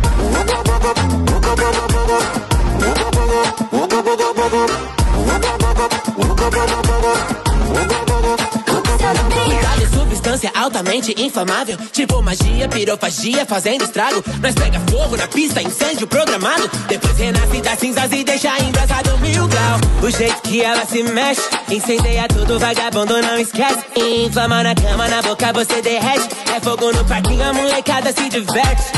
Cuidado, 9.07 9.93
substância 9.93 10.51
altamente 10.53 11.15
inflamável. 11.17 11.77
Tipo 11.93 12.21
magia, 12.21 12.67
pirofagia, 12.67 13.45
fazendo 13.45 13.85
estrago. 13.85 14.21
Nós 14.41 14.53
pega 14.53 14.81
fogo 14.91 15.15
na 15.15 15.27
pista, 15.27 15.61
incêndio 15.61 16.07
programado. 16.07 16.69
Depois 16.89 17.17
renasce 17.17 17.61
das 17.61 17.79
cinzas 17.79 18.11
e 18.11 18.23
deixa 18.25 18.57
embrasado 18.59 19.17
mil 19.19 19.47
grau. 19.47 19.79
O 20.03 20.09
jeito 20.11 20.41
que 20.41 20.61
ela 20.61 20.85
se 20.85 21.03
mexe, 21.03 21.41
incendeia 21.69 22.27
tudo, 22.27 22.59
vagabundo 22.59 23.21
não 23.21 23.37
esquece. 23.37 23.79
Inflama 24.25 24.63
na 24.63 24.75
cama, 24.75 25.07
na 25.07 25.21
boca 25.21 25.53
você 25.53 25.81
derrete. 25.81 26.27
É 26.53 26.59
fogo 26.59 26.91
no 26.91 27.05
parquinho, 27.05 27.49
a 27.49 27.53
molecada 27.53 28.11
se 28.11 28.27
diverte. 28.27 28.91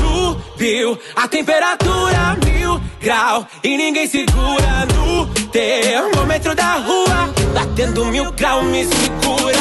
Subiu 0.00 0.98
a 1.14 1.28
temperatura 1.28 2.36
mil 2.44 2.80
grau 3.00 3.46
e 3.62 3.76
ninguém 3.76 4.06
segura 4.06 4.86
no 4.94 5.26
termômetro 5.48 6.54
da 6.54 6.76
rua. 6.76 7.28
Batendo 7.52 8.06
mil 8.06 8.32
grau 8.32 8.62
me 8.62 8.84
segura. 8.84 9.58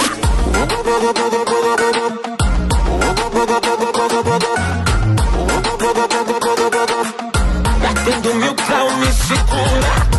Batendo 7.82 8.36
mil 8.36 8.54
grau 8.54 8.92
me 8.98 9.12
segura. 9.12 10.10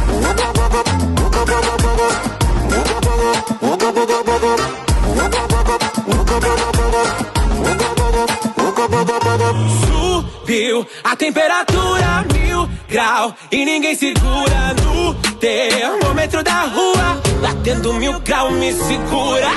Subiu 9.87 10.87
a 11.05 11.15
temperatura 11.17 12.25
mil 12.33 12.69
grau 12.89 13.35
e 13.53 13.65
ninguém 13.65 13.95
segura 13.95 14.75
no 14.85 15.15
termômetro 15.39 16.43
da 16.43 16.63
rua. 16.63 17.21
Batendo 17.41 17.95
mil 17.95 18.19
grau 18.21 18.51
me 18.51 18.73
segura. 18.73 19.51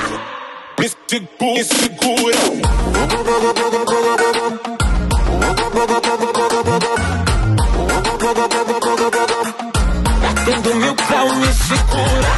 Me, 0.78 0.88
segu- 0.88 1.28
me 1.54 1.64
segura. 1.64 3.44
Batendo 10.22 10.74
mil 10.76 10.94
grau 10.94 11.28
me 11.36 11.46
segura. 11.52 12.34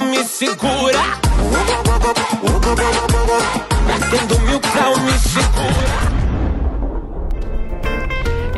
Me 0.00 0.24
segura. 0.24 1.02
Batendo 3.86 4.38
mil 4.40 4.60
grau 4.60 4.96
me 5.00 5.18
segura. 5.18 6.19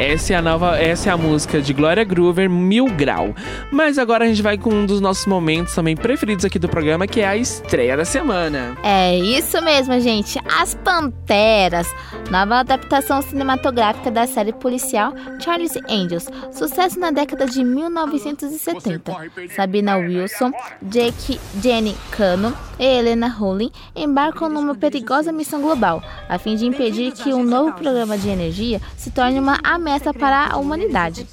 Essa 0.03 0.33
é 0.33 0.37
a 0.37 0.43
nova, 0.43 0.77
essa 0.77 1.11
é 1.11 1.13
a 1.13 1.17
música 1.17 1.63
de 1.63 1.73
Glória 1.73 2.03
Groover, 2.03 2.51
Mil 2.51 2.87
Grau. 2.87 3.33
Mas 3.71 3.99
agora 3.99 4.25
a 4.25 4.27
gente 4.27 4.43
vai 4.43 4.59
com 4.59 4.71
um 4.71 4.85
dos 4.85 5.01
nossos 5.01 5.27
momentos 5.27 5.77
também 5.77 5.95
preferidos 5.95 6.45
aqui 6.45 6.59
do 6.59 6.69
programa, 6.69 7.07
que 7.07 7.21
é 7.21 7.29
a 7.29 7.37
estreia 7.37 7.97
da 7.97 8.05
semana. 8.05 8.77
É 8.83 9.17
isso 9.17 9.63
mesmo, 9.63 10.01
gente. 10.01 10.41
As 10.61 10.75
Panteras, 10.75 11.87
nova 12.33 12.57
adaptação 12.57 13.23
cinematográfica 13.23 14.11
da 14.11 14.27
série 14.27 14.53
policial 14.53 15.15
Charles 15.39 15.79
Angels, 15.89 16.29
sucesso 16.51 16.99
na 16.99 17.13
década 17.13 17.47
de 17.47 17.63
1970. 17.63 19.13
Sabina 19.55 19.99
Wilson, 19.99 20.51
Jake, 20.83 21.39
Jenny 21.63 21.97
Cano 22.11 22.53
e 22.77 22.85
Helena 22.85 23.29
Rowling 23.29 23.71
embarcam 23.95 24.49
numa 24.49 24.75
perigosa 24.75 25.31
missão 25.31 25.63
global, 25.63 26.03
a 26.29 26.39
fim 26.39 26.57
de 26.57 26.67
impedir 26.67 27.13
que 27.13 27.33
um 27.33 27.45
novo 27.45 27.75
programa 27.75 28.19
de 28.19 28.29
energia 28.29 28.81
se 28.97 29.13
torne 29.13 29.39
uma 29.39 29.61
ameaça 29.63 29.92
para 30.15 30.49
a 30.53 30.57
humanidade. 30.57 31.27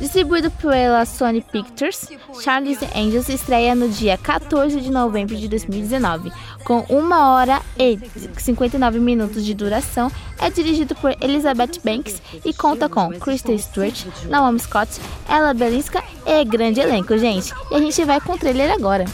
Distribuído 0.00 0.50
pela 0.50 1.04
Sony 1.04 1.40
Pictures, 1.40 2.08
Charles 2.42 2.78
Angels 2.94 3.28
estreia 3.28 3.74
no 3.74 3.88
dia 3.88 4.18
14 4.18 4.80
de 4.80 4.90
novembro 4.90 5.36
de 5.36 5.48
2019, 5.48 6.32
com 6.64 6.84
1 6.88 7.12
hora 7.12 7.60
e 7.78 7.98
59 8.36 8.98
minutos 8.98 9.44
de 9.44 9.54
duração. 9.54 10.10
É 10.40 10.50
dirigido 10.50 10.94
por 10.96 11.14
Elizabeth 11.20 11.78
Banks 11.84 12.20
e 12.44 12.52
conta 12.52 12.88
com 12.88 13.10
Kristen 13.10 13.56
Stewart, 13.58 14.06
Naomi 14.28 14.58
Scott, 14.58 15.00
Ella 15.28 15.54
Belisca 15.54 16.02
e 16.26 16.44
grande 16.44 16.80
elenco, 16.80 17.16
gente. 17.16 17.52
E 17.70 17.74
a 17.76 17.78
gente 17.78 18.04
vai 18.04 18.20
com 18.20 18.32
o 18.32 18.38
trailer 18.38 18.72
agora. 18.72 19.04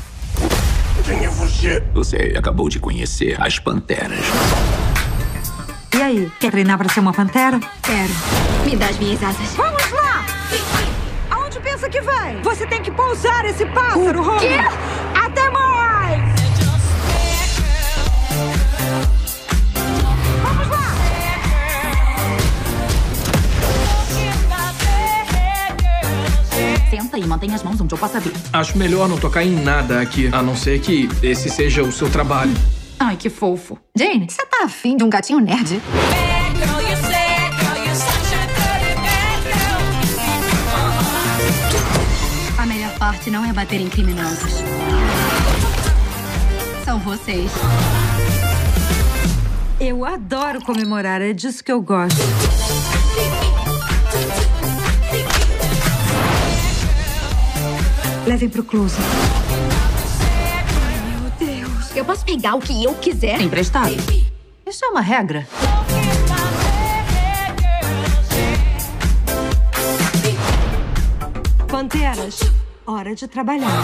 Quem 1.05 1.25
é 1.25 1.29
você? 1.29 1.81
Você 1.95 2.35
acabou 2.37 2.69
de 2.69 2.79
conhecer 2.79 3.41
as 3.41 3.59
panteras. 3.59 4.25
E 5.99 6.01
aí, 6.01 6.31
quer 6.39 6.53
treinar 6.53 6.79
pra 6.79 6.89
ser 6.89 7.01
uma 7.01 7.13
pantera? 7.13 7.59
Quero. 7.83 8.13
Me 8.65 8.77
dá 8.77 8.87
as 8.87 8.97
minhas 9.01 9.21
asas. 9.21 9.49
Vamos 9.57 9.91
lá! 9.91 10.25
Aonde 11.29 11.59
pensa 11.59 11.89
que 11.89 12.01
vai? 12.01 12.41
Você 12.41 12.65
tem 12.69 12.81
que 12.81 12.93
pousar 12.93 13.45
esse 13.45 13.67
pássaro, 13.67 14.23
Rony! 14.23 14.39
quê? 14.39 14.59
Até 15.13 15.51
mais! 15.51 16.23
Vamos 20.41 20.69
lá! 20.69 20.95
Senta 26.91 27.19
e 27.19 27.27
mantenha 27.27 27.57
as 27.57 27.65
mãos 27.65 27.81
onde 27.81 27.93
eu 27.93 27.99
possa 27.99 28.21
ver. 28.21 28.35
Acho 28.53 28.79
melhor 28.79 29.09
não 29.09 29.19
tocar 29.19 29.43
em 29.43 29.51
nada 29.65 30.01
aqui, 30.01 30.29
a 30.31 30.41
não 30.45 30.55
ser 30.55 30.79
que 30.81 31.09
esse 31.25 31.51
seja 31.51 31.83
o 31.83 31.91
seu 31.91 32.09
trabalho. 32.09 32.55
Ai, 33.01 33.17
que 33.17 33.31
fofo. 33.31 33.79
Jane, 33.97 34.27
você 34.29 34.45
tá 34.47 34.65
afim 34.65 34.97
de 34.97 35.05
um 35.05 35.09
gatinho 35.09 35.39
nerd? 35.39 35.81
A 42.59 42.67
melhor 42.67 42.99
parte 42.99 43.31
não 43.31 43.45
é 43.45 43.53
bater 43.53 43.81
em 43.81 43.89
criminosos. 43.89 44.53
São 46.85 46.99
vocês. 46.99 47.51
Eu 49.81 50.05
adoro 50.05 50.61
comemorar, 50.63 51.23
é 51.23 51.33
disso 51.33 51.63
que 51.63 51.71
eu 51.71 51.81
gosto. 51.81 52.19
Levem 58.27 58.49
pro 58.49 58.65
close. 58.65 58.97
Eu 61.99 62.05
posso 62.05 62.25
pegar 62.25 62.55
o 62.55 62.61
que 62.61 62.85
eu 62.85 62.95
quiser? 62.95 63.41
Emprestado. 63.41 63.97
Isso 64.65 64.85
é 64.85 64.89
uma 64.89 65.01
regra. 65.01 65.45
Panteras, 71.67 72.39
hora 72.87 73.17
de 73.17 73.27
trabalhar. 73.27 73.83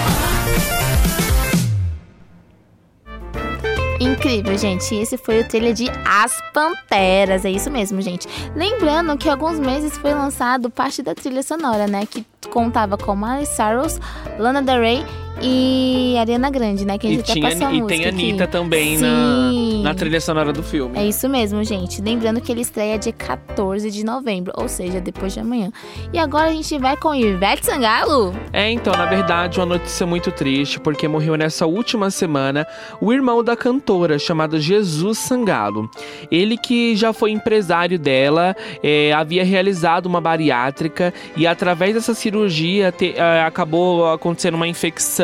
Incrível, 3.99 4.57
gente. 4.57 4.95
Esse 4.95 5.19
foi 5.19 5.41
o 5.41 5.49
trailer 5.49 5.75
de 5.75 5.91
As 6.07 6.41
Panteras. 6.53 7.45
É 7.45 7.51
isso 7.51 7.69
mesmo, 7.69 8.01
gente. 8.01 8.29
Lembrando 8.55 9.19
que 9.19 9.29
há 9.29 9.33
alguns 9.33 9.59
meses 9.59 9.99
foi 9.99 10.15
lançado 10.15 10.71
parte 10.71 11.03
da 11.03 11.17
trilha 11.17 11.43
sonora, 11.43 11.89
né? 11.89 12.07
Que 12.07 12.25
contava 12.49 12.97
com 12.97 13.17
Miley 13.17 13.45
Cyrus, 13.45 13.99
Lana 14.39 14.63
Del 14.63 14.81
Rey 14.81 15.05
e 15.43 16.17
Ariana 16.19 16.51
Grande, 16.51 16.85
né? 16.85 16.97
Que 16.99 17.07
a 17.07 17.11
E, 17.11 17.15
gente 17.17 17.23
até 17.25 17.33
tinha, 17.35 17.51
passou 17.51 17.67
a 17.67 17.73
e 17.73 17.81
música 17.83 17.89
tem 17.97 18.07
a 18.07 18.09
aqui. 18.09 18.29
Anitta 18.31 18.47
também 18.47 18.99
na, 18.99 19.53
na 19.83 19.95
trilha 19.95 20.21
sonora 20.21 20.53
do 20.53 20.63
filme. 20.63 20.97
É 20.99 21.05
isso 21.07 21.29
mesmo, 21.29 21.63
gente. 21.65 22.01
Lembrando 22.01 22.41
que 22.41 22.51
ele 22.53 22.61
estreia 22.61 22.99
dia 22.99 23.13
14 23.13 23.91
de 23.91 24.05
novembro, 24.05 24.53
ou 24.57 24.69
seja, 24.69 25.01
depois 25.01 25.33
de 25.35 25.41
amanhã. 25.41 25.71
E 26.13 26.19
agora 26.19 26.49
a 26.49 26.53
gente 26.53 26.79
vai 26.79 26.97
com 26.97 27.15
Ivete 27.15 27.67
Sangalo. 27.67 28.35
É, 28.53 28.71
então, 28.71 28.93
na 28.95 29.07
verdade, 29.07 29.59
uma 29.59 29.67
notícia 29.67 30.07
muito 30.07 30.31
triste, 30.31 30.79
porque 30.81 31.07
morreu 31.09 31.37
nessa 31.37 31.67
última 31.67 32.11
semana 32.11 32.67
o 33.01 33.13
irmão 33.13 33.43
da 33.43 33.57
cantora, 33.57 34.19
chamado 34.19 34.59
Jesus 34.61 35.19
Sangalo. 35.19 35.91
Ele 36.31 36.57
que 36.57 36.95
já 36.97 37.13
foi 37.13 37.31
empresário 37.33 37.99
dela, 37.99 38.57
é, 38.83 39.13
havia 39.13 39.45
realizado 39.45 40.07
uma 40.07 40.21
bariátrica 40.21 41.13
e 41.37 41.47
através 41.47 41.95
dessa 41.95 42.15
cirurgia 42.15 42.93
te- 42.93 43.15
é, 43.17 43.43
acabou 43.43 44.11
acontecendo 44.13 44.55
uma 44.55 44.69
infecção 44.69 45.24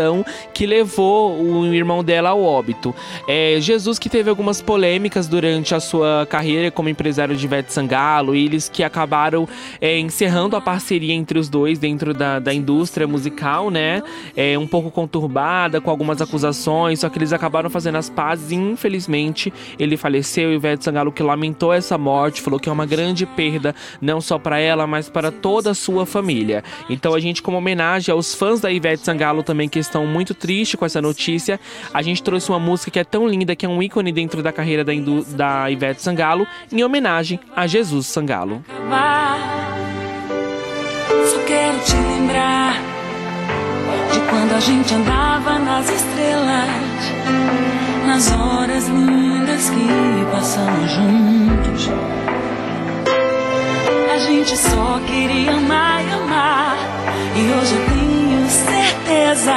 que 0.54 0.66
levou 0.66 1.40
o 1.40 1.66
irmão 1.74 2.02
dela 2.02 2.30
ao 2.30 2.42
óbito. 2.42 2.94
É, 3.28 3.56
Jesus 3.60 3.98
que 3.98 4.08
teve 4.08 4.30
algumas 4.30 4.60
polêmicas 4.60 5.28
durante 5.28 5.74
a 5.74 5.80
sua 5.80 6.26
carreira 6.28 6.70
como 6.70 6.88
empresário 6.88 7.36
de 7.36 7.44
Ivete 7.44 7.72
Sangalo, 7.72 8.34
eles 8.34 8.68
que 8.68 8.82
acabaram 8.82 9.48
é, 9.80 9.98
encerrando 9.98 10.56
a 10.56 10.60
parceria 10.60 11.14
entre 11.14 11.38
os 11.38 11.48
dois 11.48 11.78
dentro 11.78 12.12
da, 12.12 12.38
da 12.38 12.52
indústria 12.52 13.06
musical, 13.06 13.70
né? 13.70 14.02
É, 14.36 14.58
um 14.58 14.66
pouco 14.66 14.90
conturbada, 14.90 15.80
com 15.80 15.90
algumas 15.90 16.20
acusações, 16.20 17.00
só 17.00 17.08
que 17.08 17.18
eles 17.18 17.32
acabaram 17.32 17.70
fazendo 17.70 17.96
as 17.96 18.08
pazes 18.08 18.50
e 18.50 18.54
infelizmente 18.54 19.52
ele 19.78 19.96
faleceu. 19.96 20.52
Ivete 20.52 20.84
Sangalo 20.84 21.12
que 21.12 21.22
lamentou 21.22 21.72
essa 21.72 21.96
morte, 21.96 22.40
falou 22.40 22.58
que 22.58 22.68
é 22.68 22.72
uma 22.72 22.86
grande 22.86 23.26
perda, 23.26 23.74
não 24.00 24.20
só 24.20 24.38
para 24.38 24.58
ela, 24.58 24.86
mas 24.86 25.08
para 25.08 25.30
toda 25.30 25.70
a 25.70 25.74
sua 25.74 26.06
família. 26.06 26.62
Então 26.88 27.14
a 27.14 27.20
gente, 27.20 27.42
como 27.42 27.56
homenagem 27.56 28.12
aos 28.12 28.34
fãs 28.34 28.60
da 28.60 28.70
Ivete 28.70 29.04
Sangalo 29.04 29.42
também 29.42 29.68
que 29.68 29.78
estão 29.90 30.06
muito 30.06 30.32
tristes 30.34 30.78
com 30.78 30.86
essa 30.86 31.02
notícia, 31.02 31.58
a 31.92 32.00
gente 32.00 32.22
trouxe 32.22 32.48
uma 32.48 32.58
música 32.58 32.90
que 32.90 32.98
é 32.98 33.04
tão 33.04 33.26
linda, 33.28 33.54
que 33.56 33.66
é 33.66 33.68
um 33.68 33.82
ícone 33.82 34.12
dentro 34.12 34.42
da 34.42 34.52
carreira 34.52 34.84
da, 34.84 34.94
Indu- 34.94 35.24
da 35.24 35.70
Ivete 35.70 36.00
Sangalo, 36.00 36.46
em 36.72 36.82
homenagem 36.82 37.38
a 37.54 37.66
Jesus 37.66 38.06
Sangalo. 38.06 38.64
Só 41.26 41.38
quero 41.46 41.78
te 41.80 41.94
lembrar 41.96 42.74
de 44.12 44.20
quando 44.30 44.54
a 44.56 44.60
gente 44.60 44.94
andava 44.94 45.58
nas 45.58 45.88
estrelas, 45.90 46.68
nas 48.06 48.32
horas 48.32 48.88
lindas 48.88 49.70
que 49.70 50.30
passamos 50.32 50.90
juntos. 50.90 51.88
A 54.12 54.18
gente 54.18 54.56
só 54.56 55.00
queria 55.06 55.52
amar 55.52 56.04
e 56.04 56.10
amar, 56.12 56.76
e 57.36 57.40
hoje 57.60 57.74
eu 57.74 57.86
tenho 57.88 58.09
certeza. 58.50 59.54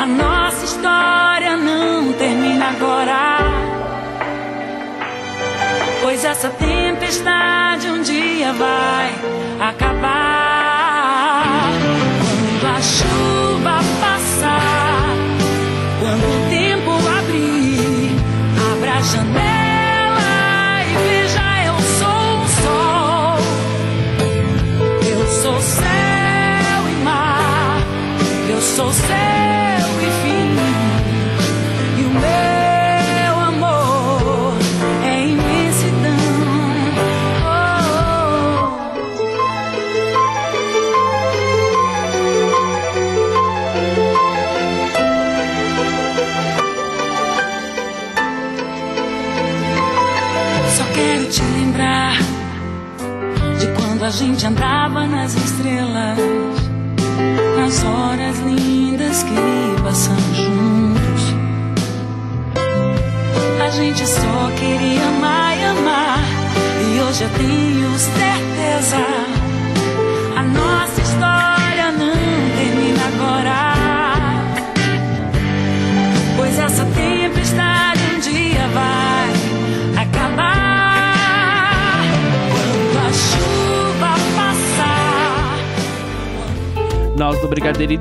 A 0.00 0.06
nossa 0.06 0.64
história 0.64 1.56
não 1.56 2.12
termina 2.12 2.68
agora. 2.68 3.38
Pois 6.02 6.24
essa 6.24 6.50
tempestade 6.50 7.88
um 7.88 8.02
dia 8.02 8.52
vai 8.52 9.14
acabar. 9.68 10.44
Quando 12.60 12.76
a 12.76 12.80
chuva 12.80 13.63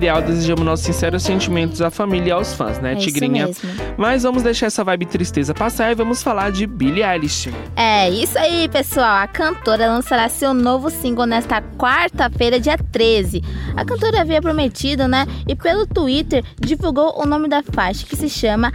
Ideal 0.04 0.22
desejamos 0.22 0.66
nossos 0.66 0.86
sinceros 0.86 1.24
sentimentos 1.24 1.82
à 1.82 1.90
família 1.90 2.28
e 2.28 2.32
aos 2.34 2.54
fãs, 2.56 2.78
né, 2.78 2.92
É 2.92 2.98
isso 2.98 3.06
Tigrinha? 3.06 3.48
mesmo. 3.48 3.70
Mas 3.96 4.24
vamos 4.24 4.44
deixar 4.44 4.66
essa 4.66 4.84
vibe 4.84 5.06
tristeza 5.06 5.54
passar 5.54 5.94
e 5.94 5.96
vamos 5.96 6.22
falar 6.22 6.52
de 6.52 6.68
Billie 6.68 7.02
Eilish. 7.02 7.50
É 7.74 8.10
isso 8.10 8.38
aí, 8.38 8.68
pessoal. 8.68 9.16
A 9.24 9.28
cantora 9.28 9.88
lançará 9.88 10.28
seu 10.28 10.54
novo 10.54 10.90
single 10.90 11.26
nesta 11.26 11.62
quarta-feira, 11.78 12.60
dia 12.60 12.78
13. 12.78 13.42
A 13.76 13.86
cantora 13.86 14.22
havia 14.22 14.42
prometido, 14.42 15.08
né? 15.08 15.26
E 15.48 15.56
pelo 15.56 15.86
Twitter 15.86 16.44
divulgou 16.60 17.14
o 17.22 17.26
nome 17.26 17.48
da 17.48 17.64
faixa, 17.64 18.06
que 18.06 18.16
se 18.16 18.30
chama 18.30 18.72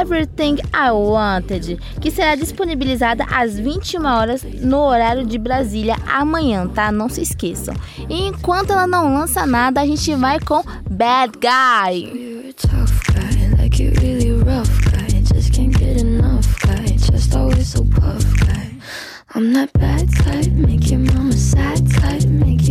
Everything 0.00 0.56
I 0.74 0.90
Wanted, 0.90 1.78
que 2.00 2.10
será 2.10 2.34
disponibilizada 2.34 3.24
às 3.24 3.58
21 3.58 4.04
horas 4.04 4.42
no 4.42 4.78
horário 4.78 5.26
de 5.26 5.38
Brasília 5.38 5.96
amanhã, 6.06 6.66
tá? 6.68 6.92
Não 6.92 7.08
se 7.08 7.22
esqueçam. 7.22 7.74
E 8.08 8.26
enquanto 8.26 8.72
ela 8.72 8.86
não 8.86 9.12
lança 9.12 9.46
nada, 9.46 9.80
a 9.80 9.86
gente 9.86 10.14
vai 10.14 10.38
com 10.40 10.62
Bad 10.88 11.32
Guy. 11.38 12.26
I'm 19.34 19.52
that 19.52 19.70
bad 19.74 20.08
type, 20.14 20.50
make 20.52 20.90
your 20.90 21.00
mama 21.00 21.32
sad 21.32 21.86
type, 21.92 22.24
make 22.24 22.66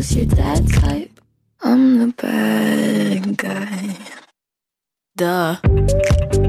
might 0.00 0.06
seduce 0.06 0.16
your 0.16 0.26
dad 0.26 0.72
type. 0.72 1.20
I'm 1.60 1.98
the 1.98 2.14
bad 2.16 3.36
guy. 3.36 3.96
Duh. 5.16 6.39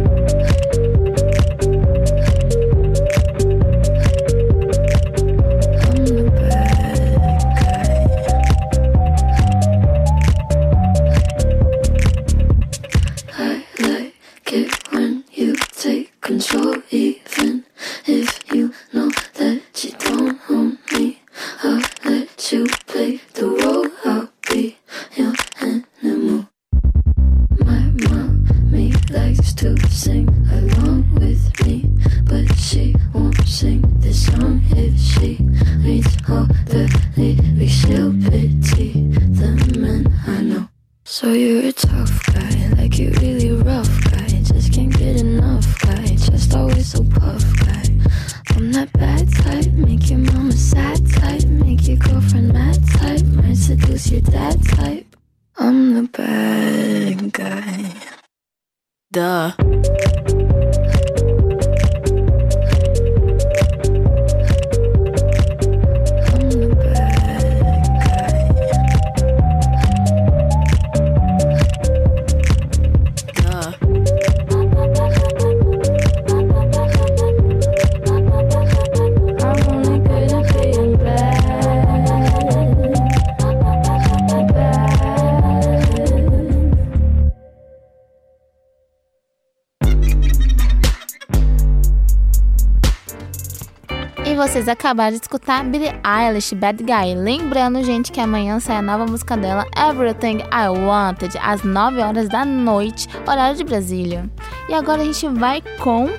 Acabaram 94.91 95.11
de 95.11 95.21
escutar 95.21 95.63
Billie 95.63 95.93
Eilish, 96.03 96.53
Bad 96.53 96.83
Guy. 96.83 97.15
Lembrando, 97.15 97.81
gente, 97.81 98.11
que 98.11 98.19
amanhã 98.19 98.59
sai 98.59 98.75
a 98.75 98.81
nova 98.81 99.05
música 99.05 99.37
dela, 99.37 99.65
Everything 99.77 100.39
I 100.51 100.67
Wanted, 100.67 101.37
às 101.41 101.63
9 101.63 102.01
horas 102.01 102.27
da 102.27 102.43
noite, 102.43 103.07
horário 103.25 103.55
de 103.55 103.63
Brasília. 103.63 104.29
E 104.67 104.73
agora 104.73 105.01
a 105.01 105.05
gente 105.05 105.25
vai 105.29 105.63
com 105.79 106.09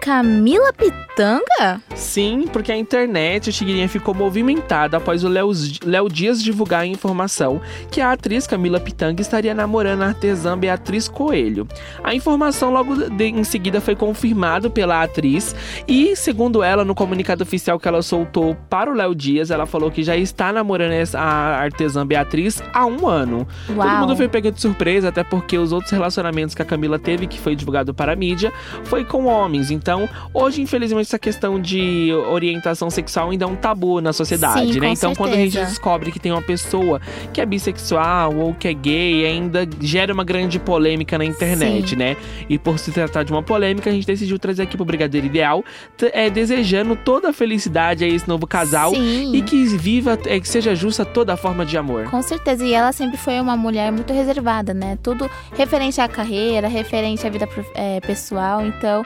Camila 0.00 0.72
Pitanga? 0.72 1.82
Sim, 2.12 2.44
porque 2.52 2.70
a 2.70 2.76
internet, 2.76 3.50
Tigrinha, 3.50 3.88
ficou 3.88 4.12
movimentada 4.14 4.98
após 4.98 5.24
o 5.24 5.28
Léo 5.28 6.08
Dias 6.10 6.42
divulgar 6.42 6.82
a 6.82 6.86
informação 6.86 7.58
que 7.90 8.02
a 8.02 8.12
atriz 8.12 8.46
Camila 8.46 8.78
Pitanga 8.78 9.22
estaria 9.22 9.54
namorando 9.54 10.02
a 10.02 10.08
artesã 10.08 10.58
Beatriz 10.58 11.08
Coelho. 11.08 11.66
A 12.04 12.14
informação 12.14 12.70
logo 12.70 12.94
de- 13.08 13.24
em 13.28 13.42
seguida 13.44 13.80
foi 13.80 13.96
confirmada 13.96 14.68
pela 14.68 15.02
atriz 15.02 15.56
e, 15.88 16.14
segundo 16.14 16.62
ela, 16.62 16.84
no 16.84 16.94
comunicado 16.94 17.44
oficial 17.44 17.80
que 17.80 17.88
ela 17.88 18.02
soltou 18.02 18.54
para 18.68 18.90
o 18.90 18.94
Léo 18.94 19.14
Dias, 19.14 19.50
ela 19.50 19.64
falou 19.64 19.90
que 19.90 20.02
já 20.02 20.14
está 20.14 20.52
namorando 20.52 20.92
a 21.14 21.22
artesã 21.62 22.06
Beatriz 22.06 22.62
há 22.74 22.84
um 22.84 23.08
ano. 23.08 23.48
Todo 23.66 23.78
Uau. 23.78 24.00
mundo 24.00 24.16
foi 24.16 24.28
pego 24.28 24.50
de 24.52 24.60
surpresa, 24.60 25.08
até 25.08 25.24
porque 25.24 25.56
os 25.56 25.72
outros 25.72 25.90
relacionamentos 25.90 26.54
que 26.54 26.60
a 26.60 26.64
Camila 26.66 26.98
teve, 26.98 27.26
que 27.26 27.38
foi 27.38 27.56
divulgado 27.56 27.94
para 27.94 28.12
a 28.12 28.16
mídia, 28.16 28.52
foi 28.84 29.02
com 29.02 29.24
homens. 29.24 29.70
Então, 29.70 30.06
hoje, 30.34 30.60
infelizmente, 30.60 31.06
essa 31.06 31.18
questão 31.18 31.58
de 31.58 32.01
orientação 32.10 32.88
sexual 32.88 33.30
ainda 33.30 33.44
é 33.44 33.48
um 33.48 33.54
tabu 33.54 34.00
na 34.00 34.12
sociedade, 34.12 34.72
Sim, 34.72 34.80
né? 34.80 34.88
Então, 34.90 35.14
quando 35.14 35.34
a 35.34 35.36
gente 35.36 35.52
certeza. 35.52 35.70
descobre 35.70 36.10
que 36.10 36.18
tem 36.18 36.32
uma 36.32 36.42
pessoa 36.42 37.00
que 37.32 37.40
é 37.40 37.46
bissexual 37.46 38.34
ou 38.34 38.54
que 38.54 38.68
é 38.68 38.72
gay, 38.72 39.26
ainda 39.26 39.68
gera 39.80 40.12
uma 40.12 40.24
grande 40.24 40.58
polêmica 40.58 41.18
na 41.18 41.24
internet, 41.24 41.90
Sim. 41.90 41.96
né? 41.96 42.16
E 42.48 42.58
por 42.58 42.78
se 42.78 42.90
tratar 42.90 43.22
de 43.22 43.32
uma 43.32 43.42
polêmica, 43.42 43.90
a 43.90 43.92
gente 43.92 44.06
decidiu 44.06 44.38
trazer 44.38 44.62
aqui 44.62 44.76
pro 44.76 44.84
Brigadeiro 44.84 45.26
Ideal, 45.26 45.64
é, 46.12 46.30
desejando 46.30 46.96
toda 46.96 47.30
a 47.30 47.32
felicidade 47.32 48.04
a 48.04 48.08
esse 48.08 48.26
novo 48.28 48.46
casal 48.46 48.94
Sim. 48.94 49.34
e 49.34 49.42
que 49.42 49.64
viva, 49.76 50.18
é, 50.26 50.40
que 50.40 50.48
seja 50.48 50.74
justa 50.74 51.04
toda 51.04 51.36
forma 51.36 51.66
de 51.66 51.76
amor. 51.76 52.04
Com 52.10 52.22
certeza, 52.22 52.64
e 52.64 52.72
ela 52.72 52.92
sempre 52.92 53.16
foi 53.16 53.40
uma 53.40 53.56
mulher 53.56 53.92
muito 53.92 54.12
reservada, 54.12 54.72
né? 54.72 54.98
Tudo 55.02 55.28
referente 55.56 56.00
à 56.00 56.08
carreira, 56.08 56.68
referente 56.68 57.26
à 57.26 57.30
vida 57.30 57.48
é, 57.74 58.00
pessoal, 58.00 58.64
então 58.64 59.04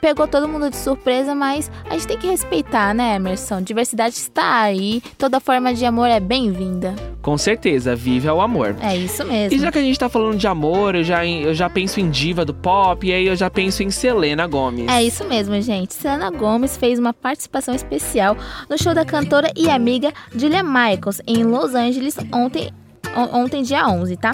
pegou 0.00 0.26
todo 0.26 0.48
mundo 0.48 0.70
de 0.70 0.76
surpresa, 0.76 1.34
mas 1.34 1.70
a 1.88 1.94
gente 1.94 2.06
tem 2.06 2.18
que 2.18 2.26
respeitar, 2.26 2.94
né, 2.94 3.16
Emerson? 3.16 3.60
Diversidade 3.62 4.14
está 4.14 4.60
aí, 4.62 5.02
toda 5.16 5.40
forma 5.40 5.72
de 5.74 5.84
amor 5.84 6.08
é 6.08 6.20
bem-vinda. 6.20 6.94
Com 7.22 7.36
certeza, 7.36 7.94
vive 7.94 8.28
ao 8.28 8.40
amor. 8.40 8.76
É 8.80 8.96
isso 8.96 9.24
mesmo. 9.24 9.56
E 9.56 9.60
já 9.60 9.70
que 9.72 9.78
a 9.78 9.82
gente 9.82 9.98
tá 9.98 10.08
falando 10.08 10.36
de 10.36 10.46
amor, 10.46 10.94
eu 10.94 11.04
já, 11.04 11.26
eu 11.26 11.52
já 11.54 11.68
penso 11.68 12.00
em 12.00 12.08
diva 12.10 12.44
do 12.44 12.54
pop, 12.54 13.06
e 13.06 13.12
aí 13.12 13.26
eu 13.26 13.36
já 13.36 13.50
penso 13.50 13.82
em 13.82 13.90
Selena 13.90 14.46
Gomes. 14.46 14.88
É 14.88 15.02
isso 15.02 15.24
mesmo, 15.24 15.60
gente. 15.60 15.94
Selena 15.94 16.30
Gomez 16.30 16.76
fez 16.76 16.98
uma 16.98 17.12
participação 17.12 17.74
especial 17.74 18.36
no 18.70 18.78
show 18.78 18.94
da 18.94 19.04
cantora 19.04 19.50
e 19.56 19.68
amiga 19.68 20.12
Julia 20.34 20.62
Michaels 20.62 21.20
em 21.26 21.44
Los 21.44 21.74
Angeles 21.74 22.16
ontem, 22.32 22.68
on- 22.68 22.87
ontem 23.32 23.62
dia 23.62 23.88
11, 23.88 24.16
tá? 24.16 24.32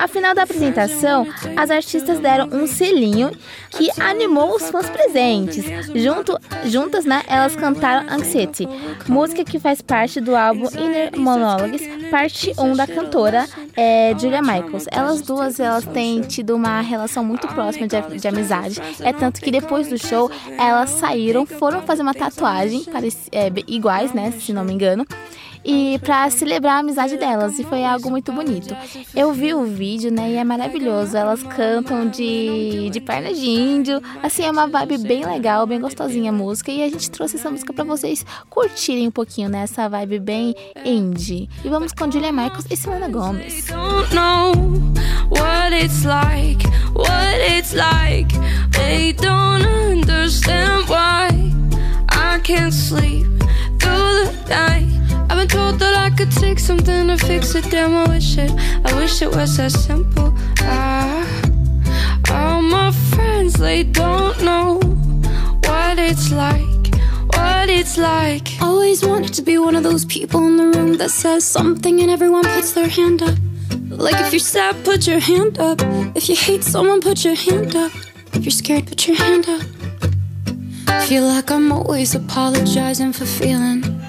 Ao 0.00 0.08
final 0.08 0.34
da 0.34 0.44
apresentação, 0.44 1.26
as 1.54 1.70
artistas 1.70 2.18
deram 2.20 2.48
um 2.50 2.66
selinho 2.66 3.30
que 3.68 3.90
animou 4.00 4.56
os 4.56 4.70
fãs 4.70 4.88
presentes. 4.88 5.62
Junto, 5.94 6.40
juntas, 6.64 7.04
né, 7.04 7.22
elas 7.28 7.54
cantaram 7.54 8.08
Anxiety, 8.10 8.66
música 9.06 9.44
que 9.44 9.58
faz 9.58 9.82
parte 9.82 10.18
do 10.18 10.34
álbum 10.34 10.68
Inner 10.78 11.14
Monologues, 11.18 11.82
parte 12.10 12.50
1 12.58 12.72
da 12.72 12.86
cantora 12.86 13.46
é, 13.76 14.14
Julia 14.18 14.40
Michaels. 14.40 14.86
Elas 14.90 15.20
duas, 15.20 15.60
elas 15.60 15.84
têm 15.84 16.22
tido 16.22 16.56
uma 16.56 16.80
relação 16.80 17.22
muito 17.22 17.46
próxima 17.48 17.86
de, 17.86 18.00
de 18.18 18.26
amizade. 18.26 18.80
É 19.00 19.12
tanto 19.12 19.42
que 19.42 19.50
depois 19.50 19.88
do 19.88 19.98
show, 19.98 20.30
elas 20.56 20.88
saíram, 20.88 21.44
foram 21.44 21.82
fazer 21.82 22.00
uma 22.00 22.14
tatuagem, 22.14 22.84
pareci, 22.84 23.28
é, 23.32 23.52
iguais, 23.66 24.14
né, 24.14 24.32
se 24.32 24.50
não 24.54 24.64
me 24.64 24.72
engano 24.72 25.06
e 25.64 25.98
pra 26.00 26.28
celebrar 26.30 26.76
a 26.76 26.78
amizade 26.78 27.16
delas 27.16 27.58
e 27.58 27.64
foi 27.64 27.84
algo 27.84 28.10
muito 28.10 28.32
bonito. 28.32 28.74
Eu 29.14 29.32
vi 29.32 29.54
o 29.54 29.64
vídeo, 29.64 30.10
né, 30.10 30.30
e 30.30 30.36
é 30.36 30.44
maravilhoso. 30.44 31.16
Elas 31.16 31.42
cantam 31.42 32.08
de, 32.08 32.90
de 32.90 33.00
perna 33.00 33.32
de 33.32 33.48
índio, 33.48 34.00
assim 34.22 34.44
é 34.44 34.50
uma 34.50 34.66
vibe 34.66 34.98
bem 34.98 35.24
legal, 35.24 35.66
bem 35.66 35.80
gostosinha 35.80 36.30
a 36.30 36.32
música 36.32 36.70
e 36.70 36.82
a 36.82 36.88
gente 36.88 37.10
trouxe 37.10 37.36
essa 37.36 37.50
música 37.50 37.72
pra 37.72 37.84
vocês 37.84 38.24
curtirem 38.48 39.08
um 39.08 39.10
pouquinho 39.10 39.48
nessa 39.48 39.88
vibe 39.88 40.18
bem 40.18 40.54
indie. 40.84 41.48
E 41.64 41.68
vamos 41.68 41.92
com 41.92 42.10
Julia 42.10 42.32
Michaels 42.32 42.66
e 42.70 42.76
Selena 42.76 43.08
Gomez. 43.08 43.66
I 52.12 52.38
can't 52.42 52.72
sleep 52.72 53.26
through 53.78 54.26
the 54.26 54.46
night. 54.48 54.99
I've 55.30 55.36
been 55.36 55.46
told 55.46 55.78
that 55.78 55.94
I 55.96 56.10
could 56.10 56.32
take 56.32 56.58
something 56.58 57.06
to 57.06 57.16
fix 57.16 57.54
it. 57.54 57.70
Damn, 57.70 57.94
I 57.94 58.08
wish 58.08 58.36
it, 58.36 58.50
I 58.84 58.92
wish 58.98 59.22
it 59.22 59.30
was 59.30 59.56
that 59.58 59.70
simple. 59.70 60.34
Ah, 60.62 61.24
all 62.32 62.60
my 62.60 62.90
friends, 62.90 63.54
they 63.54 63.84
don't 63.84 64.42
know 64.42 64.80
what 65.66 66.00
it's 66.00 66.32
like, 66.32 66.84
what 67.36 67.70
it's 67.70 67.96
like. 67.96 68.48
Always 68.60 69.06
wanted 69.06 69.32
to 69.34 69.42
be 69.42 69.56
one 69.56 69.76
of 69.76 69.84
those 69.84 70.04
people 70.04 70.44
in 70.48 70.56
the 70.56 70.66
room 70.66 70.96
that 70.96 71.12
says 71.12 71.44
something 71.44 72.00
and 72.00 72.10
everyone 72.10 72.42
puts 72.42 72.72
their 72.72 72.88
hand 72.88 73.22
up. 73.22 73.38
Like 73.88 74.20
if 74.20 74.32
you're 74.32 74.40
sad, 74.40 74.84
put 74.84 75.06
your 75.06 75.20
hand 75.20 75.60
up. 75.60 75.78
If 76.16 76.28
you 76.28 76.34
hate 76.34 76.64
someone, 76.64 77.00
put 77.00 77.24
your 77.24 77.36
hand 77.36 77.76
up. 77.76 77.92
If 78.32 78.44
you're 78.44 78.50
scared, 78.50 78.88
put 78.88 79.06
your 79.06 79.16
hand 79.16 79.48
up. 79.48 79.62
Feel 81.06 81.22
like 81.22 81.52
I'm 81.52 81.70
always 81.70 82.16
apologizing 82.16 83.12
for 83.12 83.26
feeling 83.26 84.00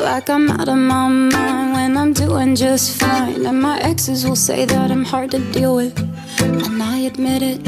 like 0.00 0.30
I'm 0.30 0.50
out 0.50 0.68
of 0.68 0.76
my 0.76 1.08
mind 1.08 1.72
when 1.72 1.96
I'm 1.96 2.12
doing 2.12 2.54
just 2.54 2.98
fine. 3.00 3.46
And 3.46 3.60
my 3.60 3.78
exes 3.80 4.24
will 4.24 4.36
say 4.36 4.64
that 4.64 4.90
I'm 4.90 5.04
hard 5.04 5.30
to 5.32 5.38
deal 5.52 5.76
with, 5.76 5.98
and 6.40 6.82
I 6.82 6.98
admit 7.10 7.42
it. 7.42 7.60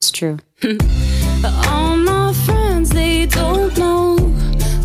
It's 0.00 0.10
true. 0.10 0.38
All 1.68 1.96
my 1.96 2.32
friends, 2.44 2.90
they 2.90 3.26
don't 3.26 3.76
know 3.76 4.16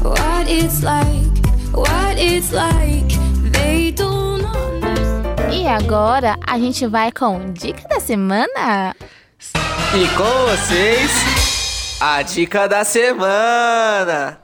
what 0.02 0.48
it's 0.48 0.84
like, 0.84 1.32
what 1.72 2.18
it's 2.18 2.52
like. 2.52 3.10
They 3.52 3.92
don't 3.92 4.44
understand. 4.46 5.54
E 5.54 5.68
agora 5.68 6.38
a 6.46 6.60
gente 6.60 6.86
vai 6.88 7.12
com 7.12 7.54
dica 7.54 7.88
da 7.88 8.00
semana. 8.00 8.96
E 9.94 10.08
com 10.16 10.48
vocês, 10.48 11.98
a 12.02 12.22
dica 12.22 12.68
da 12.68 12.84
semana. 12.84 14.40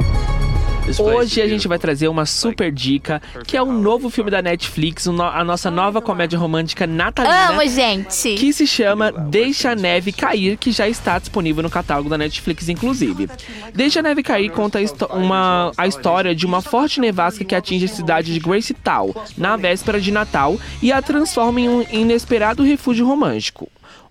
Hoje 0.99 1.41
a 1.41 1.47
gente 1.47 1.67
vai 1.67 1.77
trazer 1.77 2.07
uma 2.07 2.25
super 2.25 2.71
dica, 2.71 3.21
que 3.45 3.57
é 3.57 3.61
um 3.61 3.73
novo 3.73 4.09
filme 4.09 4.31
da 4.31 4.41
Netflix, 4.41 5.05
a 5.07 5.43
nossa 5.43 5.69
nova 5.69 6.01
comédia 6.01 6.39
romântica 6.39 6.87
natalina. 6.87 7.49
Amo, 7.49 7.67
gente! 7.69 8.35
Que 8.35 8.53
se 8.53 8.65
chama 8.65 9.11
Deixa 9.11 9.71
a 9.71 9.75
Neve 9.75 10.11
Cair, 10.13 10.57
que 10.57 10.71
já 10.71 10.87
está 10.87 11.19
disponível 11.19 11.61
no 11.61 11.69
catálogo 11.69 12.09
da 12.09 12.17
Netflix, 12.17 12.69
inclusive. 12.69 13.27
Deixa 13.73 13.99
a 13.99 14.03
Neve 14.03 14.23
Cair 14.23 14.49
conta 14.51 14.79
a, 14.79 15.15
uma- 15.15 15.71
a 15.77 15.87
história 15.87 16.33
de 16.33 16.45
uma 16.45 16.61
forte 16.61 17.01
nevasca 17.01 17.43
que 17.43 17.53
atinge 17.55 17.85
a 17.85 17.89
cidade 17.89 18.33
de 18.33 18.39
Gracetown 18.39 19.13
na 19.37 19.57
véspera 19.57 19.99
de 19.99 20.11
Natal 20.11 20.57
e 20.81 20.91
a 20.91 21.01
transforma 21.01 21.59
em 21.59 21.67
um 21.69 21.85
inesperado 21.91 22.63
refúgio 22.63 23.05
romântico. 23.05 23.69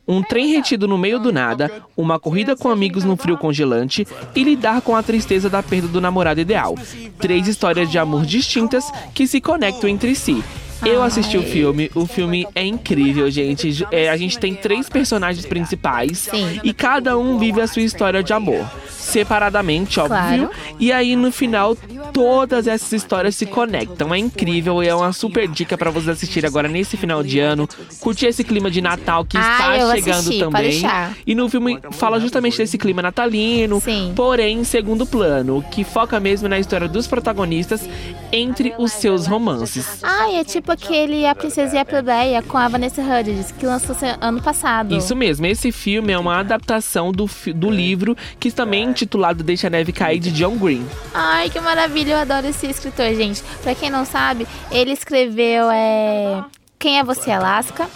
Um 0.09 0.23
trem 0.23 0.53
retido 0.53 0.87
no 0.87 0.97
meio 0.97 1.19
do 1.19 1.33
nada, 1.33 1.83
uma 1.97 2.19
corrida 2.19 2.55
com 2.55 2.71
amigos 2.71 3.03
no 3.03 3.17
frio 3.17 3.37
congelante 3.37 4.07
e 4.35 4.45
lidar 4.45 4.81
com 4.81 4.95
a 4.95 5.03
tristeza 5.03 5.51
da 5.51 5.63
perda 5.63 5.89
do 5.89 6.01
namorado 6.01 6.41
ideal. 6.41 6.77
Três 7.19 7.49
histórias 7.49 7.91
de 7.91 7.99
amor 7.99 8.25
distintas 8.25 8.85
que 9.13 9.27
se 9.27 9.41
conectam 9.41 9.91
entre 9.91 10.15
si. 10.15 10.45
Eu 10.85 11.03
assisti 11.03 11.37
o 11.37 11.43
filme, 11.43 11.91
o 11.95 12.07
filme 12.07 12.47
é 12.55 12.65
incrível, 12.65 13.31
gente. 13.31 13.87
É, 13.91 14.09
a 14.11 14.17
gente 14.17 14.39
tem 14.39 14.55
três 14.55 14.89
personagens 14.89 15.45
principais 15.47 16.29
e 16.63 16.73
cada 16.73 17.17
um 17.19 17.39
vive 17.39 17.61
a 17.61 17.67
sua 17.67 17.83
história 17.83 18.23
de 18.23 18.33
amor. 18.33 18.65
Separadamente, 18.89 19.99
óbvio. 20.01 20.17
Claro. 20.17 20.51
E 20.79 20.93
aí 20.93 21.15
no 21.17 21.31
final, 21.31 21.77
todas 22.13 22.67
essas 22.67 22.93
histórias 22.93 23.35
se 23.37 23.47
conectam. 23.47 24.13
É 24.13 24.19
incrível 24.19 24.83
e 24.83 24.89
é 24.89 24.95
uma 24.95 25.13
super 25.13 25.49
dica 25.49 25.79
pra 25.79 25.91
vocês 25.91 26.09
assistirem 26.17 26.49
agora 26.49 26.69
nesse 26.69 26.97
final 26.97 27.23
de 27.23 27.39
ano. 27.39 27.69
Curtir 28.01 28.27
esse 28.27 28.45
clima 28.45 28.71
de 28.71 28.81
Natal 28.81 29.25
que 29.25 29.37
Ah, 29.37 29.77
está 29.77 29.95
chegando 29.95 30.15
assistir, 30.19 30.45
pode 30.51 30.81
também. 30.81 31.15
E 31.27 31.35
no 31.35 31.49
filme 31.49 31.79
fala 31.93 32.19
justamente 32.21 32.59
desse 32.59 32.77
clima 32.77 33.01
natalino, 33.01 33.83
porém 34.15 34.59
em 34.61 34.65
segundo 34.65 35.07
plano, 35.07 35.65
que 35.71 35.85
foca 35.85 36.19
mesmo 36.19 36.49
na 36.49 36.59
história 36.59 36.89
dos 36.89 37.07
protagonistas 37.07 37.89
entre 38.33 38.75
os 38.79 38.93
seus 38.93 39.27
romances. 39.27 40.01
Ai, 40.03 40.37
é 40.37 40.45
tipo 40.45 40.66
aquele 40.73 41.27
A 41.27 41.35
Princesa 41.35 41.77
e 41.77 41.79
a 41.79 41.85
Plebeia 41.85 42.43
com 42.43 42.59
a 42.59 42.69
Vanessa 42.69 43.03
Hudgens, 43.03 43.53
que 43.53 43.67
lançou 43.67 43.97
ano 44.21 44.43
passado. 44.43 44.95
Isso 44.95 45.15
mesmo, 45.15 45.47
esse 45.47 45.73
filme 45.73 46.13
é 46.13 46.19
uma 46.19 46.39
adaptação 46.39 47.13
do, 47.13 47.29
do 47.55 47.71
livro 47.71 48.17
que 48.39 48.51
também 48.51 48.85
é 48.85 48.91
intitulado 48.91 49.43
Deixa 49.43 49.67
a 49.67 49.71
Neve 49.71 49.93
Cair 49.93 50.19
de 50.19 50.31
John 50.33 50.57
Green. 50.57 50.87
Ai, 51.15 51.51
que 51.51 51.61
maravilha, 51.61 52.13
eu 52.13 52.19
adoro 52.19 52.47
esse 52.47 52.67
escritor, 52.67 53.15
gente. 53.15 53.43
Pra 53.63 53.75
quem 53.75 53.91
não 53.91 54.05
sabe, 54.05 54.47
ele 54.71 54.93
escreveu 54.93 55.71
é, 55.71 56.45
Quem 56.79 56.99
é 56.99 57.05
Você, 57.05 57.31
Alaska? 57.31 57.89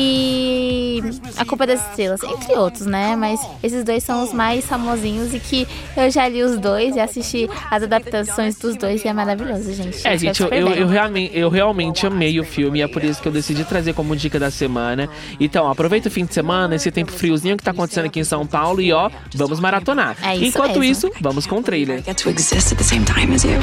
E 0.00 1.02
A 1.36 1.44
Culpa 1.44 1.66
das 1.66 1.80
Estrelas, 1.90 2.22
entre 2.22 2.54
outros, 2.54 2.86
né? 2.86 3.16
Mas 3.16 3.40
esses 3.64 3.82
dois 3.82 4.04
são 4.04 4.22
os 4.22 4.32
mais 4.32 4.64
famosinhos 4.64 5.34
e 5.34 5.40
que 5.40 5.66
eu 5.96 6.08
já 6.08 6.28
li 6.28 6.40
os 6.40 6.56
dois 6.56 6.94
e 6.94 7.00
assisti 7.00 7.50
as 7.68 7.82
adaptações 7.82 8.56
dos 8.56 8.76
dois 8.76 9.04
e 9.04 9.08
é 9.08 9.12
maravilhoso, 9.12 9.72
gente. 9.72 10.06
É, 10.06 10.16
Fica 10.16 10.18
gente, 10.18 10.42
eu, 10.42 10.48
eu, 10.50 10.68
eu 10.68 10.86
realmente, 10.86 11.36
eu 11.36 11.48
realmente 11.48 12.06
amei 12.06 12.38
o 12.38 12.44
filme 12.44 12.78
e 12.78 12.82
é 12.82 12.86
por 12.86 13.02
isso 13.02 13.20
que 13.20 13.26
eu 13.26 13.32
decidi 13.32 13.64
trazer 13.64 13.92
como 13.92 14.14
dica 14.14 14.38
da 14.38 14.52
semana. 14.52 15.08
Então, 15.40 15.68
aproveita 15.68 16.08
o 16.08 16.12
fim 16.12 16.24
de 16.24 16.32
semana, 16.32 16.76
esse 16.76 16.92
tempo 16.92 17.10
friozinho 17.10 17.56
que 17.56 17.64
tá 17.64 17.72
acontecendo 17.72 18.04
aqui 18.06 18.20
em 18.20 18.24
São 18.24 18.46
Paulo 18.46 18.80
e 18.80 18.92
ó, 18.92 19.10
vamos 19.34 19.58
maratonar. 19.58 20.16
É 20.22 20.36
isso 20.36 20.44
Enquanto 20.44 20.78
mesmo. 20.78 20.84
isso, 20.84 21.10
vamos 21.20 21.44
com 21.44 21.56
o 21.56 21.62
trailer. 21.62 22.04
Get 22.04 22.22
to 22.22 22.30
exist 22.30 22.72
at 22.72 22.78
the 22.78 22.84
same 22.84 23.04
time 23.04 23.34
as 23.34 23.42
you. 23.42 23.58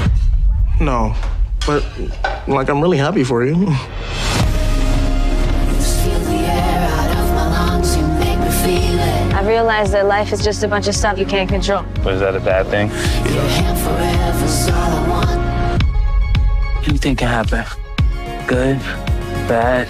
No, 0.81 1.15
but 1.65 1.81
like 2.45 2.69
I'm 2.69 2.81
really 2.81 2.99
happy 3.01 3.23
for 3.23 3.45
you. 3.45 3.73
I 9.55 9.59
realized 9.59 9.93
that 9.93 10.05
life 10.05 10.33
is 10.33 10.43
just 10.43 10.63
a 10.63 10.67
bunch 10.67 10.89
of 10.89 10.95
stuff 10.95 11.17
you 11.17 11.25
can't 11.25 11.47
control. 11.47 11.85
Was 12.03 12.19
that 12.19 12.35
a 12.35 12.41
bad 12.41 12.67
thing? 12.67 12.91
Anything 16.85 17.15
can 17.15 17.29
happen. 17.29 17.63
Good, 18.47 18.79
bad, 19.47 19.87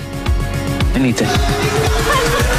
anything. 0.96 2.52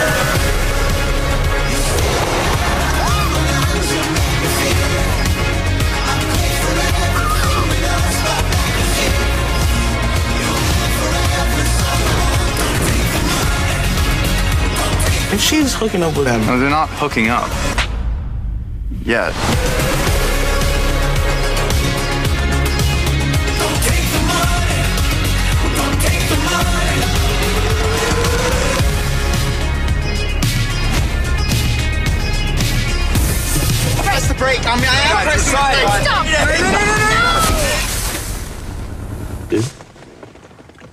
if 15.37 15.43
she's 15.43 15.75
hooking 15.75 16.03
up 16.03 16.17
with 16.17 16.27
him. 16.27 16.41
No, 16.47 16.59
they're 16.59 16.71
not 16.71 16.89
hooking 16.89 17.29
up. 17.29 17.51
Yet. 19.05 19.35
Press 34.03 34.27
the 34.27 34.35
brake. 34.39 34.65
I 34.65 34.77
mean, 34.77 34.89
I 34.89 35.01
am 35.05 35.27
pressing 35.27 35.53
the 35.53 35.61
brake. 35.85 36.01
Stop. 36.03 36.25
Dude, 39.51 39.65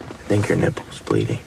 I 0.10 0.24
think 0.28 0.50
your 0.50 0.58
nipple's 0.58 1.00
bleeding. 1.00 1.40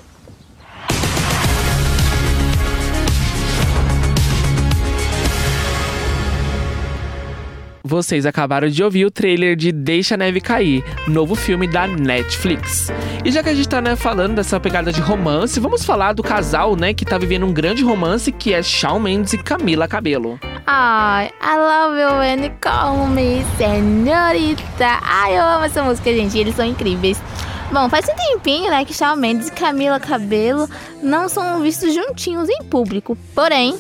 Vocês 7.87 8.27
acabaram 8.27 8.69
de 8.69 8.83
ouvir 8.83 9.05
o 9.05 9.13
trailer 9.13 9.55
de 9.55 9.71
Deixa 9.71 10.17
a 10.17 10.19
Neve 10.19 10.41
Cair, 10.41 10.83
novo 11.07 11.37
filme 11.37 11.69
da 11.69 11.87
Netflix. 11.87 12.89
E 13.25 13.31
já 13.31 13.45
que 13.45 13.49
a 13.49 13.55
gente 13.55 13.69
tá 13.69 13.81
né, 13.81 13.95
falando 13.95 14.35
dessa 14.35 14.59
pegada 14.59 14.93
de 14.93 15.01
romance, 15.01 15.61
vamos 15.61 15.85
falar 15.85 16.13
do 16.13 16.21
casal, 16.21 16.75
né, 16.75 16.93
que 16.93 17.05
tá 17.05 17.17
vivendo 17.17 17.47
um 17.47 17.53
grande 17.53 17.85
romance, 17.85 18.33
que 18.33 18.53
é 18.53 18.61
Shawn 18.61 18.99
Mendes 18.99 19.35
e 19.35 19.39
Camila 19.39 19.87
Cabello. 19.87 20.37
Ai, 20.67 21.31
I 21.41 21.57
love 21.57 22.01
you 22.01 22.19
when 22.19 22.51
call 22.61 23.07
me 23.07 23.45
senhorita. 23.57 24.99
Ai, 25.01 25.39
eu 25.39 25.45
amo 25.45 25.67
essa 25.67 25.81
música, 25.85 26.13
gente. 26.13 26.37
Eles 26.37 26.57
são 26.57 26.67
incríveis. 26.67 27.23
Bom, 27.71 27.89
faz 27.89 28.09
um 28.09 28.17
tempinho, 28.17 28.69
né, 28.69 28.85
que 28.85 28.93
Shawn 28.93 29.15
Mendes 29.15 29.47
e 29.47 29.53
Camila 29.53 30.01
Cabello 30.01 30.69
não 31.01 31.29
são 31.29 31.63
vistos 31.63 31.95
juntinhos 31.95 32.49
em 32.49 32.65
público. 32.65 33.17
Porém, 33.33 33.79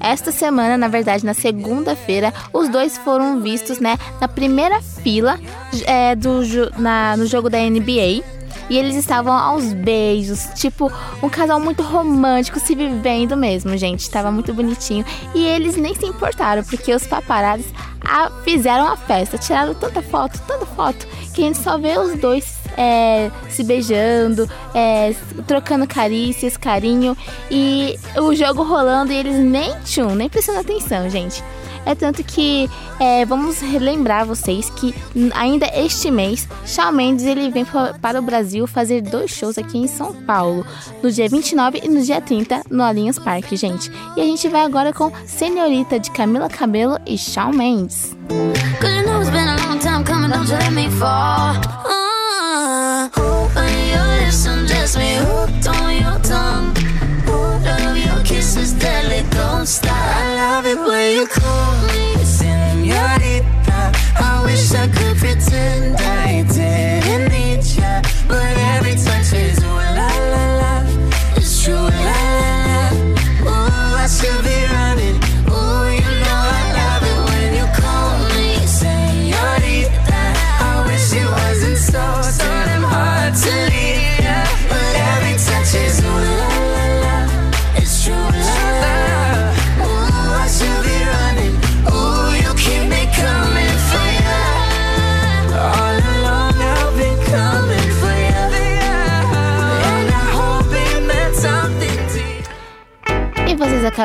esta 0.00 0.32
semana, 0.32 0.76
na 0.76 0.88
verdade, 0.88 1.24
na 1.24 1.34
segunda-feira, 1.34 2.32
os 2.52 2.68
dois 2.68 2.96
foram 2.98 3.40
vistos, 3.40 3.78
né, 3.78 3.96
na 4.20 4.26
primeira 4.26 4.80
fila 4.80 5.38
é, 5.86 6.16
do, 6.16 6.40
na, 6.78 7.16
no 7.16 7.26
jogo 7.26 7.48
da 7.50 7.58
NBA. 7.58 8.39
E 8.70 8.78
eles 8.78 8.94
estavam 8.94 9.32
aos 9.32 9.72
beijos, 9.72 10.48
tipo, 10.54 10.90
um 11.20 11.28
casal 11.28 11.60
muito 11.60 11.82
romântico, 11.82 12.60
se 12.60 12.74
vivendo 12.74 13.36
mesmo, 13.36 13.76
gente. 13.76 14.08
Tava 14.08 14.30
muito 14.30 14.54
bonitinho. 14.54 15.04
E 15.34 15.44
eles 15.44 15.76
nem 15.76 15.94
se 15.94 16.06
importaram, 16.06 16.62
porque 16.62 16.94
os 16.94 17.06
paparazzi 17.06 17.66
a, 18.00 18.30
fizeram 18.44 18.86
a 18.86 18.96
festa, 18.96 19.36
tiraram 19.36 19.74
tanta 19.74 20.00
foto, 20.00 20.40
tanta 20.46 20.64
foto, 20.66 21.06
que 21.34 21.42
a 21.42 21.44
gente 21.46 21.58
só 21.58 21.76
vê 21.76 21.98
os 21.98 22.18
dois 22.18 22.60
é, 22.76 23.30
se 23.48 23.62
beijando, 23.62 24.48
é, 24.74 25.14
trocando 25.46 25.86
carícias, 25.86 26.56
carinho 26.56 27.16
e 27.50 27.98
o 28.16 28.34
jogo 28.34 28.62
rolando 28.62 29.12
e 29.12 29.16
eles 29.16 29.36
nem 29.36 29.78
tchum, 29.80 30.14
nem 30.14 30.28
prestando 30.28 30.60
atenção, 30.60 31.08
gente. 31.10 31.42
É 31.86 31.94
tanto 31.94 32.22
que 32.22 32.68
é, 32.98 33.24
vamos 33.24 33.60
relembrar 33.60 34.26
vocês 34.26 34.70
que 34.70 34.94
ainda 35.34 35.66
este 35.74 36.10
mês, 36.10 36.48
Shawn 36.66 36.92
Mendes 36.92 37.24
ele 37.24 37.50
vem 37.50 37.64
para 38.00 38.18
o 38.18 38.22
Brasil 38.22 38.66
fazer 38.66 39.00
dois 39.00 39.30
shows 39.30 39.58
aqui 39.58 39.78
em 39.78 39.86
São 39.86 40.12
Paulo, 40.22 40.64
no 41.02 41.10
dia 41.10 41.28
29 41.28 41.80
e 41.82 41.88
no 41.88 42.02
dia 42.02 42.20
30 42.20 42.62
no 42.70 42.82
Allianz 42.82 43.18
Parque, 43.18 43.56
gente. 43.56 43.90
E 44.16 44.20
a 44.20 44.24
gente 44.24 44.48
vai 44.48 44.62
agora 44.62 44.92
com 44.92 45.10
Senhorita 45.26 45.98
de 45.98 46.10
Camila 46.10 46.48
Cabello 46.48 46.98
e 47.06 47.16
Shawn 47.16 47.52
Mendes. 47.52 48.16
Don't 48.28 48.59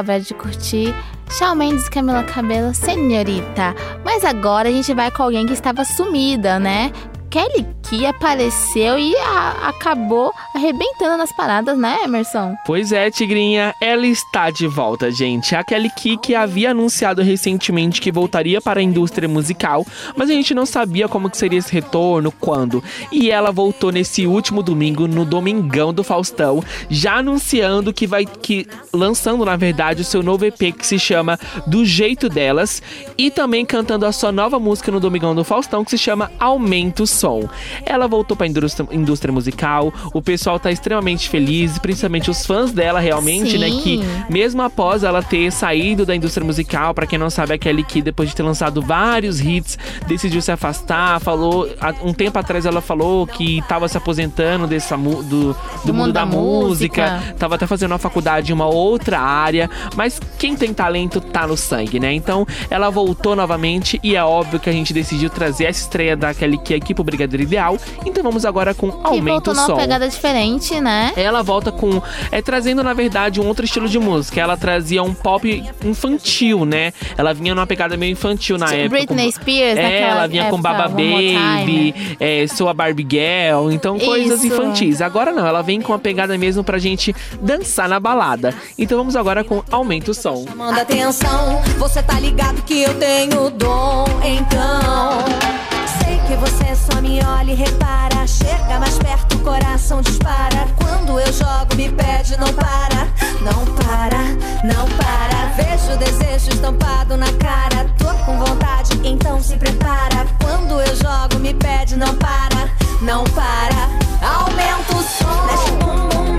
de 0.03 0.33
curtir 0.33 0.93
Shawn 1.29 1.55
Mendes 1.55 1.89
Camila 1.89 2.23
Cabello, 2.23 2.73
Senhorita. 2.73 3.75
Mas 4.03 4.23
agora 4.23 4.69
a 4.69 4.71
gente 4.71 4.93
vai 4.93 5.09
com 5.11 5.23
alguém 5.23 5.45
que 5.45 5.53
estava 5.53 5.83
sumida, 5.83 6.59
né? 6.59 6.91
Kelly 7.29 7.65
Key 7.83 8.05
apareceu 8.05 8.97
e 8.97 9.13
a- 9.17 9.69
acabou 9.69 10.31
arrebentando 10.55 11.17
nas 11.17 11.33
paradas, 11.33 11.77
né, 11.77 11.99
Emerson? 12.05 12.55
Pois 12.65 12.93
é, 12.93 13.11
Tigrinha, 13.11 13.75
ela 13.81 14.07
está 14.07 14.49
de 14.49 14.65
volta, 14.67 15.11
gente. 15.11 15.53
A 15.53 15.63
Kelly 15.63 15.89
Key 15.89 16.17
que 16.17 16.33
havia 16.33 16.71
anunciado 16.71 17.21
recentemente 17.21 17.99
que 17.99 18.09
voltaria 18.09 18.61
para 18.61 18.79
a 18.79 18.83
indústria 18.83 19.27
musical, 19.27 19.85
mas 20.15 20.29
a 20.29 20.33
gente 20.33 20.53
não 20.53 20.65
sabia 20.65 21.09
como 21.09 21.29
que 21.29 21.37
seria 21.37 21.59
esse 21.59 21.73
retorno, 21.73 22.31
quando. 22.31 22.81
E 23.11 23.29
ela 23.29 23.51
voltou 23.51 23.91
nesse 23.91 24.25
último 24.25 24.63
domingo, 24.63 25.07
no 25.09 25.25
Domingão 25.25 25.93
do 25.93 26.05
Faustão, 26.05 26.63
já 26.89 27.15
anunciando 27.17 27.93
que 27.93 28.07
vai 28.07 28.25
que 28.25 28.65
lançando, 28.93 29.43
na 29.43 29.57
verdade, 29.57 30.03
o 30.03 30.05
seu 30.05 30.23
novo 30.23 30.45
EP 30.45 30.73
que 30.73 30.87
se 30.87 30.97
chama 30.97 31.37
Do 31.67 31.83
Jeito 31.83 32.29
Delas 32.29 32.81
e 33.17 33.29
também 33.29 33.65
cantando 33.65 34.05
a 34.05 34.11
sua 34.13 34.31
nova 34.31 34.57
música 34.57 34.89
no 34.89 35.01
Domingão 35.01 35.35
do 35.35 35.43
Faustão 35.43 35.83
que 35.83 35.91
se 35.91 35.97
chama 35.97 36.31
Aumenta 36.39 37.03
o 37.03 37.07
Som. 37.07 37.49
Ela 37.85 38.07
voltou 38.07 38.37
para 38.37 38.45
a 38.45 38.49
indústria, 38.49 38.87
indústria 38.91 39.33
musical, 39.33 39.93
o 40.13 40.21
pessoal 40.21 40.44
tá 40.59 40.71
extremamente 40.71 41.27
feliz, 41.29 41.77
principalmente 41.79 42.29
os 42.29 42.45
fãs 42.45 42.71
dela 42.71 42.99
realmente, 42.99 43.51
Sim. 43.51 43.57
né, 43.57 43.69
que 43.81 43.99
mesmo 44.29 44.61
após 44.61 45.03
ela 45.03 45.21
ter 45.23 45.51
saído 45.51 46.05
da 46.05 46.15
indústria 46.15 46.45
musical, 46.45 46.93
pra 46.93 47.05
quem 47.07 47.17
não 47.17 47.29
sabe, 47.29 47.53
a 47.53 47.57
Kelly 47.57 47.83
Key, 47.83 48.01
depois 48.01 48.29
de 48.29 48.35
ter 48.35 48.43
lançado 48.43 48.81
vários 48.81 49.41
hits, 49.41 49.77
decidiu 50.07 50.41
se 50.41 50.51
afastar. 50.51 51.19
Falou, 51.19 51.67
um 52.03 52.13
tempo 52.13 52.37
atrás 52.37 52.65
ela 52.65 52.81
falou 52.81 53.25
que 53.25 53.61
tava 53.67 53.87
se 53.87 53.97
aposentando 53.97 54.67
dessa, 54.67 54.95
mu- 54.95 55.23
do, 55.23 55.55
do, 55.83 55.93
mundo, 55.93 56.13
da, 56.13 56.25
música. 56.25 57.21
Tava 57.37 57.55
até 57.55 57.65
fazendo 57.65 57.91
uma 57.91 57.97
faculdade 57.97 58.51
em 58.51 58.53
uma 58.55 58.67
outra 58.67 59.19
área. 59.19 59.69
Mas 59.95 60.19
quem 60.37 60.55
tem 60.55 60.73
talento 60.73 61.19
tá 61.19 61.47
no 61.47 61.57
sangue, 61.57 61.99
né? 61.99 62.13
Então 62.13 62.45
ela 62.69 62.89
voltou 62.89 63.35
novamente 63.35 63.99
e 64.03 64.15
é 64.15 64.23
óbvio 64.23 64.59
que 64.59 64.69
a 64.69 64.73
gente 64.73 64.93
decidiu 64.93 65.29
trazer 65.29 65.65
essa 65.65 65.81
estreia 65.81 66.15
da 66.15 66.33
Kelly 66.33 66.57
Key 66.59 66.75
aqui 66.75 66.93
pro 66.93 67.03
Brigadeiro 67.03 67.43
Ideal. 67.43 67.77
Então 68.05 68.23
vamos 68.23 68.45
agora 68.45 68.73
com 68.73 68.91
Que 68.91 69.07
Aumenta 69.07 69.31
voltou 69.31 69.53
o 69.53 69.55
numa 69.55 69.75
pegada 69.77 70.07
diferente, 70.07 70.34
né? 70.81 71.13
Ela 71.15 71.41
volta 71.41 71.71
com. 71.71 72.01
É, 72.31 72.41
trazendo, 72.41 72.83
na 72.83 72.93
verdade, 72.93 73.39
um 73.39 73.47
outro 73.47 73.65
estilo 73.65 73.87
de 73.87 73.97
música. 73.99 74.39
Ela 74.41 74.57
trazia 74.57 75.01
um 75.01 75.13
pop 75.13 75.63
infantil, 75.83 76.65
né? 76.65 76.91
Ela 77.17 77.33
vinha 77.33 77.55
numa 77.55 77.65
pegada 77.67 77.95
meio 77.97 78.11
infantil 78.11 78.57
na 78.57 78.65
Tipo 78.67 78.77
época. 78.79 78.89
Britney 78.97 79.31
com- 79.31 79.41
Spears, 79.41 79.77
É, 79.79 80.01
ela 80.01 80.27
vinha 80.27 80.43
com 80.49 80.55
época, 80.57 80.61
Baba 80.73 80.89
More 80.89 81.27
Time. 81.27 81.91
Baby, 81.93 82.17
é, 82.19 82.45
Sou 82.47 82.67
a 82.69 82.73
Barbie 82.73 83.07
Girl, 83.09 83.71
então 83.71 83.97
coisas 83.97 84.43
Isso. 84.43 84.53
infantis. 84.53 85.01
Agora 85.01 85.31
não, 85.31 85.45
ela 85.45 85.61
vem 85.61 85.81
com 85.81 85.93
a 85.93 85.99
pegada 85.99 86.37
mesmo 86.37 86.63
pra 86.63 86.77
gente 86.77 87.15
dançar 87.41 87.87
na 87.89 87.99
balada. 87.99 88.53
Então 88.77 88.97
vamos 88.97 89.15
agora 89.15 89.43
com 89.43 89.63
Aumenta 89.71 90.11
o 90.11 90.13
Som. 90.13 90.45
Manda 90.55 90.81
atenção, 90.81 91.61
você 91.77 92.01
tá 92.03 92.19
ligado 92.19 92.61
que 92.63 92.81
eu 92.83 92.93
tenho 92.95 93.49
dom, 93.51 94.05
então. 94.23 95.74
Sei 96.03 96.19
que 96.27 96.35
você 96.35 96.75
só 96.75 97.01
me 97.01 97.19
olha 97.23 97.51
e 97.51 97.55
repara. 97.55 98.25
Chega 98.27 98.79
mais 98.79 98.97
perto, 98.97 99.35
o 99.35 99.39
coração 99.39 100.01
dispara. 100.01 100.67
Quando 100.77 101.19
eu 101.19 101.31
jogo, 101.31 101.75
me 101.75 101.89
pede, 101.89 102.37
não 102.37 102.51
para, 102.53 103.07
não 103.41 103.65
para, 103.75 104.19
não 104.63 104.85
para. 104.97 105.45
Vejo 105.55 105.97
desejo 105.97 106.49
estampado 106.49 107.15
na 107.17 107.31
cara. 107.33 107.85
Tô 107.97 108.13
com 108.25 108.37
vontade, 108.39 108.99
então 109.03 109.41
se 109.41 109.55
prepara. 109.57 110.25
Quando 110.41 110.79
eu 110.81 110.95
jogo, 110.95 111.39
me 111.39 111.53
pede, 111.53 111.95
não 111.95 112.13
para, 112.15 112.69
não 113.01 113.23
para. 113.25 113.89
Aumenta 114.21 114.95
o 114.95 115.03
som. 115.03 115.45
Mexe 115.45 115.71
bum 115.71 116.09
bum, 116.09 116.33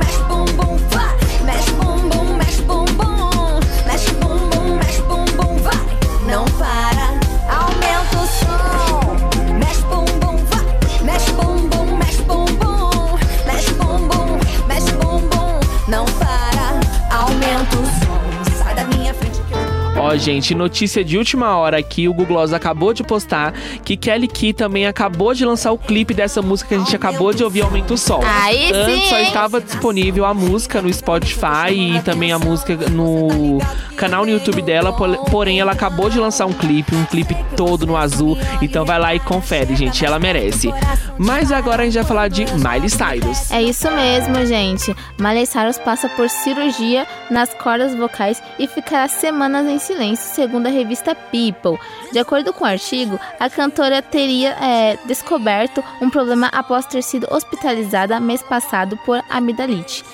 Ó, 20.09 20.16
gente, 20.16 20.54
notícia 20.54 21.04
de 21.04 21.18
última 21.18 21.57
hora 21.57 21.78
aqui, 21.78 22.09
o 22.09 22.12
Google 22.12 22.36
Gloss 22.36 22.52
acabou 22.52 22.92
de 22.92 23.02
postar 23.02 23.52
que 23.84 23.96
Kelly 23.96 24.28
Key 24.28 24.52
também 24.52 24.86
acabou 24.86 25.32
de 25.34 25.44
lançar 25.44 25.72
o 25.72 25.78
clipe 25.78 26.12
dessa 26.14 26.40
música 26.42 26.68
que 26.70 26.74
a 26.74 26.78
gente 26.78 26.94
acabou 26.94 27.32
de 27.32 27.42
ouvir, 27.42 27.62
Aumenta 27.62 27.94
o 27.94 27.98
Sol. 27.98 28.20
Aí 28.24 28.70
Antes 28.72 29.02
sim, 29.04 29.09
só 29.11 29.18
estava 29.18 29.61
disponível 29.61 30.24
a 30.24 30.32
música 30.34 30.80
no 30.82 30.92
Spotify 30.92 31.72
e 31.72 32.00
também 32.02 32.30
a 32.32 32.38
música 32.38 32.76
no 32.90 33.59
canal 33.96 34.24
no 34.24 34.30
YouTube 34.30 34.61
dela, 34.62 34.92
por- 34.92 35.16
porém 35.30 35.59
ela 35.61 35.72
acabou 35.72 36.11
de 36.11 36.18
lançar 36.18 36.46
um 36.46 36.52
clipe, 36.52 36.94
um 36.94 37.04
clipe 37.07 37.34
todo 37.57 37.86
no 37.86 37.96
azul, 37.96 38.36
então 38.61 38.84
vai 38.84 38.98
lá 38.98 39.14
e 39.14 39.18
confere, 39.20 39.74
gente, 39.74 40.04
ela 40.04 40.18
merece. 40.18 40.70
Mas 41.18 41.50
agora 41.50 41.82
a 41.82 41.84
gente 41.86 41.94
vai 41.94 42.04
falar 42.04 42.28
de 42.28 42.44
Miley 42.52 42.90
Cyrus. 42.90 43.50
É 43.50 43.62
isso 43.62 43.90
mesmo, 43.90 44.44
gente. 44.44 44.94
Miley 45.18 45.46
Cyrus 45.46 45.78
passa 45.78 46.09
por 46.11 46.28
cirurgia 46.28 47.07
nas 47.30 47.52
cordas 47.54 47.94
vocais 47.94 48.42
e 48.59 48.66
ficará 48.68 49.09
semanas 49.09 49.66
em 49.66 49.78
silêncio, 49.78 49.95
segundo 50.16 50.66
a 50.66 50.70
revista 50.70 51.14
People. 51.14 51.78
De 52.12 52.18
acordo 52.18 52.53
com 52.53 52.64
o 52.64 52.68
artigo, 52.68 53.18
a 53.40 53.49
cantora 53.49 54.03
teria 54.03 54.51
é, 54.51 54.99
descoberto 55.07 55.82
um 56.01 56.11
problema 56.11 56.49
após 56.49 56.86
ter 56.86 57.03
sido 57.03 57.26
hospitalizada 57.30 58.20
mês 58.20 58.42
passado 58.42 58.97
por 59.05 59.22
amidalite. 59.30 60.05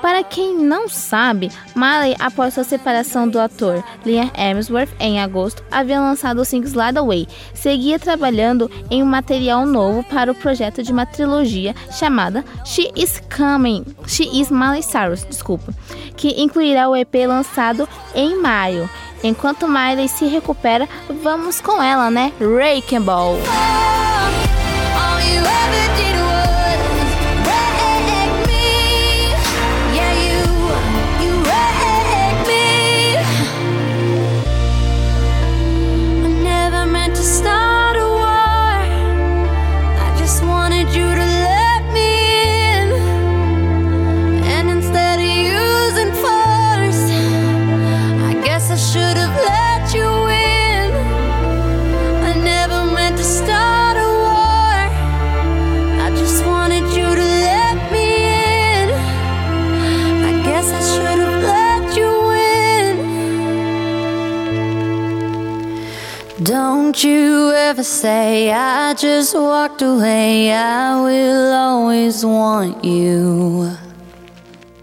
Para 0.00 0.24
quem 0.24 0.56
não 0.56 0.88
sabe, 0.88 1.50
Miley, 1.76 2.16
após 2.18 2.54
sua 2.54 2.64
separação 2.64 3.28
do 3.28 3.38
ator 3.38 3.84
Liam 4.04 4.30
Hemsworth 4.34 4.88
em 4.98 5.20
agosto, 5.20 5.62
havia 5.70 6.00
lançado 6.00 6.40
o 6.40 6.44
single 6.44 6.70
Slide 6.70 6.98
Away. 6.98 7.28
Seguia 7.52 7.98
trabalhando 7.98 8.70
em 8.90 9.02
um 9.02 9.06
material 9.06 9.66
novo 9.66 10.02
para 10.04 10.32
o 10.32 10.34
projeto 10.34 10.82
de 10.82 10.90
uma 10.90 11.04
trilogia 11.04 11.74
chamada 11.90 12.42
She 12.64 12.90
Is 12.96 13.22
Coming, 13.36 13.84
She 14.06 14.24
Is 14.40 14.50
Miley 14.50 14.82
Cyrus, 14.82 15.24
desculpa, 15.24 15.74
que 16.16 16.40
incluirá 16.40 16.88
o 16.88 16.96
EP 16.96 17.14
lançado 17.26 17.86
em 18.14 18.40
maio. 18.40 18.88
Enquanto 19.22 19.68
Miley 19.68 20.08
se 20.08 20.26
recupera, 20.26 20.88
vamos 21.22 21.60
com 21.60 21.82
ela, 21.82 22.10
né? 22.10 22.32
Wrecking 22.40 23.00
Ball. 23.00 23.36
Don't 66.50 67.04
you 67.04 67.52
ever 67.52 67.84
say 67.84 68.50
I 68.50 68.92
just 68.94 69.36
walked 69.36 69.82
away. 69.82 70.50
I 70.52 71.00
will 71.00 71.52
always 71.52 72.24
want 72.24 72.84
you. 72.84 73.70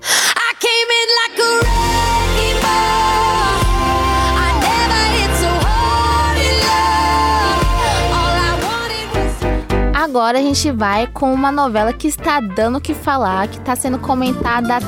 I 0.01 0.53
came 0.63 0.89
in 1.01 1.09
like 1.19 1.37
a 1.37 1.51
wrecking 1.59 2.59
ball. 2.63 3.59
I 4.39 4.49
never 4.63 5.03
hit 5.17 5.31
so 5.43 5.51
hard 5.67 6.37
in 6.39 6.55
love. 6.71 7.59
All 8.15 8.35
I 8.39 8.53
wanted 8.63 9.07
was. 9.13 10.01
Agora 10.05 10.39
a 10.39 10.41
gente 10.41 10.71
vai 10.71 11.05
com 11.07 11.33
uma 11.33 11.51
novela 11.51 11.91
que 11.91 12.07
está 12.07 12.39
dando 12.39 12.77
o 12.77 12.81
que 12.81 12.93
falar, 12.93 13.49
que 13.49 13.57
está 13.57 13.75
sendo 13.75 13.99
comentada 13.99 14.79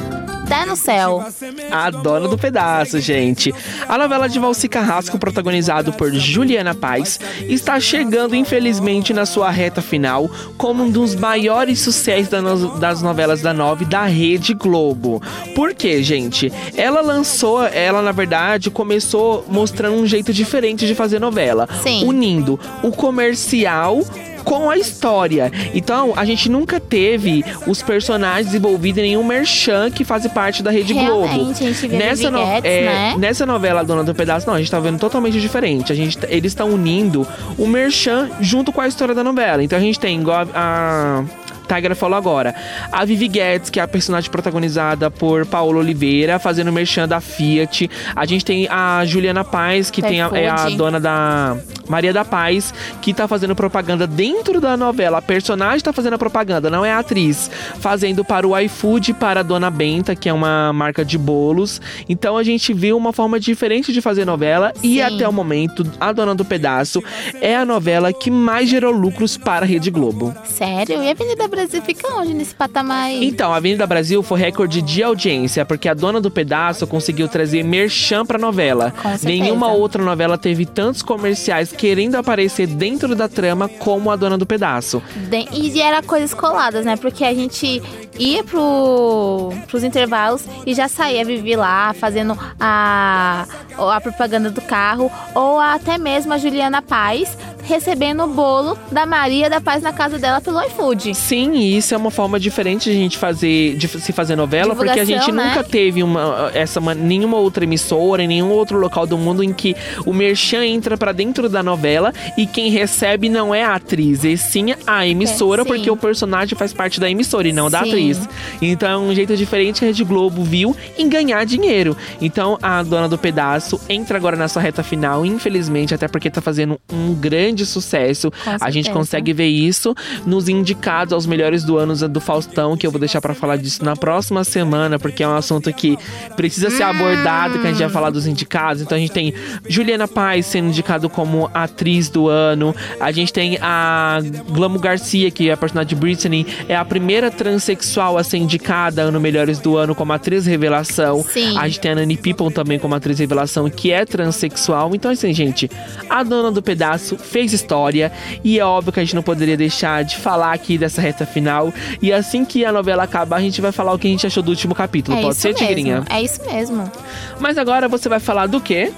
até 0.49 0.65
no 0.65 0.75
céu. 0.75 1.23
A 1.69 1.91
dona 1.91 2.27
do 2.27 2.37
pedaço, 2.37 2.99
gente. 2.99 3.53
A 3.87 3.97
novela 3.99 4.27
de 4.27 4.39
Valci 4.39 4.67
Carrasco, 4.67 5.19
protagonizado 5.19 5.93
por 5.93 6.11
Juliana 6.11 6.73
Paz, 6.73 7.19
está 7.41 7.79
chegando, 7.79 8.35
infelizmente, 8.35 9.13
na 9.13 9.27
sua 9.27 9.51
reta 9.51 9.79
final 9.81 10.29
como 10.57 10.83
um 10.83 10.89
dos 10.89 11.13
maiores 11.13 11.79
sucessos 11.79 12.79
das 12.79 13.01
novelas 13.03 13.41
da 13.41 13.53
Nove 13.53 13.85
da 13.85 14.05
Rede 14.05 14.55
Globo. 14.55 15.21
Por 15.53 15.75
quê, 15.75 16.01
gente? 16.01 16.51
Ela 16.75 17.01
lançou, 17.01 17.63
ela 17.63 18.01
na 18.01 18.11
verdade 18.11 18.71
começou 18.71 19.45
mostrando 19.47 19.97
um 19.97 20.07
jeito 20.07 20.33
diferente 20.33 20.87
de 20.87 20.95
fazer 20.95 21.19
novela, 21.19 21.67
Sim. 21.83 22.05
unindo 22.05 22.59
o 22.81 22.91
comercial 22.91 24.01
com 24.49 24.67
a 24.67 24.75
história. 24.75 25.51
Então, 25.75 26.13
a 26.15 26.25
gente 26.25 26.49
nunca 26.49 26.79
teve 26.79 27.45
os 27.67 27.83
personagens 27.83 28.51
envolvidos 28.55 28.97
em 28.97 29.09
nenhum 29.09 29.23
merchan 29.23 29.91
que 29.91 30.03
faz 30.03 30.25
parte 30.25 30.63
da 30.63 30.71
Rede 30.71 30.91
Globo. 30.91 31.27
Realmente, 31.27 31.63
a 31.63 31.67
gente 31.67 31.87
vê 31.87 31.97
Nessa, 31.97 32.31
Guedes, 32.31 32.71
é, 32.71 32.81
né? 32.81 33.15
nessa 33.19 33.45
novela 33.45 33.83
Dona 33.83 34.03
do 34.03 34.15
Pedaço, 34.15 34.47
não, 34.47 34.55
a 34.55 34.57
gente 34.57 34.71
tá 34.71 34.79
vendo 34.79 34.97
totalmente 34.97 35.39
diferente. 35.39 35.91
A 35.91 35.95
gente, 35.95 36.17
tá- 36.17 36.27
eles 36.31 36.51
estão 36.51 36.69
unindo 36.71 37.27
o 37.59 37.67
merchan 37.67 38.27
junto 38.41 38.71
com 38.71 38.81
a 38.81 38.87
história 38.87 39.13
da 39.13 39.23
novela. 39.23 39.63
Então 39.63 39.77
a 39.77 39.81
gente 39.81 39.99
tem 39.99 40.19
igual 40.19 40.47
a. 40.51 41.23
a 41.23 41.49
Tiger 41.75 41.95
falou 41.95 42.17
agora. 42.17 42.55
A 42.91 43.05
Vivi 43.05 43.27
Guedes, 43.27 43.69
que 43.69 43.79
é 43.79 43.83
a 43.83 43.87
personagem 43.87 44.31
protagonizada 44.31 45.11
por 45.11 45.45
Paulo 45.45 45.77
Oliveira, 45.77 46.39
fazendo 46.39 46.71
merchan 46.71 47.07
da 47.07 47.21
Fiat. 47.21 47.87
A 48.15 48.25
gente 48.25 48.43
tem 48.43 48.67
a 48.67 49.05
Juliana 49.05 49.43
Paz, 49.43 49.91
que 49.91 50.01
tem 50.01 50.19
a, 50.19 50.31
é 50.33 50.49
a 50.49 50.69
dona 50.69 50.99
da 50.99 51.55
Maria 51.89 52.13
da 52.13 52.23
Paz, 52.23 52.73
que 53.01 53.13
tá 53.13 53.27
fazendo 53.27 53.55
propaganda 53.55 54.05
dentro 54.05 54.61
da 54.61 54.77
novela. 54.77 55.17
A 55.17 55.21
personagem 55.21 55.81
tá 55.81 55.91
fazendo 55.91 56.13
a 56.13 56.17
propaganda, 56.17 56.69
não 56.69 56.85
é 56.85 56.93
a 56.93 56.99
atriz. 56.99 57.49
Fazendo 57.79 58.23
para 58.23 58.47
o 58.47 58.57
iFood, 58.57 59.13
para 59.15 59.39
a 59.39 59.43
Dona 59.43 59.69
Benta, 59.69 60.15
que 60.15 60.29
é 60.29 60.33
uma 60.33 60.71
marca 60.71 61.03
de 61.03 61.17
bolos. 61.17 61.81
Então 62.07 62.37
a 62.37 62.43
gente 62.43 62.73
viu 62.73 62.95
uma 62.95 63.11
forma 63.11 63.39
diferente 63.39 63.91
de 63.91 64.01
fazer 64.01 64.25
novela. 64.25 64.71
E 64.83 64.95
Sim. 64.95 65.01
até 65.01 65.27
o 65.27 65.33
momento, 65.33 65.85
A 65.99 66.11
Dona 66.11 66.35
do 66.35 66.45
Pedaço 66.45 67.03
é 67.41 67.55
a 67.55 67.65
novela 67.65 68.13
que 68.13 68.29
mais 68.29 68.69
gerou 68.69 68.91
lucros 68.91 69.35
para 69.35 69.65
a 69.65 69.67
Rede 69.67 69.89
Globo. 69.89 70.33
Sério? 70.45 71.01
E 71.01 71.07
a 71.07 71.11
Avenida 71.11 71.47
Brasil 71.47 71.81
fica 71.81 72.07
onde 72.15 72.33
nesse 72.33 72.53
patamar 72.53 73.05
aí? 73.05 73.25
Então, 73.25 73.51
a 73.51 73.57
Avenida 73.57 73.87
Brasil 73.87 74.21
foi 74.21 74.39
recorde 74.39 74.81
de 74.81 75.01
audiência, 75.01 75.65
porque 75.65 75.89
a 75.89 75.93
dona 75.93 76.21
do 76.21 76.29
pedaço 76.29 76.85
conseguiu 76.85 77.27
trazer 77.27 77.63
merchan 77.63 78.25
pra 78.25 78.37
novela. 78.37 78.93
Nenhuma 79.23 79.71
outra 79.71 80.03
novela 80.03 80.37
teve 80.37 80.65
tantos 80.65 81.01
comerciais 81.01 81.71
querendo 81.79 82.15
aparecer 82.15 82.67
dentro 82.67 83.15
da 83.15 83.29
trama 83.29 83.69
como 83.69 84.11
a 84.11 84.17
dona 84.17 84.37
do 84.37 84.45
pedaço. 84.45 85.01
De- 85.29 85.47
E 85.53 85.81
era 85.81 86.03
coisas 86.03 86.33
coladas, 86.33 86.83
né? 86.83 86.97
Porque 86.97 87.23
a 87.23 87.33
gente 87.33 87.81
ia 88.19 88.43
pro, 88.43 89.53
pros 89.67 89.81
intervalos 89.85 90.43
e 90.65 90.73
já 90.73 90.89
saía 90.89 91.23
Vivi 91.23 91.55
lá 91.55 91.93
fazendo 91.93 92.37
a, 92.59 93.45
a 93.77 94.01
propaganda 94.01 94.49
do 94.51 94.59
carro, 94.59 95.09
ou 95.33 95.57
até 95.57 95.97
mesmo 95.97 96.33
a 96.33 96.37
Juliana 96.37 96.81
Paz 96.81 97.37
recebendo 97.63 98.23
o 98.23 98.27
bolo 98.27 98.75
da 98.91 99.05
Maria 99.05 99.47
da 99.49 99.61
Paz 99.61 99.81
na 99.83 99.93
casa 99.93 100.17
dela 100.17 100.41
pelo 100.41 100.59
iFood. 100.63 101.13
Sim, 101.13 101.53
e 101.53 101.77
isso 101.77 101.93
é 101.93 101.97
uma 101.97 102.09
forma 102.09 102.39
diferente 102.39 102.85
de 102.85 102.97
a 102.97 102.99
gente 102.99 103.17
fazer, 103.17 103.75
de 103.77 103.87
se 103.87 104.11
fazer 104.11 104.35
novela, 104.35 104.75
porque 104.75 104.99
a 104.99 105.05
gente 105.05 105.31
né? 105.31 105.45
nunca 105.49 105.63
teve 105.63 106.01
uma, 106.01 106.49
essa, 106.53 106.81
ma- 106.81 106.95
nenhuma 106.95 107.37
outra 107.37 107.63
emissora, 107.63 108.23
em 108.23 108.27
nenhum 108.27 108.49
outro 108.49 108.77
local 108.79 109.05
do 109.05 109.17
mundo 109.19 109.43
em 109.43 109.53
que 109.53 109.75
o 110.03 110.11
merchan 110.11 110.65
entra 110.65 110.97
pra 110.97 111.11
dentro 111.11 111.47
da 111.47 111.61
novela 111.69 112.13
e 112.37 112.45
quem 112.45 112.69
recebe 112.69 113.29
não 113.29 113.53
é 113.53 113.63
a 113.63 113.75
atriz, 113.75 114.23
e 114.23 114.35
sim 114.37 114.73
a 114.85 115.05
emissora, 115.05 115.63
sim. 115.63 115.69
porque 115.69 115.89
o 115.89 115.97
personagem 115.97 116.57
faz 116.57 116.73
parte 116.73 116.99
da 116.99 117.09
emissora 117.09 117.47
e 117.47 117.53
não 117.53 117.69
da 117.69 117.83
Sim. 117.83 117.89
atriz. 117.89 118.29
Então 118.61 118.89
é 118.89 118.97
um 118.97 119.13
jeito 119.13 119.35
diferente 119.35 119.79
que 119.79 119.85
a 119.85 119.87
Rede 119.87 120.03
Globo 120.03 120.43
viu 120.43 120.75
em 120.97 121.07
ganhar 121.07 121.45
dinheiro. 121.45 121.95
Então 122.21 122.57
a 122.61 122.81
dona 122.83 123.07
do 123.07 123.17
pedaço 123.17 123.79
entra 123.87 124.17
agora 124.17 124.35
na 124.35 124.47
sua 124.47 124.61
reta 124.61 124.83
final, 124.83 125.25
infelizmente, 125.25 125.93
até 125.93 126.07
porque 126.07 126.29
tá 126.29 126.41
fazendo 126.41 126.79
um 126.91 127.13
grande 127.13 127.65
sucesso. 127.65 128.31
A 128.59 128.69
gente 128.71 128.89
consegue 128.91 129.33
ver 129.33 129.47
isso 129.47 129.95
nos 130.25 130.49
indicados 130.49 131.13
aos 131.13 131.25
melhores 131.25 131.63
do 131.63 131.77
ano 131.77 131.95
do 132.07 132.19
Faustão, 132.19 132.75
que 132.75 132.85
eu 132.85 132.91
vou 132.91 132.99
deixar 132.99 133.21
pra 133.21 133.33
falar 133.33 133.57
disso 133.57 133.83
na 133.83 133.95
próxima 133.95 134.43
semana, 134.43 134.97
porque 134.97 135.23
é 135.23 135.27
um 135.27 135.35
assunto 135.35 135.71
que 135.73 135.97
precisa 136.35 136.69
ser 136.69 136.83
abordado, 136.83 137.59
que 137.59 137.67
a 137.67 137.71
gente 137.71 137.79
vai 137.79 137.89
falar 137.89 138.09
dos 138.09 138.25
indicados. 138.27 138.81
Então 138.81 138.97
a 138.97 138.99
gente 138.99 139.11
tem 139.11 139.33
Juliana 139.67 140.07
Paz 140.07 140.45
sendo 140.45 140.69
indicado 140.69 141.09
como 141.09 141.49
atriz 141.63 142.09
do 142.09 142.27
ano. 142.27 142.75
A 142.99 143.11
gente 143.11 143.31
tem 143.31 143.57
a 143.61 144.19
Glamo 144.49 144.79
Garcia, 144.79 145.31
que 145.31 145.49
é 145.49 145.53
a 145.53 145.57
personagem 145.57 145.89
de 145.89 145.95
Britney, 145.95 146.45
é 146.67 146.75
a 146.75 146.85
primeira 146.85 147.31
transexual 147.31 148.17
a 148.17 148.23
ser 148.23 148.37
indicada 148.37 149.09
no 149.11 149.19
Melhores 149.19 149.59
do 149.59 149.77
Ano 149.77 149.95
como 149.95 150.13
atriz 150.13 150.45
revelação. 150.45 151.23
Sim. 151.23 151.57
A 151.57 151.67
gente 151.67 151.79
tem 151.79 151.91
a 151.91 151.95
Nani 151.95 152.17
People 152.17 152.51
também 152.51 152.79
como 152.79 152.95
atriz 152.95 153.19
revelação, 153.19 153.69
que 153.69 153.91
é 153.91 154.05
transexual. 154.05 154.91
Então, 154.93 155.11
assim, 155.11 155.33
gente, 155.33 155.69
a 156.09 156.23
dona 156.23 156.51
do 156.51 156.61
pedaço 156.61 157.17
fez 157.17 157.53
história 157.53 158.11
e 158.43 158.59
é 158.59 158.65
óbvio 158.65 158.93
que 158.93 158.99
a 158.99 159.03
gente 159.03 159.15
não 159.15 159.23
poderia 159.23 159.57
deixar 159.57 160.03
de 160.03 160.17
falar 160.17 160.53
aqui 160.53 160.77
dessa 160.77 161.01
reta 161.01 161.25
final. 161.25 161.73
E 162.01 162.11
assim 162.11 162.45
que 162.45 162.65
a 162.65 162.71
novela 162.71 163.03
acabar, 163.03 163.37
a 163.37 163.41
gente 163.41 163.61
vai 163.61 163.71
falar 163.71 163.93
o 163.93 163.99
que 163.99 164.07
a 164.07 164.11
gente 164.11 164.25
achou 164.25 164.43
do 164.43 164.49
último 164.49 164.75
capítulo. 164.75 165.17
É 165.17 165.21
Pode 165.21 165.33
isso 165.33 165.41
ser, 165.41 165.49
mesmo, 165.49 165.67
Tigrinha? 165.67 166.03
É 166.09 166.21
isso 166.21 166.43
mesmo. 166.45 166.91
Mas 167.39 167.57
agora 167.57 167.87
você 167.87 168.09
vai 168.09 168.19
falar 168.19 168.47
do 168.47 168.59
quê? 168.59 168.91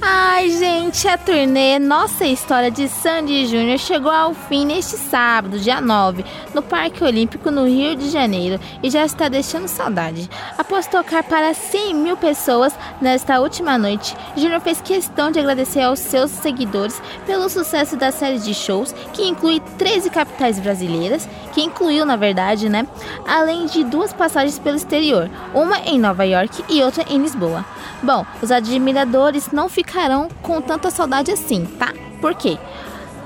Ai, 0.00 0.50
gente, 0.50 1.06
a 1.08 1.18
turnê 1.18 1.78
Nossa 2.00 2.26
História 2.26 2.70
de 2.70 2.86
Sandy 2.86 3.44
Júnior 3.44 3.76
chegou 3.76 4.12
ao 4.12 4.32
fim 4.32 4.64
neste 4.64 4.96
sábado, 4.96 5.58
dia 5.58 5.80
9, 5.80 6.24
no 6.54 6.62
Parque 6.62 7.02
Olímpico, 7.02 7.50
no 7.50 7.66
Rio 7.66 7.96
de 7.96 8.08
Janeiro, 8.08 8.60
e 8.80 8.88
já 8.88 9.04
está 9.04 9.28
deixando 9.28 9.66
saudade. 9.66 10.30
Após 10.56 10.86
tocar 10.86 11.24
para 11.24 11.52
100 11.52 11.94
mil 11.94 12.16
pessoas 12.16 12.72
nesta 13.00 13.40
última 13.40 13.76
noite, 13.76 14.16
Júnior 14.36 14.60
fez 14.60 14.80
questão 14.80 15.32
de 15.32 15.40
agradecer 15.40 15.82
aos 15.82 15.98
seus 15.98 16.30
seguidores 16.30 17.02
pelo 17.26 17.48
sucesso 17.48 17.96
da 17.96 18.12
série 18.12 18.38
de 18.38 18.54
shows, 18.54 18.92
que 19.12 19.26
inclui 19.26 19.58
13 19.76 20.08
capitais 20.08 20.60
brasileiras, 20.60 21.28
que 21.52 21.60
incluiu, 21.60 22.06
na 22.06 22.14
verdade, 22.14 22.68
né? 22.68 22.86
Além 23.26 23.66
de 23.66 23.82
duas 23.82 24.12
passagens 24.12 24.56
pelo 24.56 24.76
exterior, 24.76 25.28
uma 25.52 25.80
em 25.80 25.98
Nova 25.98 26.24
York 26.24 26.64
e 26.68 26.80
outra 26.80 27.04
em 27.10 27.20
Lisboa. 27.20 27.64
Bom, 28.00 28.24
os 28.40 28.52
admiradores 28.52 29.50
não 29.50 29.68
ficarão 29.68 30.28
com 30.40 30.60
tanta 30.60 30.88
saudade 30.88 31.32
assim, 31.32 31.64
tá? 31.64 31.87
Por 32.20 32.34
quê? 32.34 32.58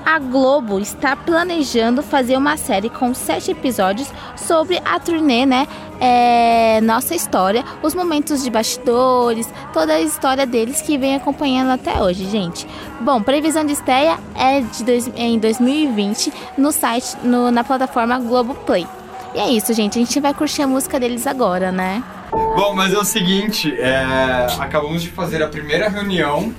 A 0.05 0.19
Globo 0.19 0.79
está 0.79 1.15
planejando 1.15 2.03
fazer 2.03 2.35
uma 2.35 2.57
série 2.57 2.89
com 2.89 3.13
sete 3.13 3.51
episódios 3.51 4.11
sobre 4.35 4.81
a 4.83 4.99
turnê, 4.99 5.45
né? 5.45 5.65
É, 5.99 6.81
nossa 6.81 7.15
história, 7.15 7.63
os 7.81 7.95
momentos 7.95 8.43
de 8.43 8.49
bastidores, 8.49 9.47
toda 9.71 9.93
a 9.93 10.01
história 10.01 10.45
deles 10.45 10.81
que 10.81 10.97
vem 10.97 11.15
acompanhando 11.15 11.71
até 11.71 12.01
hoje, 12.01 12.29
gente. 12.29 12.67
Bom, 12.99 13.21
previsão 13.21 13.65
de 13.65 13.71
estreia 13.71 14.17
é 14.35 14.59
de 14.59 14.83
dois, 14.83 15.09
em 15.15 15.39
2020 15.39 16.33
no 16.57 16.73
site, 16.73 17.15
no, 17.23 17.49
na 17.49 17.63
plataforma 17.63 18.19
Globoplay. 18.19 18.85
E 19.33 19.39
é 19.39 19.49
isso, 19.49 19.73
gente. 19.73 19.97
A 19.97 20.01
gente 20.01 20.19
vai 20.19 20.33
curtir 20.33 20.63
a 20.63 20.67
música 20.67 20.99
deles 20.99 21.25
agora, 21.25 21.71
né? 21.71 22.03
Bom, 22.31 22.73
mas 22.75 22.93
é 22.93 22.97
o 22.97 23.05
seguinte, 23.05 23.73
é, 23.79 24.47
acabamos 24.59 25.01
de 25.01 25.09
fazer 25.09 25.41
a 25.41 25.47
primeira 25.47 25.87
reunião 25.87 26.53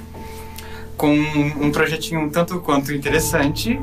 com 0.96 1.12
um 1.12 1.70
projetinho 1.70 2.20
um 2.20 2.30
tanto 2.30 2.58
quanto 2.60 2.92
interessante 2.92 3.80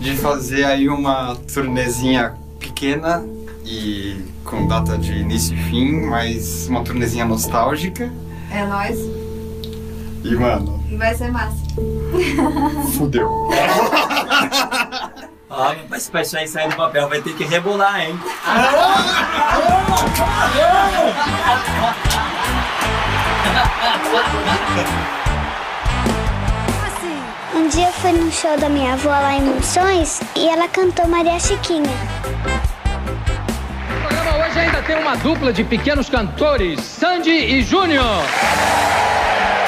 de 0.00 0.16
fazer 0.16 0.64
aí 0.64 0.88
uma 0.88 1.36
turnezinha 1.52 2.34
pequena 2.58 3.24
e 3.64 4.24
com 4.44 4.66
data 4.66 4.96
de 4.96 5.12
início 5.12 5.56
e 5.56 5.62
fim, 5.64 5.92
mas 6.06 6.68
uma 6.68 6.82
turnezinha 6.84 7.24
nostálgica. 7.24 8.12
É 8.50 8.64
nóis. 8.64 8.98
E 10.24 10.34
mano, 10.34 10.76
Vai 10.96 11.14
ser 11.14 11.30
massa. 11.32 11.56
fudeu. 12.96 13.28
Ó, 15.48 15.74
mas 15.88 16.08
pra 16.08 16.22
isso 16.22 16.36
aí 16.36 16.48
sair 16.48 16.68
do 16.68 16.76
papel 16.76 17.08
vai 17.08 17.22
ter 17.22 17.32
que 17.34 17.44
rebolar, 17.44 18.00
hein? 18.00 18.18
Um 27.66 27.68
dia 27.68 27.90
fui 27.90 28.12
num 28.12 28.30
show 28.30 28.56
da 28.56 28.68
minha 28.68 28.92
avó 28.92 29.08
lá 29.08 29.34
em 29.34 29.42
Monções 29.42 30.20
e 30.36 30.48
ela 30.48 30.68
cantou 30.68 31.08
Maria 31.08 31.36
Chiquinha. 31.40 31.90
O 33.90 34.06
programa 34.06 34.46
hoje 34.46 34.60
ainda 34.60 34.82
tem 34.82 34.96
uma 34.96 35.16
dupla 35.16 35.52
de 35.52 35.64
pequenos 35.64 36.08
cantores, 36.08 36.80
Sandy 36.80 37.32
e 37.32 37.62
Júnior. 37.62 38.22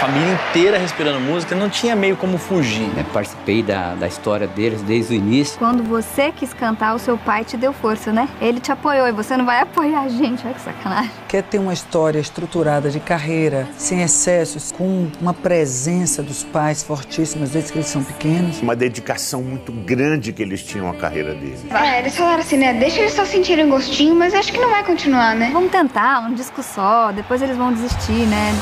Família 0.08 0.32
inteira 0.32 0.78
respirando 0.78 1.20
música, 1.20 1.54
não 1.54 1.68
tinha 1.68 1.94
meio 1.94 2.16
como 2.16 2.38
fugir. 2.38 2.88
Eu 2.96 3.04
participei 3.12 3.62
da, 3.62 3.94
da 3.94 4.08
história 4.08 4.46
deles 4.46 4.80
desde 4.80 5.12
o 5.12 5.16
início. 5.16 5.58
Quando 5.58 5.82
você 5.82 6.32
quis 6.32 6.54
cantar, 6.54 6.94
o 6.94 6.98
seu 6.98 7.18
pai 7.18 7.44
te 7.44 7.58
deu 7.58 7.74
força, 7.74 8.10
né? 8.10 8.26
Ele 8.40 8.58
te 8.58 8.72
apoiou 8.72 9.06
e 9.06 9.12
você 9.12 9.36
não 9.36 9.44
vai 9.44 9.60
apoiar 9.60 10.00
a 10.00 10.08
gente. 10.08 10.46
Olha 10.46 10.54
que 10.54 10.62
sacanagem. 10.62 11.10
Quer 11.28 11.42
ter 11.42 11.58
uma 11.58 11.74
história 11.74 12.18
estruturada 12.18 12.88
de 12.88 12.98
carreira, 13.00 13.68
sem 13.76 14.00
excessos, 14.00 14.72
com 14.72 15.08
uma 15.20 15.34
presença 15.34 16.22
dos 16.22 16.42
pais 16.42 16.82
fortíssimas 16.82 17.50
desde 17.50 17.72
que 17.72 17.78
eles 17.78 17.88
são 17.88 18.02
pequenos. 18.02 18.62
Uma 18.62 18.74
dedicação 18.74 19.42
muito 19.42 19.70
grande 19.72 20.32
que 20.32 20.42
eles 20.42 20.62
tinham 20.62 20.88
à 20.88 20.94
carreira 20.94 21.34
deles. 21.34 21.66
É, 21.70 21.98
eles 21.98 22.16
falaram 22.16 22.40
assim, 22.40 22.56
né? 22.56 22.72
Deixa 22.72 23.00
eles 23.00 23.12
só 23.12 23.26
sentirem 23.26 23.68
gostinho, 23.68 24.14
mas 24.14 24.32
acho 24.32 24.50
que 24.52 24.58
não 24.58 24.70
vai 24.70 24.82
continuar, 24.82 25.34
né? 25.36 25.50
Vamos 25.52 25.70
tentar, 25.70 26.20
um 26.20 26.32
disco 26.32 26.62
só, 26.62 27.12
depois 27.12 27.42
eles 27.42 27.58
vão 27.58 27.74
desistir, 27.74 28.26
né? 28.26 28.54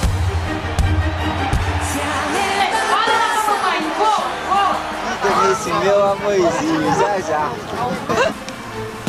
Esse 5.58 5.72
meu 5.72 6.04
amorzinho, 6.04 6.94
já 6.98 7.18
já. 7.20 7.50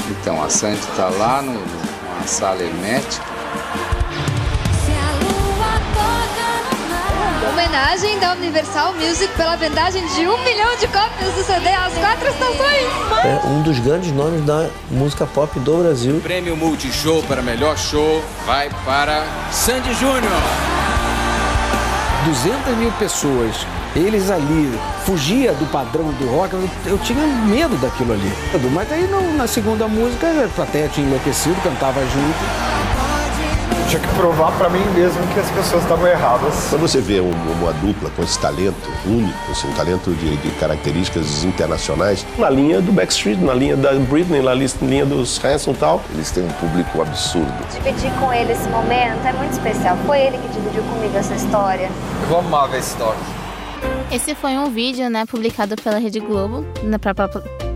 Então, 0.10 0.42
a 0.42 0.50
Sandy 0.50 0.80
está 0.80 1.10
lá 1.10 1.42
no, 1.42 1.52
numa 1.52 2.26
sala 2.26 2.64
hermética. 2.64 3.26
Homenagem 7.50 8.18
da 8.20 8.32
Universal 8.32 8.94
Music 8.94 9.28
pela 9.36 9.58
vendagem 9.58 10.08
de 10.08 10.26
um 10.26 10.44
milhão 10.46 10.76
de 10.78 10.88
cópias 10.88 11.34
do 11.34 11.44
CD 11.44 11.68
às 11.70 11.94
quatro 11.96 12.30
estações. 12.30 13.26
É 13.26 13.42
um 13.48 13.62
dos 13.64 13.78
grandes 13.80 14.12
nomes 14.14 14.46
da 14.46 14.70
música 14.90 15.26
pop 15.26 15.60
do 15.60 15.84
Brasil. 15.84 16.22
Prêmio 16.22 16.56
Multishow 16.56 17.22
para 17.24 17.42
melhor 17.42 17.78
show 17.78 18.24
vai 18.46 18.70
para 18.86 19.26
Sandy 19.52 19.94
Júnior. 19.96 20.32
200 22.26 22.78
mil 22.78 22.92
pessoas, 22.94 23.66
eles 23.96 24.30
ali, 24.30 24.78
fugia 25.06 25.54
do 25.54 25.66
padrão 25.72 26.06
do 26.14 26.30
rock, 26.30 26.54
eu, 26.54 26.70
eu 26.86 26.98
tinha 27.00 27.26
medo 27.26 27.76
daquilo 27.78 28.14
ali. 28.14 28.32
Mas 28.74 28.92
aí 28.92 29.08
no- 29.08 29.34
na 29.38 29.48
segunda 29.48 29.88
música, 29.88 30.28
a 30.46 30.48
plateia 30.56 30.88
tinha 30.90 31.08
enlouquecido, 31.08 31.56
cantava 31.64 32.00
junto. 32.02 32.78
Tinha 33.90 34.02
que 34.02 34.08
provar 34.16 34.52
pra 34.58 34.70
mim 34.70 34.84
mesmo 34.94 35.18
que 35.34 35.40
as 35.40 35.50
pessoas 35.52 35.82
estavam 35.84 36.06
erradas. 36.08 36.68
Quando 36.70 36.82
você 36.82 37.00
vê 37.00 37.22
um- 37.22 37.32
uma 37.62 37.72
dupla 37.72 38.10
com 38.14 38.22
esse 38.22 38.38
talento 38.38 38.76
único, 39.06 39.34
assim, 39.50 39.70
um 39.70 39.74
talento 39.74 40.12
de, 40.12 40.36
de 40.36 40.50
características 40.60 41.46
internacionais, 41.46 42.26
na 42.38 42.50
linha 42.50 42.82
do 42.82 42.92
Backstreet, 42.92 43.40
na 43.40 43.54
linha 43.54 43.78
da 43.78 43.94
Britney, 43.94 44.42
na 44.42 44.54
linha 44.54 45.06
dos 45.06 45.42
Hanson 45.44 45.72
e 45.72 45.76
tal, 45.76 46.02
eles 46.14 46.30
têm 46.32 46.44
um 46.44 46.52
público 46.54 47.02
absurdo. 47.02 47.54
Dividir 47.74 48.12
com 48.20 48.34
ele 48.34 48.52
esse 48.52 48.68
momento 48.68 49.26
é 49.26 49.32
muito 49.32 49.54
especial. 49.54 49.98
Foi 50.06 50.20
ele 50.20 50.38
que 50.38 50.50
dividiu 50.50 50.84
comigo 50.84 51.18
essa 51.18 51.34
história. 51.36 51.90
Eu 52.24 52.28
vou 52.28 52.40
amar 52.40 52.68
ver 52.68 52.80
essa 52.80 52.90
história. 52.90 53.37
Esse 54.12 54.34
foi 54.34 54.58
um 54.58 54.70
vídeo, 54.70 55.10
né, 55.10 55.26
publicado 55.26 55.76
pela 55.76 55.98
Rede 55.98 56.20
Globo, 56.20 56.66
na 56.84 56.98
pra, 56.98 57.14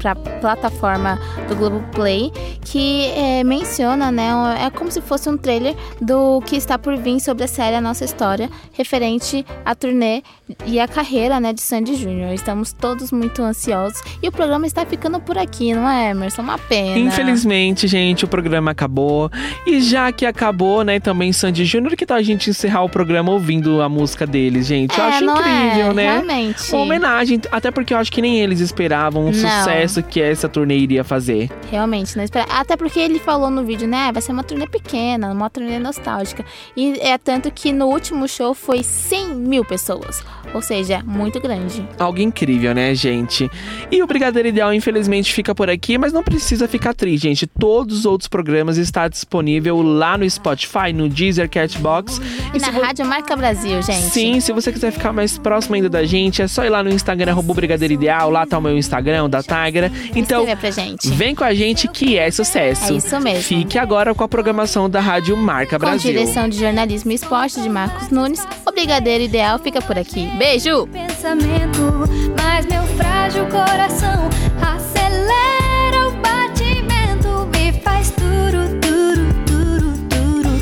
pra, 0.01 0.15
pra 0.15 0.31
plataforma 0.39 1.19
do 1.47 1.55
Globo 1.55 1.81
Play, 1.91 2.31
que 2.65 3.05
é, 3.15 3.43
menciona, 3.43 4.11
né, 4.11 4.33
um- 4.35 4.47
é 4.47 4.69
como 4.69 4.91
se 4.91 5.01
fosse 5.01 5.29
um 5.29 5.37
trailer 5.37 5.75
do 6.01 6.41
que 6.41 6.55
está 6.55 6.77
por 6.77 6.97
vir 6.97 7.19
sobre 7.19 7.43
a 7.43 7.47
série 7.47 7.75
A 7.75 7.81
Nossa 7.81 8.03
História, 8.05 8.49
referente 8.73 9.45
à 9.65 9.75
turnê 9.75 10.23
e 10.65 10.79
à 10.79 10.87
carreira, 10.87 11.39
né, 11.39 11.53
de 11.53 11.61
Sandy 11.61 11.95
Júnior. 11.95 12.33
Estamos 12.33 12.73
todos 12.73 13.11
muito 13.11 13.41
ansiosos 13.41 14.01
e 14.21 14.27
o 14.27 14.31
programa 14.31 14.65
está 14.65 14.85
ficando 14.85 15.19
por 15.19 15.37
aqui, 15.37 15.73
não 15.73 15.87
é, 15.89 16.11
Emerson? 16.11 16.41
Uma 16.41 16.57
pena. 16.57 16.97
Infelizmente, 16.97 17.87
gente, 17.87 18.25
o 18.25 18.27
programa 18.27 18.71
acabou. 18.71 19.29
E 19.65 19.81
já 19.81 20.11
que 20.11 20.25
acabou, 20.25 20.83
né, 20.83 20.99
também 20.99 21.31
Sandy 21.31 21.65
Júnior, 21.65 21.95
que 21.95 22.05
tal 22.05 22.17
a 22.17 22.21
gente 22.21 22.49
encerrar 22.49 22.83
o 22.83 22.89
programa 22.89 23.31
ouvindo 23.31 23.81
a 23.81 23.87
música 23.89 24.25
deles, 24.25 24.65
gente? 24.67 24.97
Eu 24.97 25.03
É, 25.05 25.07
acho 25.09 25.25
não 25.25 25.35
incrível, 25.37 25.91
é? 25.91 25.93
né? 25.93 26.03
Realmente. 26.13 26.71
Uma 26.73 26.81
homenagem, 26.83 27.39
até 27.51 27.69
porque 27.71 27.93
eu 27.93 27.97
acho 27.97 28.11
que 28.11 28.21
nem 28.21 28.39
eles 28.39 28.59
esperavam 28.59 29.23
o 29.23 29.25
Não. 29.25 29.33
sucesso 29.33 29.90
que 29.99 30.21
essa 30.21 30.47
turnê 30.47 30.77
iria 30.77 31.03
fazer. 31.03 31.49
Realmente, 31.71 32.15
não 32.15 32.23
espera. 32.23 32.45
Até 32.51 32.77
porque 32.77 32.99
ele 32.99 33.17
falou 33.17 33.49
no 33.49 33.63
vídeo, 33.65 33.87
né? 33.87 34.05
"Ah, 34.09 34.11
Vai 34.11 34.21
ser 34.21 34.31
uma 34.31 34.43
turnê 34.43 34.67
pequena, 34.67 35.31
uma 35.31 35.49
turnê 35.49 35.79
nostálgica. 35.79 36.45
E 36.77 36.99
é 36.99 37.17
tanto 37.17 37.49
que 37.49 37.71
no 37.73 37.87
último 37.87 38.27
show 38.27 38.53
foi 38.53 38.83
100 38.83 39.33
mil 39.33 39.65
pessoas. 39.65 40.23
Ou 40.53 40.61
seja, 40.61 41.01
muito 41.03 41.39
grande. 41.39 41.87
Algo 41.97 42.19
incrível, 42.19 42.75
né, 42.75 42.93
gente? 42.93 43.49
E 43.89 44.03
o 44.03 44.07
Brigadeiro 44.07 44.49
Ideal, 44.49 44.73
infelizmente, 44.73 45.33
fica 45.33 45.55
por 45.55 45.69
aqui, 45.69 45.97
mas 45.97 46.11
não 46.11 46.21
precisa 46.21 46.67
ficar 46.67 46.93
triste, 46.93 47.23
gente. 47.23 47.47
Todos 47.47 47.99
os 47.99 48.05
outros 48.05 48.27
programas 48.27 48.77
estão 48.77 49.07
disponíveis 49.07 49.73
lá 49.83 50.17
no 50.17 50.29
Spotify, 50.29 50.91
no 50.93 51.07
Deezer, 51.07 51.49
Catbox. 51.49 52.19
E, 52.53 52.59
na 52.59 52.67
Rádio 52.69 53.05
Marca 53.05 53.35
Brasil, 53.35 53.81
gente. 53.81 54.01
Sim, 54.11 54.39
se 54.41 54.51
você 54.51 54.71
quiser 54.73 54.91
ficar 54.91 55.13
mais 55.13 55.37
próximo 55.37 55.75
ainda 55.75 55.89
da 55.89 56.03
gente, 56.03 56.41
é 56.41 56.47
só 56.47 56.65
ir 56.65 56.69
lá 56.69 56.83
no 56.83 56.89
Instagram, 56.89 57.31
arroba 57.31 57.53
Brigadeiro 57.53 57.93
Ideal. 57.93 58.29
Lá 58.29 58.45
tá 58.45 58.57
o 58.57 58.61
meu 58.61 58.77
Instagram, 58.77 59.29
da 59.29 59.41
Tigra. 59.89 60.11
Então, 60.19 60.39
Escreva 60.41 60.61
pra 60.61 60.71
gente. 60.71 61.09
vem 61.11 61.33
com 61.35 61.43
a 61.43 61.53
gente 61.53 61.87
que 61.87 62.17
é 62.17 62.29
sucesso. 62.31 62.93
É 62.93 62.97
isso 62.97 63.19
mesmo. 63.19 63.41
Fique 63.43 63.77
agora 63.79 64.13
com 64.13 64.23
a 64.23 64.27
programação 64.27 64.89
da 64.89 64.99
Rádio 64.99 65.35
Marca 65.37 65.77
Com 65.79 65.85
Brasil. 65.85 66.11
direção 66.11 66.47
de 66.49 66.57
jornalismo 66.59 67.11
e 67.11 67.15
esporte 67.15 67.59
de 67.61 67.69
Marcos 67.69 68.09
Nunes, 68.09 68.45
o 68.65 68.71
Brigadeiro 68.71 69.23
Ideal 69.23 69.59
fica 69.59 69.81
por 69.81 69.97
aqui. 69.97 70.27
Beijo! 70.37 70.87
pensamento, 70.87 72.09
mas 72.41 72.65
meu 72.65 72.83
frágil 72.97 73.45
coração 73.47 74.29
acelera 74.61 76.07
o 76.07 76.11
batimento, 76.17 77.47
me 77.55 77.71
faz 77.81 78.11
turu, 78.11 78.79
turu, 78.81 79.33
turu, 79.45 79.93
turu, 80.09 80.59